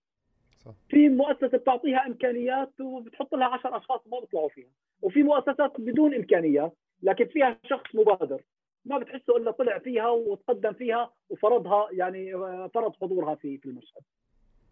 [0.65, 0.71] صح.
[0.89, 4.69] في مؤسسة بتعطيها إمكانيات وبتحط لها 10 أشخاص ما بيطلعوا فيها.
[5.01, 6.73] وفي مؤسسات بدون إمكانيات
[7.03, 8.41] لكن فيها شخص مبادر.
[8.85, 12.31] ما بتحسه إلا طلع فيها وتقدم فيها وفرضها يعني
[12.73, 14.01] فرض حضورها في في المشهد.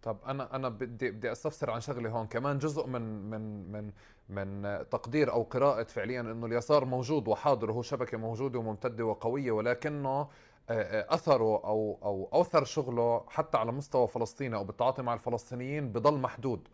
[0.01, 2.27] طب أنا أنا بدي بدي أستفسر عن شغلة هون.
[2.27, 3.91] كمان جزء من من من
[4.29, 10.27] من تقدير أو قراءة فعليا إنه اليسار موجود وحاضر وهو شبكة موجودة وممتدة وقوية ولكنه
[10.69, 16.67] أثره أو أو أوثر شغله حتى على مستوى فلسطين أو بالتعاطي مع الفلسطينيين بضل محدود.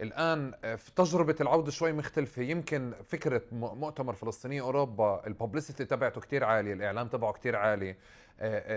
[0.00, 2.42] الآن في تجربة العودة شوي مختلفة.
[2.42, 7.96] يمكن فكرة مؤتمر فلسطيني أوروبا الببليستي تبعته كثير عالية الإعلام تبعه كثير عالي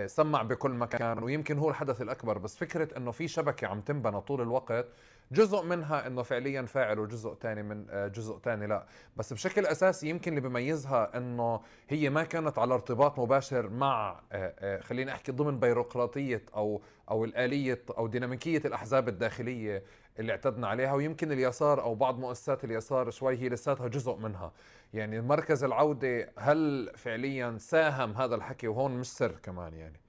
[0.06, 2.38] سمع بكل مكان ويمكن هو الحدث الأكبر.
[2.38, 4.86] بس فكرة إنه في شبكة عم تنبنى طول الوقت
[5.32, 8.86] جزء منها إنه فعليا فاعل وجزء ثاني من آه، جزء ثاني لا.
[9.16, 14.54] بس بشكل أساسي يمكن اللي بيميزها إنه هي ما كانت على ارتباط مباشر مع آه،
[14.58, 19.82] آه، خلينا أحكي ضمن بيروقراطية أو أو الآلية أو ديناميكية الأحزاب الداخلية.
[20.18, 24.52] اللي اعتدنا عليها ويمكن اليسار أو بعض مؤسسات اليسار شوي هي لساتها جزء منها.
[24.94, 30.00] يعني مركز العودة هل فعليا ساهم هذا الحكي؟ وهون مش سر كمان يعني.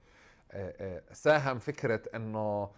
[1.12, 2.70] ساهم فكرة إنه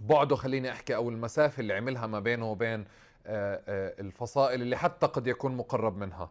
[0.00, 2.84] بعده خليني أحكي أو المسافة اللي عملها ما بينه وبين
[3.26, 6.22] آه، آه، الفصائل اللي حتى قد يكون مقرب منها.
[6.22, 6.30] آه،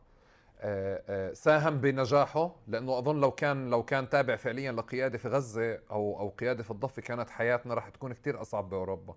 [1.33, 6.29] ساهم بنجاحه لأنه أظن لو كان لو كان تابع فعليا لقيادة في غزة أو أو
[6.29, 9.15] قيادة في الضفة كانت حياتنا راح تكون كثير أصعب بأوروبا.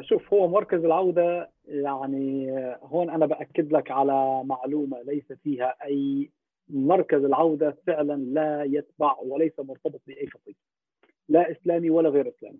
[0.00, 2.50] شوف هو مركز العودة يعني
[2.82, 6.30] هون أنا بأكد لك على معلومة ليس فيها أي
[6.68, 10.56] مركز العودة فعلا لا يتبع وليس مرتبط بأي خطيب
[11.28, 12.58] لا إسلامي ولا غير إسلامي.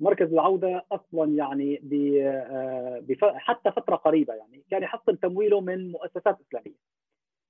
[0.00, 1.80] مركز العودة أصلا يعني
[2.26, 6.76] آه، حتى فترة قريبة يعني كان يحصل تمويله من مؤسسات إسلامية.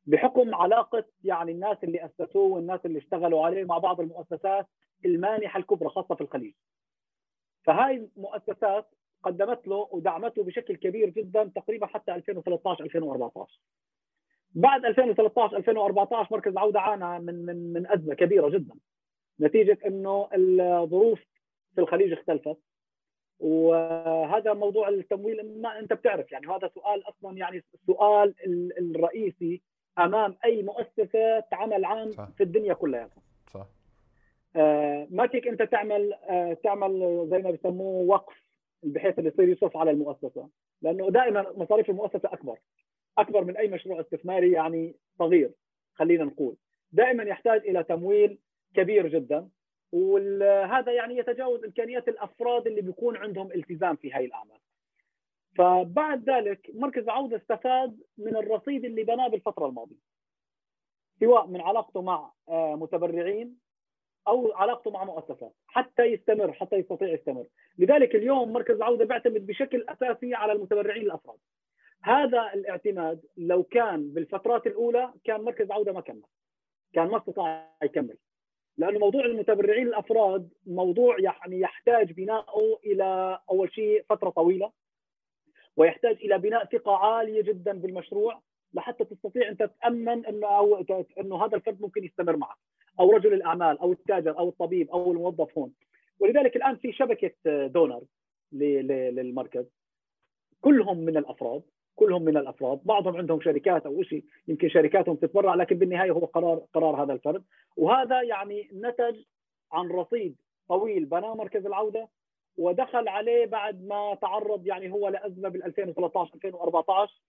[0.06, 4.66] بحكم علاقة يعني الناس اللي أسسوه والناس اللي اشتغلوا عليه مع بعض المؤسسات
[5.05, 6.55] المانحة الكبرى خاصة في الخليج.
[7.64, 8.86] فهاي المؤسسات
[9.23, 13.60] قدمت له ودعمته بشكل كبير جدا تقريبا حتى 2013 2014
[14.55, 18.74] بعد 2013 2014 مركز العودة عانى من من من أزمة كبيرة جدا.
[19.40, 21.20] نتيجة إنه الظروف
[21.77, 22.57] في الخليج اختلفت.
[23.40, 28.35] وهذا موضوع التمويل ما أنت بتعرف يعني هذا سؤال أصلا يعني السؤال
[28.78, 29.62] الرئيسي
[29.98, 32.28] أمام أي مؤسسة عمل عام صح.
[32.36, 33.11] في الدنيا كلها.
[33.51, 33.66] صح.
[34.57, 38.35] آه ما فيك أنت تعمل آه تعمل زي ما بيسموه وقف
[38.82, 40.48] بحيث إنه يصير يصرف على المؤسسة
[40.82, 42.59] لأنه دائما مصاريف المؤسسة أكبر
[43.19, 45.51] أكبر من أي مشروع استثماري يعني صغير
[45.94, 46.57] خلينا نقول.
[46.93, 48.39] دائما يحتاج إلى تمويل
[48.74, 49.48] كبير جدا.
[49.93, 54.59] وهذا يعني يتجاوز إمكانيات الأفراد اللي بيكون عندهم التزام في هاي الأعمال.
[55.59, 59.97] فبعد ذلك مركز عودة استفاد من الرصيد اللي بناه بالفترة الماضية
[61.21, 63.57] سواء من علاقته مع آه، متبرعين
[64.29, 67.47] أو علاقته مع مؤسسات حتى يستمر حتى يستطيع يستمر.
[67.79, 71.39] لذلك اليوم مركز العودة بيعتمد بشكل أساسي على المتبرعين الأفراد.
[72.03, 76.23] هذا الاعتماد لو كان بالفترات الأولى كان مركز عوده ما كمل
[76.93, 78.17] كان ما استطاع يكمل.
[78.78, 84.73] لأنه موضوع المتبرعين الأفراد موضوع يعني يحتاج بناؤه إلى أول شيء فترة طويلة
[85.77, 88.40] ويحتاج إلى بناء ثقة عالية جدا بالمشروع
[88.74, 90.85] لحتى تستطيع انت تامن إنه أو
[91.20, 92.57] إنه هذا الفرد ممكن يستمر معك
[93.01, 95.73] أو رجل الأعمال أو التاجر أو الطبيب أو الموظف هون.
[96.20, 98.03] ولذلك الآن في شبكة دونر
[98.53, 99.66] للمركز
[100.61, 101.62] كلهم من الأفراد
[101.97, 102.81] كلهم من الأفراد.
[102.85, 107.44] بعضهم عندهم شركات أو شيء يمكن شركاتهم تتبرع لكن بالنهاية هو قرار قرار هذا الفرد.
[107.77, 109.16] وهذا يعني نتج
[109.73, 110.36] عن رصيد
[110.68, 112.09] طويل بناه مركز العودة
[112.59, 117.23] ودخل عليه بعد ما تعرض يعني هو لأزمة بال 2013 2014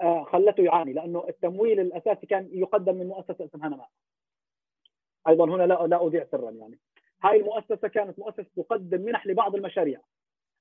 [0.00, 3.88] آه، خلته يعاني لأنه التمويل الأساسي كان يقدم من مؤسسة اسمها نماء.
[5.28, 6.78] أيضا هنا لا لا اذيع سرا يعني.
[7.22, 10.00] هاي المؤسسة كانت مؤسسة تقدم منح لبعض المشاريع.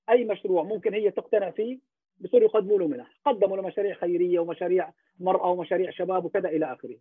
[0.09, 1.79] أي مشروع ممكن هي تقتنع فيه
[2.19, 3.19] بصير يقدموا له منح.
[3.25, 6.97] قدموا له مشاريع خيرية ومشاريع مرأة ومشاريع شباب وكذا إلى آخره.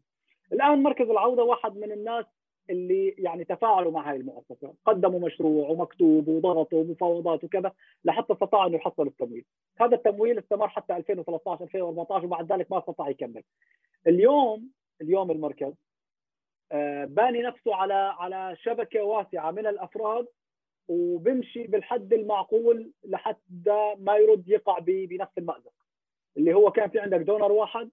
[0.52, 2.24] الآن مركز العودة واحد من الناس
[2.70, 4.74] اللي يعني تفاعلوا مع هاي المؤسسة.
[4.84, 7.72] قدموا مشروع ومكتوب وضغطوا ومفاوضات وكذا
[8.05, 9.44] لحتى استطاعوا أنه يحصلوا التمويل.
[9.80, 13.43] هذا التمويل استمر حتى 2013 2014 وبعد ذلك ما استطاع يكمل.
[14.06, 14.70] اليوم
[15.01, 15.72] اليوم المركز
[16.72, 20.26] آه، باني نفسه على على شبكة واسعة من الأفراد
[20.88, 25.72] وبمشي بالحد المعقول لحتى ما يرد يقع بنفس المأزق.
[26.36, 27.90] اللي هو كان في عندك دونر واحد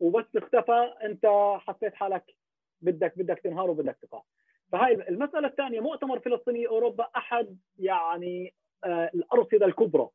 [0.00, 1.26] وبس اختفى انت
[1.58, 2.24] حسيت حالك
[2.80, 4.22] بدك بدك تنهار وبدك تقع.
[4.72, 8.54] فهاي المسألة الثانية مؤتمر فلسطيني أوروبا أحد يعني
[8.84, 10.08] آه الأرصدة الكبرى.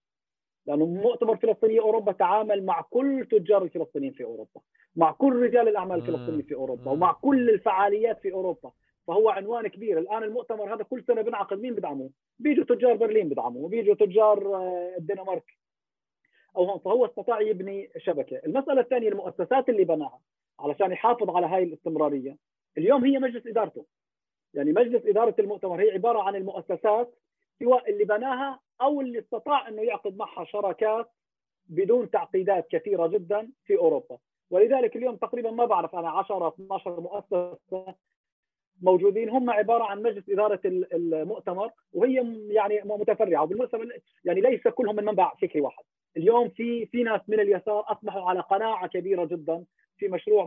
[0.65, 4.61] لأنه مؤتمر فلسطيني أوروبا تعامل مع كل تجار الفلسطينيين في أوروبا
[4.95, 8.71] مع كل رجال الأعمال الفلسطينيين في أوروبا ومع كل الفعاليات في أوروبا.
[9.07, 9.99] فهو عنوان كبير.
[9.99, 12.09] الآن المؤتمر هذا كل سنة بنعقد مين بدعمه؟
[12.39, 15.57] بيجوا تجار برلين بدعموه وبيجوا تجار آه، الدنمارك.
[16.57, 18.41] أو هون فهو استطاع يبني شبكة.
[18.45, 20.19] المسألة الثانية المؤسسات اللي بناها
[20.59, 22.38] علشان يحافظ على هاي الاستمرارية.
[22.77, 23.85] اليوم هي مجلس إدارته.
[24.53, 27.15] يعني مجلس إدارة المؤتمر هي عبارة عن المؤسسات
[27.59, 31.11] سواء اللي بناها أو اللي استطاع إنه يعقد معها شراكات
[31.65, 34.17] بدون تعقيدات كثيرة جدا في أوروبا.
[34.49, 37.95] ولذلك اليوم تقريبا ما بعرف أنا 10 12 مؤسسة
[38.81, 39.29] موجودين.
[39.29, 43.43] هم عبارة عن مجلس إدارة المؤتمر وهي يعني متفرعة.
[43.43, 45.83] وبالمؤتمر يعني ليس كلهم من منبع فكري واحد.
[46.17, 49.63] اليوم في في ناس من اليسار أصبحوا على قناعة كبيرة جدا
[49.97, 50.45] في مشروع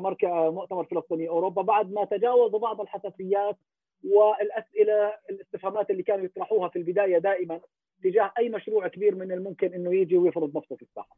[0.51, 3.57] مؤتمر فلسطيني أوروبا بعد ما تجاوزوا بعض الحساسيات
[4.05, 7.61] والأسئلة الاستفهامات اللي كانوا يطرحوها في البداية دائما
[8.03, 11.17] تجاه أي مشروع كبير من الممكن إنه يجي ويفرض نفسه في الساحة.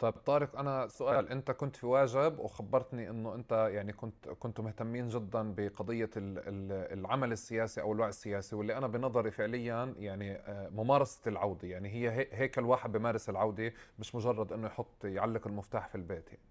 [0.00, 5.08] طيب طارق أنا سؤال أنت كنت في واجب وخبرتني إنه أنت يعني كنت كنتوا مهتمين
[5.08, 11.68] جدا بقضية العمل السياسي أو الوعي السياسي واللي أنا بنظري فعليا يعني آه، ممارسة العودة
[11.68, 16.49] يعني هي هيك الواحد بمارس العودة مش مجرد إنه يحط يعلق المفتاح في البيت يعني.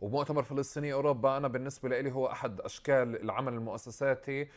[0.00, 4.48] ومؤتمر فلسطيني أوروبا أنا بالنسبة لي هو أحد أشكال العمل المؤسساتي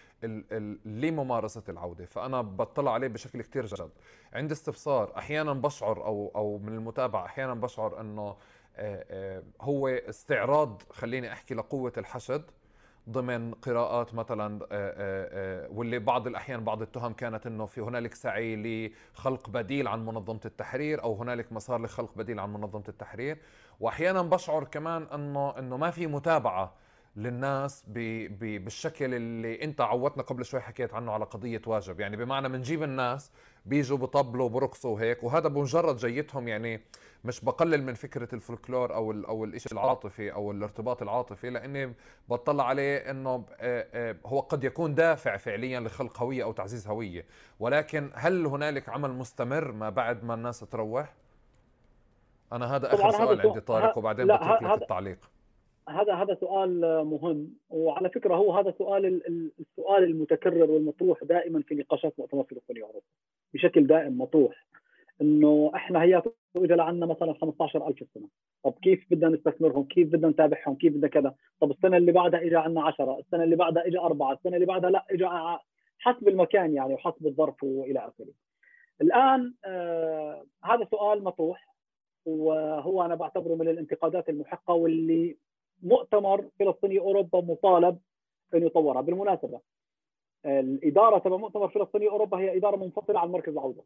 [0.85, 3.89] لممارسه العودة فأنا بطلع عليه بشكل كثير جد
[4.33, 8.35] عندي استفسار أحيانا بشعر أو أو من المتابعة أحيانا بشعر إنه
[9.61, 12.43] هو استعراض خليني أحكي لقوة الحشد
[13.09, 14.59] ضمن قراءات مثلا
[15.71, 18.55] واللي بعض الأحيان بعض التهم كانت إنه في هنالك سعي
[19.15, 23.37] لخلق بديل عن منظمة التحرير أو هنالك مسار لخلق بديل عن منظمة التحرير.
[23.83, 26.73] وأحيانا بشعر كمان إنه إنه ما في متابعة
[27.15, 31.99] للناس بي بي بالشكل اللي أنت عودتنا قبل شوي حكيت عنه على قضية واجب.
[31.99, 33.31] يعني بمعنى بنجيب الناس
[33.65, 36.81] بيجوا بطبلوا برقصوا وهيك وهذا بمجرد جيتهم يعني
[37.23, 41.93] مش بقلل من فكرة الفولكلور أو ال أو الشيء العاطفي أو الارتباط العاطفي لأني
[42.29, 47.25] بطلع عليه إنه آه، آه، هو قد يكون دافع فعليا لخلق هوية أو تعزيز هوية.
[47.59, 51.13] ولكن هل هنالك عمل مستمر ما بعد ما الناس تروح؟
[52.53, 55.17] أنا هذا آخر سؤال عندي طارق وبعدين بترك لك التعليق.
[55.89, 59.05] هذا هذا سؤال مهم وعلى فكرة هو هذا سؤال
[59.59, 63.05] السؤال المتكرر والمطروح دائما في نقاشات مؤتمر فلسطيني اوروبا
[63.53, 64.65] بشكل دائم مطروح
[65.21, 66.21] إنه إحنا هي
[66.55, 68.27] اجى لعنا مثلا 15000 السنة
[68.63, 72.55] طب كيف بدنا نستثمرهم؟ كيف بدنا نتابعهم؟ كيف بدنا كذا؟ طب السنة اللي بعدها اجى
[72.55, 75.27] عنا 10 السنة اللي بعدها اجى أربعة السنة اللي بعدها لا اجى
[75.99, 78.33] حسب المكان يعني وحسب الظرف وإلى آخره.
[79.01, 81.72] الآن آه هذا سؤال مطروح
[82.25, 85.37] وهو أنا بعتبره من الانتقادات المحقة واللي
[85.83, 87.99] مؤتمر فلسطيني أوروبا مطالب
[88.53, 89.01] أن يطورها.
[89.01, 89.59] بالمناسبة
[90.45, 93.83] الإدارة تبع مؤتمر فلسطيني أوروبا هي إدارة منفصلة عن مركز العودة.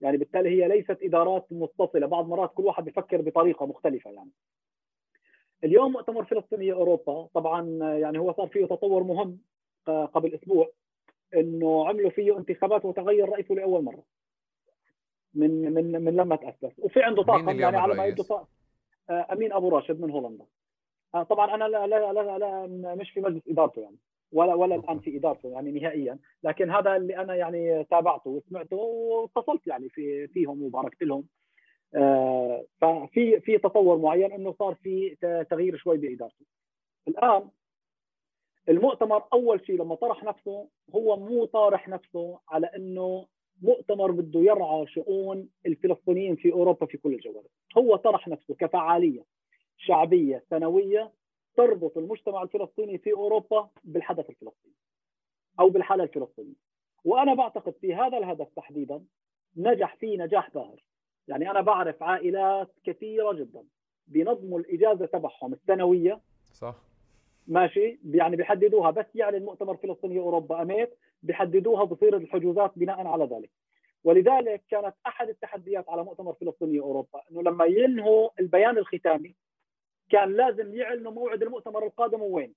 [0.00, 2.06] يعني بالتالي هي ليست إدارات متصلة.
[2.06, 4.30] بعض مرات كل واحد بيفكر بطريقة مختلفة يعني.
[5.64, 9.38] اليوم مؤتمر فلسطيني أوروبا طبعا يعني هو صار فيه تطور مهم
[9.86, 10.70] قبل أسبوع
[11.34, 14.02] إنه عملوا فيه انتخابات وتغير رئيسه لأول مرة.
[15.36, 18.24] من من من لما تاسس وفي عنده طاقم يعني على ما يبدو
[19.10, 20.44] أمين أبو راشد من هولندا.
[21.14, 23.96] آه، طبعا أنا لا لا لا, لا مش في مجلس إدارته يعني
[24.32, 26.18] ولا ولا الآن في إدارته يعني نهائيا.
[26.42, 31.24] لكن هذا اللي أنا يعني تابعته وسمعته واتصلت يعني في فيهم وباركت لهم.
[31.94, 35.16] آه، ففي في تطور معين إنه صار في
[35.50, 36.46] تغيير شوي بإدارته.
[37.08, 37.48] الآن
[38.68, 43.26] المؤتمر أول شيء لما طرح نفسه هو مو طارح نفسه على إنه
[43.62, 47.46] مؤتمر بده يرعى شؤون الفلسطينيين في أوروبا في كل الجوانب.
[47.78, 49.24] هو طرح نفسه كفعالية
[49.76, 51.12] شعبية سنوية
[51.56, 54.74] تربط المجتمع الفلسطيني في أوروبا بالحدث الفلسطيني
[55.60, 56.66] أو بالحالة الفلسطينية.
[57.04, 59.04] وأنا بعتقد في هذا الهدف تحديدا
[59.56, 60.84] نجح فيه نجاح باهر.
[61.28, 63.64] يعني أنا بعرف عائلات كثيرة جدا
[64.06, 66.20] بينظموا الإجازة تبعهم السنوية.
[66.52, 66.74] صح.
[67.46, 73.50] ماشي؟ يعني بيحددوها بس يعلن مؤتمر فلسطيني أوروبا اميت بيحددوها بصير الحجوزات بناء على ذلك.
[74.04, 79.34] ولذلك كانت أحد التحديات على مؤتمر فلسطيني أوروبا إنه لما ينهوا البيان الختامي
[80.10, 82.54] كان لازم يعلنوا موعد المؤتمر القادم وين.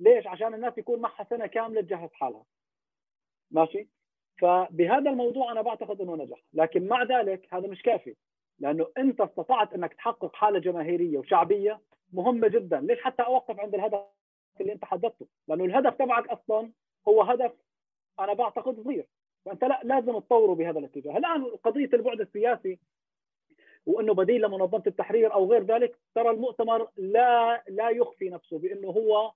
[0.00, 2.44] ليش؟ عشان الناس يكون معها سنة كاملة تجهز حالها.
[3.50, 3.88] ماشي؟
[4.40, 6.42] فبهذا الموضوع أنا بعتقد إنه نجح.
[6.52, 8.14] لكن مع ذلك هذا مش كافي
[8.58, 11.80] لأنه أنت استطعت إنك تحقق حالة جماهيرية وشعبية
[12.12, 12.80] مهمة جدا.
[12.80, 14.00] ليش حتى أوقف عند الهدف
[14.60, 16.70] اللي أنت حددته؟ لأنه الهدف تبعك أصلا
[17.08, 17.52] هو هدف
[18.20, 19.06] أنا بعتقد صغير.
[19.44, 21.18] فأنت لا لازم تطوره بهذا الاتجاه.
[21.18, 22.78] الآن قضية البعد السياسي
[23.86, 29.32] وأنه بديل لمنظمة التحرير أو غير ذلك ترى المؤتمر لا لا يخفي نفسه بأنه هو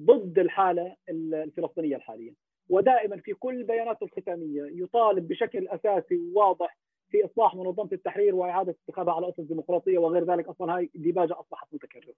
[0.00, 2.32] ضد الحالة الفلسطينية الحالية.
[2.68, 6.78] ودائما في كل بياناته الختامية يطالب بشكل أساسي وواضح
[7.08, 11.74] في إصلاح منظمة التحرير وإعادة اتخاذها على أسس ديمقراطية وغير ذلك أصلا هاي ديباجة أصبحت
[11.74, 12.14] متكررة.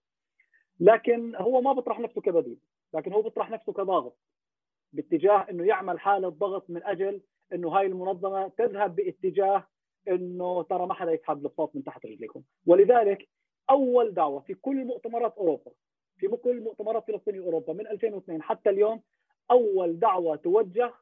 [0.81, 2.59] لكن هو ما بيطرح نفسه كبديل،
[2.95, 4.17] لكن هو بيطرح نفسه كضاغط.
[4.97, 7.21] باتجاه إنه يعمل حالة ضغط من أجل
[7.53, 9.67] إنه هاي المنظمة تذهب باتجاه
[10.09, 13.29] إنه ترى ما حدا يسحب البساط من تحت رجليكم، ولذلك
[13.71, 15.73] أول دعوة في كل مؤتمرات أوروبا
[16.19, 19.03] في كل مؤتمرات فلسطيني أوروبا من 2002 حتى اليوم
[19.51, 20.95] أول دعوة توجه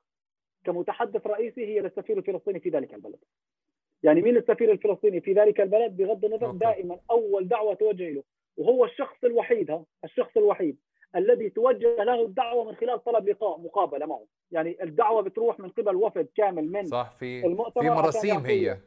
[0.64, 3.18] كمتحدث رئيسي هي للسفير الفلسطيني في ذلك البلد.
[4.02, 6.50] يعني مين السفير الفلسطيني في ذلك البلد بغض النظر.
[6.50, 8.22] دائما أول دعوة توجه له
[8.56, 10.78] وهو الشخص الوحيد ها الشخص الوحيد
[11.16, 14.26] الذي توجه له الدعوة من خلال طلب لقاء مقابلة معه.
[14.50, 18.78] يعني الدعوة بتروح من قبل وفد كامل من صح في المؤتمر في مراسيم هي.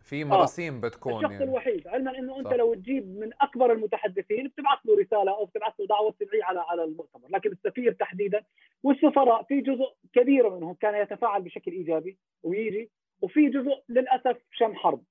[0.00, 0.24] في آه.
[0.24, 0.80] مراسيم آه.
[0.80, 1.44] بتكون الشخص يعني.
[1.44, 1.88] الوحيد.
[1.88, 6.14] علما إنه أنت لو تجيب من أكبر المتحدثين بتبعث له رسالة أو بتبعث له دعوة
[6.20, 7.28] تدعيه على على المؤتمر.
[7.28, 8.44] لكن السفير تحديدا.
[8.82, 12.90] والسفراء في جزء كبير منهم كان يتفاعل بشكل إيجابي ويجي.
[13.22, 15.02] وفي جزء للأسف شن حرب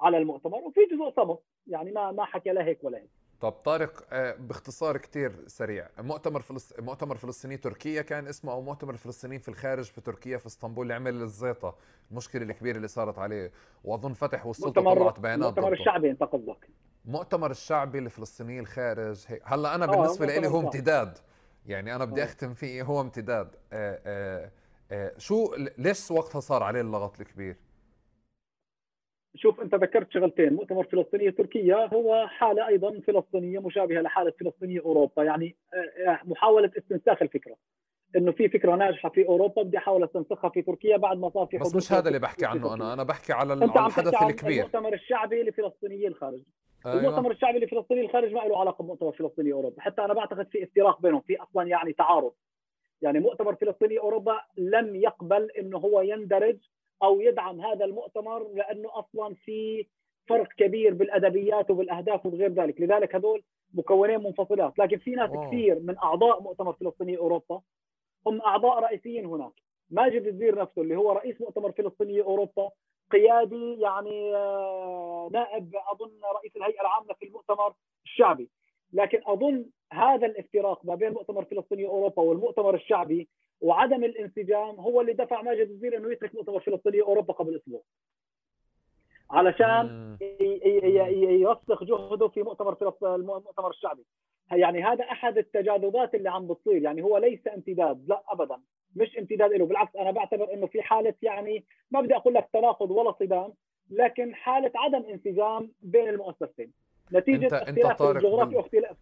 [0.00, 0.58] على المؤتمر.
[0.58, 1.38] وفي جزء صمت.
[1.66, 3.10] يعني ما ما حكى لا هيك ولا هيك.
[3.44, 5.88] طب طارق آه، باختصار كتير سريع.
[5.98, 6.74] مؤتمر فلس...
[6.78, 10.94] مؤتمر فلسطيني تركيا كان اسمه أو مؤتمر الفلسطينيين في الخارج في تركيا في اسطنبول اللي
[10.94, 11.74] عمل الزيطة
[12.10, 13.52] المشكلة الكبيرة اللي صارت عليه.
[13.84, 16.68] وأظن فتح والسلطة طلعت بيانات المؤتمر الشعبي انت قصدك
[17.04, 21.18] مؤتمر الشعبي للفلسطينيين الخارج هيك هلا أنا آه، بالنسبة لي هو امتداد.
[21.66, 22.24] يعني أنا بدي آه.
[22.24, 23.56] أختم فيه هو امتداد.
[23.72, 24.50] آآ آآ
[24.90, 27.56] آآ شو ليش وقتها صار عليه اللغط الكبير؟
[29.36, 35.24] شوف أنت ذكرت شغلتين مؤتمر فلسطينية تركيا هو حالة أيضا فلسطينية مشابهة لحالة فلسطينية أوروبا.
[35.24, 37.56] يعني آه، آه، محاولة استنساخ الفكرة
[38.16, 41.58] إنه في فكرة ناجحة في أوروبا بدي أحاول استنسخها في تركيا بعد ما صار في
[41.58, 42.92] بس مش هذا اللي بحكي عنه أنا.
[42.92, 44.60] أنا بحكي على الحدث الكبير.
[44.60, 46.40] المؤتمر الشعبي لفلسطينيي الخارج
[46.86, 46.98] أيوة.
[46.98, 49.82] المؤتمر الشعبي لفلسطيني الخارج ما له علاقة بمؤتمر فلسطيني أوروبا.
[49.82, 52.32] حتى أنا بعتقد في افتراق بينهم في أصلا يعني تعارض.
[53.02, 56.58] يعني مؤتمر فلسطيني أوروبا لم يقبل إنه هو يندرج
[57.04, 59.86] أو يدعم هذا المؤتمر لأنه أصلا في
[60.28, 63.42] فرق كبير بالأدبيات وبالأهداف وغير ذلك، لذلك هذول
[63.74, 65.46] مكونين منفصلات، لكن في ناس أوه.
[65.46, 67.60] كثير من أعضاء مؤتمر فلسطيني أوروبا
[68.26, 69.52] هم أعضاء رئيسيين هناك،
[69.90, 72.70] ماجد الزير نفسه اللي هو رئيس مؤتمر فلسطيني أوروبا
[73.10, 77.74] قيادي يعني آه، نائب أظن رئيس الهيئة العامة في المؤتمر
[78.04, 78.48] الشعبي،
[78.92, 83.28] لكن أظن هذا الافتراق ما بين مؤتمر فلسطيني أوروبا والمؤتمر الشعبي
[83.64, 87.82] وعدم الانسجام هو اللي دفع ماجد الزير إنه يترك مؤتمر فلسطيني أوروبا قبل أسبوع.
[89.30, 90.16] علشان
[91.40, 94.04] يرسخ جهده في مؤتمر المؤتمر الشعبي.
[94.52, 96.82] يعني هذا أحد التجاذبات اللي عم بتصير.
[96.82, 98.56] يعني هو ليس امتداد لا ابدا.
[98.96, 102.90] مش امتداد له بالعكس أنا بعتبر إنه في حالة يعني ما بدي أقول لك تناقض
[102.90, 103.52] ولا صدام
[103.90, 106.72] لكن حالة عدم انسجام بين المؤسستين
[107.12, 108.96] نتيجة انت اختلاف انت الجغرافيا واختلاف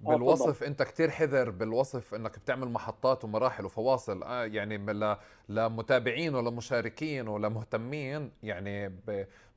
[0.00, 4.78] بالوصف أنت كتير حذر بالوصف إنك بتعمل محطات ومراحل وفواصل آه يعني
[5.48, 8.88] لمتابعين ولا مشاركين ولا مهتمين يعني.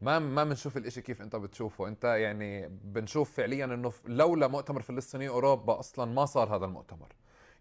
[0.02, 1.88] ما ما بنشوف الإشي كيف أنت بتشوفه.
[1.88, 7.16] أنت يعني بنشوف فعليا إنه لولا مؤتمر فلسطيني أوروبا أصلا ما صار هذا المؤتمر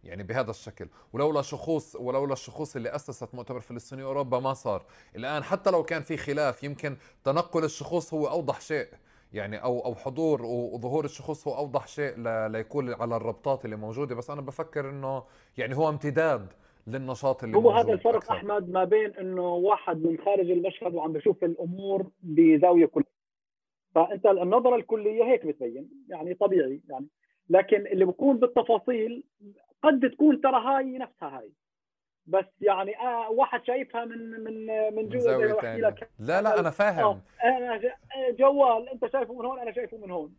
[0.05, 0.89] يعني بهذا الشكل.
[1.13, 4.85] ولولا شخوص ولولا الشخوص اللي أسست مؤتمر فلسطيني أوروبا ما صار.
[5.17, 8.89] الآن حتى لو كان في خلاف يمكن تنقل الشخوص هو أوضح شيء.
[9.33, 12.15] يعني أو أو حضور وظهور الشخوص هو أوضح شيء
[12.49, 14.15] ليكون على الربطات اللي موجودة.
[14.15, 15.23] بس أنا بفكر إنه
[15.59, 16.53] يعني هو امتداد
[16.87, 18.35] للنشاط اللي هو موجود هذا الفرق أكثر.
[18.35, 23.21] أحمد ما بين إنه واحد من خارج المشهد وعم بشوف الأمور بزاوية كليه
[23.95, 27.07] فأنت النظرة الكلية هيك بتبين يعني طبيعي يعني.
[27.51, 29.25] لكن اللي بكون بالتفاصيل
[29.83, 31.53] قد تكون ترى هاي نفسها هاي.
[32.27, 36.11] بس يعني آه واحد شايفها من من من جوا لك.
[36.19, 37.05] لا لا أنا فاهم.
[37.05, 37.81] آه أنا
[38.31, 40.35] جوال أنت شايفه من هون أنا شايفه من هون.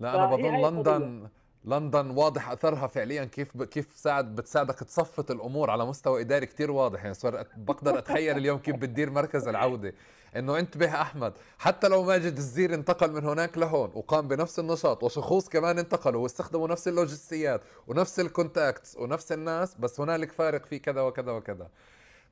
[0.00, 1.28] لا أنا بظن لندن.
[1.64, 3.24] لندن واضح أثرها فعليا.
[3.24, 7.02] كيف كيف ساعد بتساعدك تصفط الأمور على مستوى إداري كتير واضح.
[7.02, 9.94] يعني صار بقدر أتخيل اليوم كيف بتدير مركز العودة.
[10.36, 15.48] إنه انتبه أحمد حتى لو ماجد الزير انتقل من هناك لهون وقام بنفس النشاط وشخوص
[15.48, 21.00] كمان انتقلوا واستخدموا نفس اللوجستيات ونفس ال contacts ونفس الناس بس هنالك فارق في كذا
[21.00, 21.68] وكذا وكذا.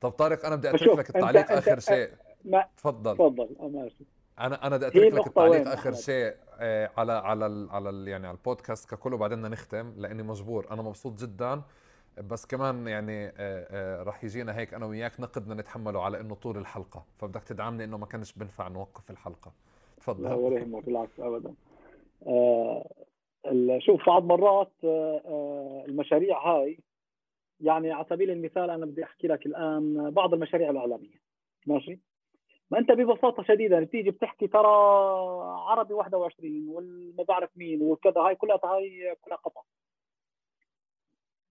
[0.00, 2.10] طب طارق أنا بدي أترك لك التعليق آخر شيء.
[2.76, 3.14] تفضل.
[3.14, 4.04] تفضل ماشي
[4.40, 6.34] أنا أنا بدي أترك لك التعليق آخر شيء.
[6.96, 10.66] على على ال على ال يعني على البودكاست ككل وبعدين نختم لأني مجبور.
[10.70, 11.62] أنا مبسوط جدا
[12.18, 16.34] بس كمان يعني آه، آه، راح يجينا هيك أنا وياك نقد بدنا نتحمله على إنه
[16.34, 17.04] طول الحلقة.
[17.18, 19.52] فبدك تدعمني إنه ما كانش بنفع نوقف الحلقة.
[19.96, 20.24] تفضل.
[20.24, 21.54] لا ولا يهمك بالعكس ابدا.
[22.26, 22.90] آه
[23.78, 26.78] شوف بعض مرات آه المشاريع هاي
[27.60, 31.20] يعني على سبيل المثال أنا بدي أحكي لك الآن بعض المشاريع الاعلاميه
[31.66, 31.98] ماشي؟
[32.70, 34.68] ما أنت ببساطة شديدة بتيجي بتحكي ترى
[35.68, 39.62] عربي 21 والما بعرف مين وكذا هاي كلها هاي كلها قطع.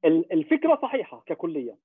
[0.06, 1.78] الفكرة صحيحة ككلية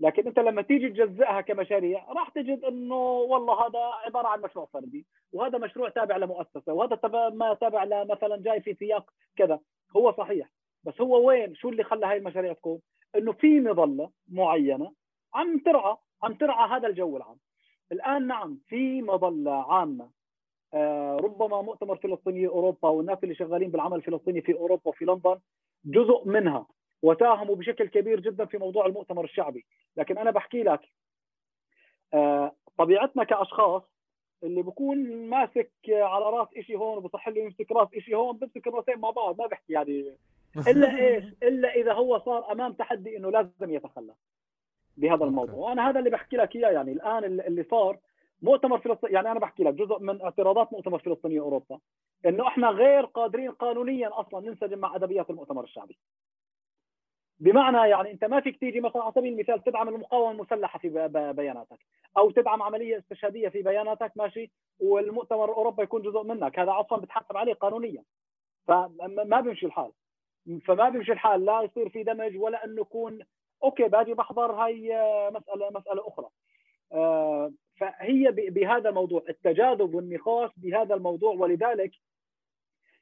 [0.00, 5.06] لكن أنت لما تيجي تجزئها كمشاريع راح تجد إنه والله هذا عبارة عن مشروع فردي
[5.32, 9.60] وهذا مشروع تابع لمؤسسة وهذا تبع ما تابع لمثلا جاي في سياق كذا.
[9.96, 10.50] هو صحيح
[10.84, 12.80] بس هو وين؟ شو اللي خلى هاي المشاريع تكون؟
[13.16, 14.92] إنه في مظلة معينة
[15.34, 17.36] عم ترعى عم ترعى هذا الجو العام.
[17.92, 20.10] الآن نعم في مظلة عامة.
[20.74, 25.38] آه ربما مؤتمر فلسطيني أوروبا والناس اللي شغالين بالعمل الفلسطيني في أوروبا وفي لندن
[25.84, 26.66] جزء منها
[27.02, 29.64] وساهموا بشكل كبير جدا في موضوع المؤتمر الشعبي.
[29.96, 30.80] لكن أنا بحكي لك
[32.14, 33.82] آه طبيعتنا كأشخاص
[34.44, 38.98] اللي بكون ماسك على رأس شيء هون وبصح له يمسك رأس شيء هون بمسك الراسين
[38.98, 40.16] مع بعض ما بحكي يعني.
[40.68, 44.14] إلا إيش؟ إلا إذا هو صار أمام تحدي إنه لازم يتخلى.
[44.96, 45.54] بهذا الموضوع.
[45.54, 47.98] وأنا هذا اللي بحكي لك إياه يعني الآن اللي صار
[48.42, 51.78] مؤتمر فلسطين يعني أنا بحكي لك جزء من اعتراضات مؤتمر فلسطيني أوروبا
[52.26, 55.98] إنه إحنا غير قادرين قانونيا أصلا ننسجم مع أدبيات المؤتمر الشعبي.
[57.40, 60.88] بمعنى يعني أنت ما فيك تيجي مثلا على سبيل المثال تدعم المقاومة المسلحة في
[61.36, 61.78] بياناتك
[62.18, 64.50] أو تدعم عملية استشهادية في بياناتك ماشي
[64.80, 66.58] والمؤتمر الأوروبي يكون جزء منك.
[66.58, 68.02] هذا أصلا بتحاسب عليه قانونيا.
[68.66, 69.92] فما بيمشي الحال.
[70.64, 73.18] فما بيمشي الحال لا يصير في دمج ولا انه يكون
[73.64, 74.88] أوكي باجي بحضر هاي
[75.30, 76.28] مسألة مسألة أخرى.
[76.92, 81.34] آه، فهي بهذا الموضوع التجاذب والنقاش بهذا الموضوع.
[81.34, 81.92] ولذلك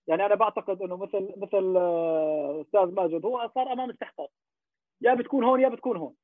[0.07, 4.31] يعني أنا بعتقد إنه مثل مثل آه، أستاذ ماجد هو صار أمام استحقاق.
[5.01, 6.15] يا بتكون هون يا بتكون هون.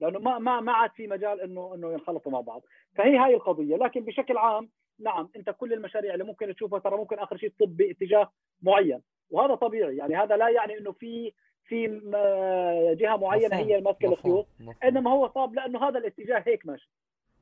[0.00, 2.62] لأنه ما ما ما عاد في مجال إنه إنه ينخلطوا مع بعض.
[2.96, 3.76] فهي هاي القضية.
[3.76, 4.70] لكن بشكل عام
[5.00, 8.32] نعم أنت كل المشاريع اللي ممكن تشوفها ترى ممكن آخر شيء تصب باتجاه
[8.62, 9.02] معين.
[9.30, 9.96] وهذا طبيعي.
[9.96, 11.32] يعني هذا لا يعني إنه في
[11.68, 14.46] في آه، جهة معينة هي ماسكه الخيوط
[14.84, 16.90] إنما هو صاب لأنه هذا الاتجاه هيك ماشي.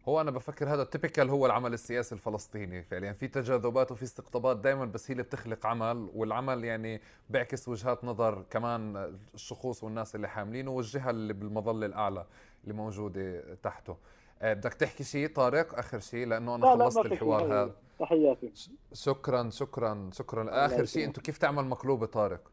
[0.08, 3.12] هو أنا بفكر هذا تيبيكال هو العمل السياسي الفلسطيني فعليا.
[3.12, 7.00] في تجاذبات وفي استقطابات دائما بس هي اللي بتخلق عمل والعمل يعني
[7.30, 12.26] بيعكس وجهات نظر كمان الشخوص والناس اللي حاملينه والجهة اللي بالمظلة الأعلى
[12.64, 13.96] اللي موجودة تحته.
[14.42, 17.74] آه، بدك تحكي شيء طارق؟ آخر شيء لأنه أنا خلصت الحوار هذا.
[17.98, 18.52] تحياتي.
[18.92, 20.66] شكرا شكرا شكرا.
[20.66, 22.50] آخر شيء أنتم كيف تعمل مقلوبة طارق؟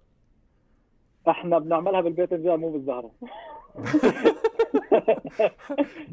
[1.27, 3.11] إحنا بنعملها بالباذنجان مو بالزهرة.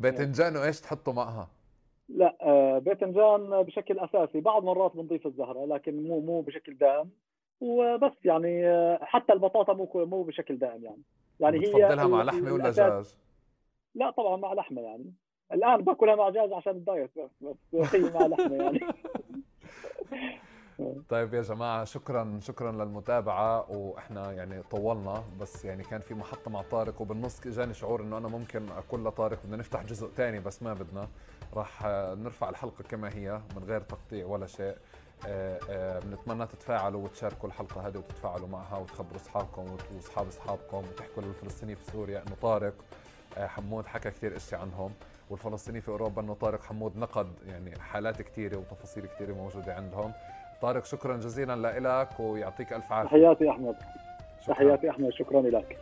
[0.02, 1.48] باذنجان وإيش تحطوا معها؟
[2.08, 4.40] لا آه، باذنجان بشكل أساسي.
[4.40, 7.10] بعض مرات بنضيف الزهرة لكن مو مو بشكل دائم.
[7.60, 11.02] وبس يعني آه، حتى البطاطا مو مو بشكل دائم يعني.
[11.40, 13.04] يعني هي بتفضلها مع لحمة ولا دجاج؟
[13.94, 15.12] لا طبعا مع لحمة يعني.
[15.52, 17.30] الآن باكلها مع دجاج عشان الدايت بس
[17.72, 18.80] بس هي مع لحمة يعني.
[21.08, 23.70] طيب يا جماعة شكرا شكرا للمتابعة.
[23.70, 28.28] وإحنا يعني طولنا بس يعني كان في محطة مع طارق وبالنص اجاني شعور إنه أنا
[28.28, 31.08] ممكن أقول لطارق بدنا نفتح جزء ثاني بس ما بدنا.
[31.54, 31.84] راح
[32.16, 34.76] نرفع الحلقة كما هي من غير تقطيع ولا شيء.
[36.04, 42.22] بنتمنى تتفاعلوا وتشاركوا الحلقة هذه وتتفاعلوا معها وتخبروا أصحابكم وأصحاب أصحابكم وتحكوا للفلسطينيين في سوريا
[42.22, 42.74] إنه طارق
[43.36, 44.92] حمود حكى كثير اشياء عنهم.
[45.30, 50.12] والفلسطيني في أوروبا إنه طارق حمود نقد يعني حالات كثيره وتفاصيل كثيره موجودة عندهم.
[50.62, 51.56] طارق شكرا جزيلا
[52.02, 53.08] لك ويعطيك ألف عافية.
[53.08, 53.74] تحياتي أحمد.
[54.46, 55.78] تحياتي أحمد شكرا لك.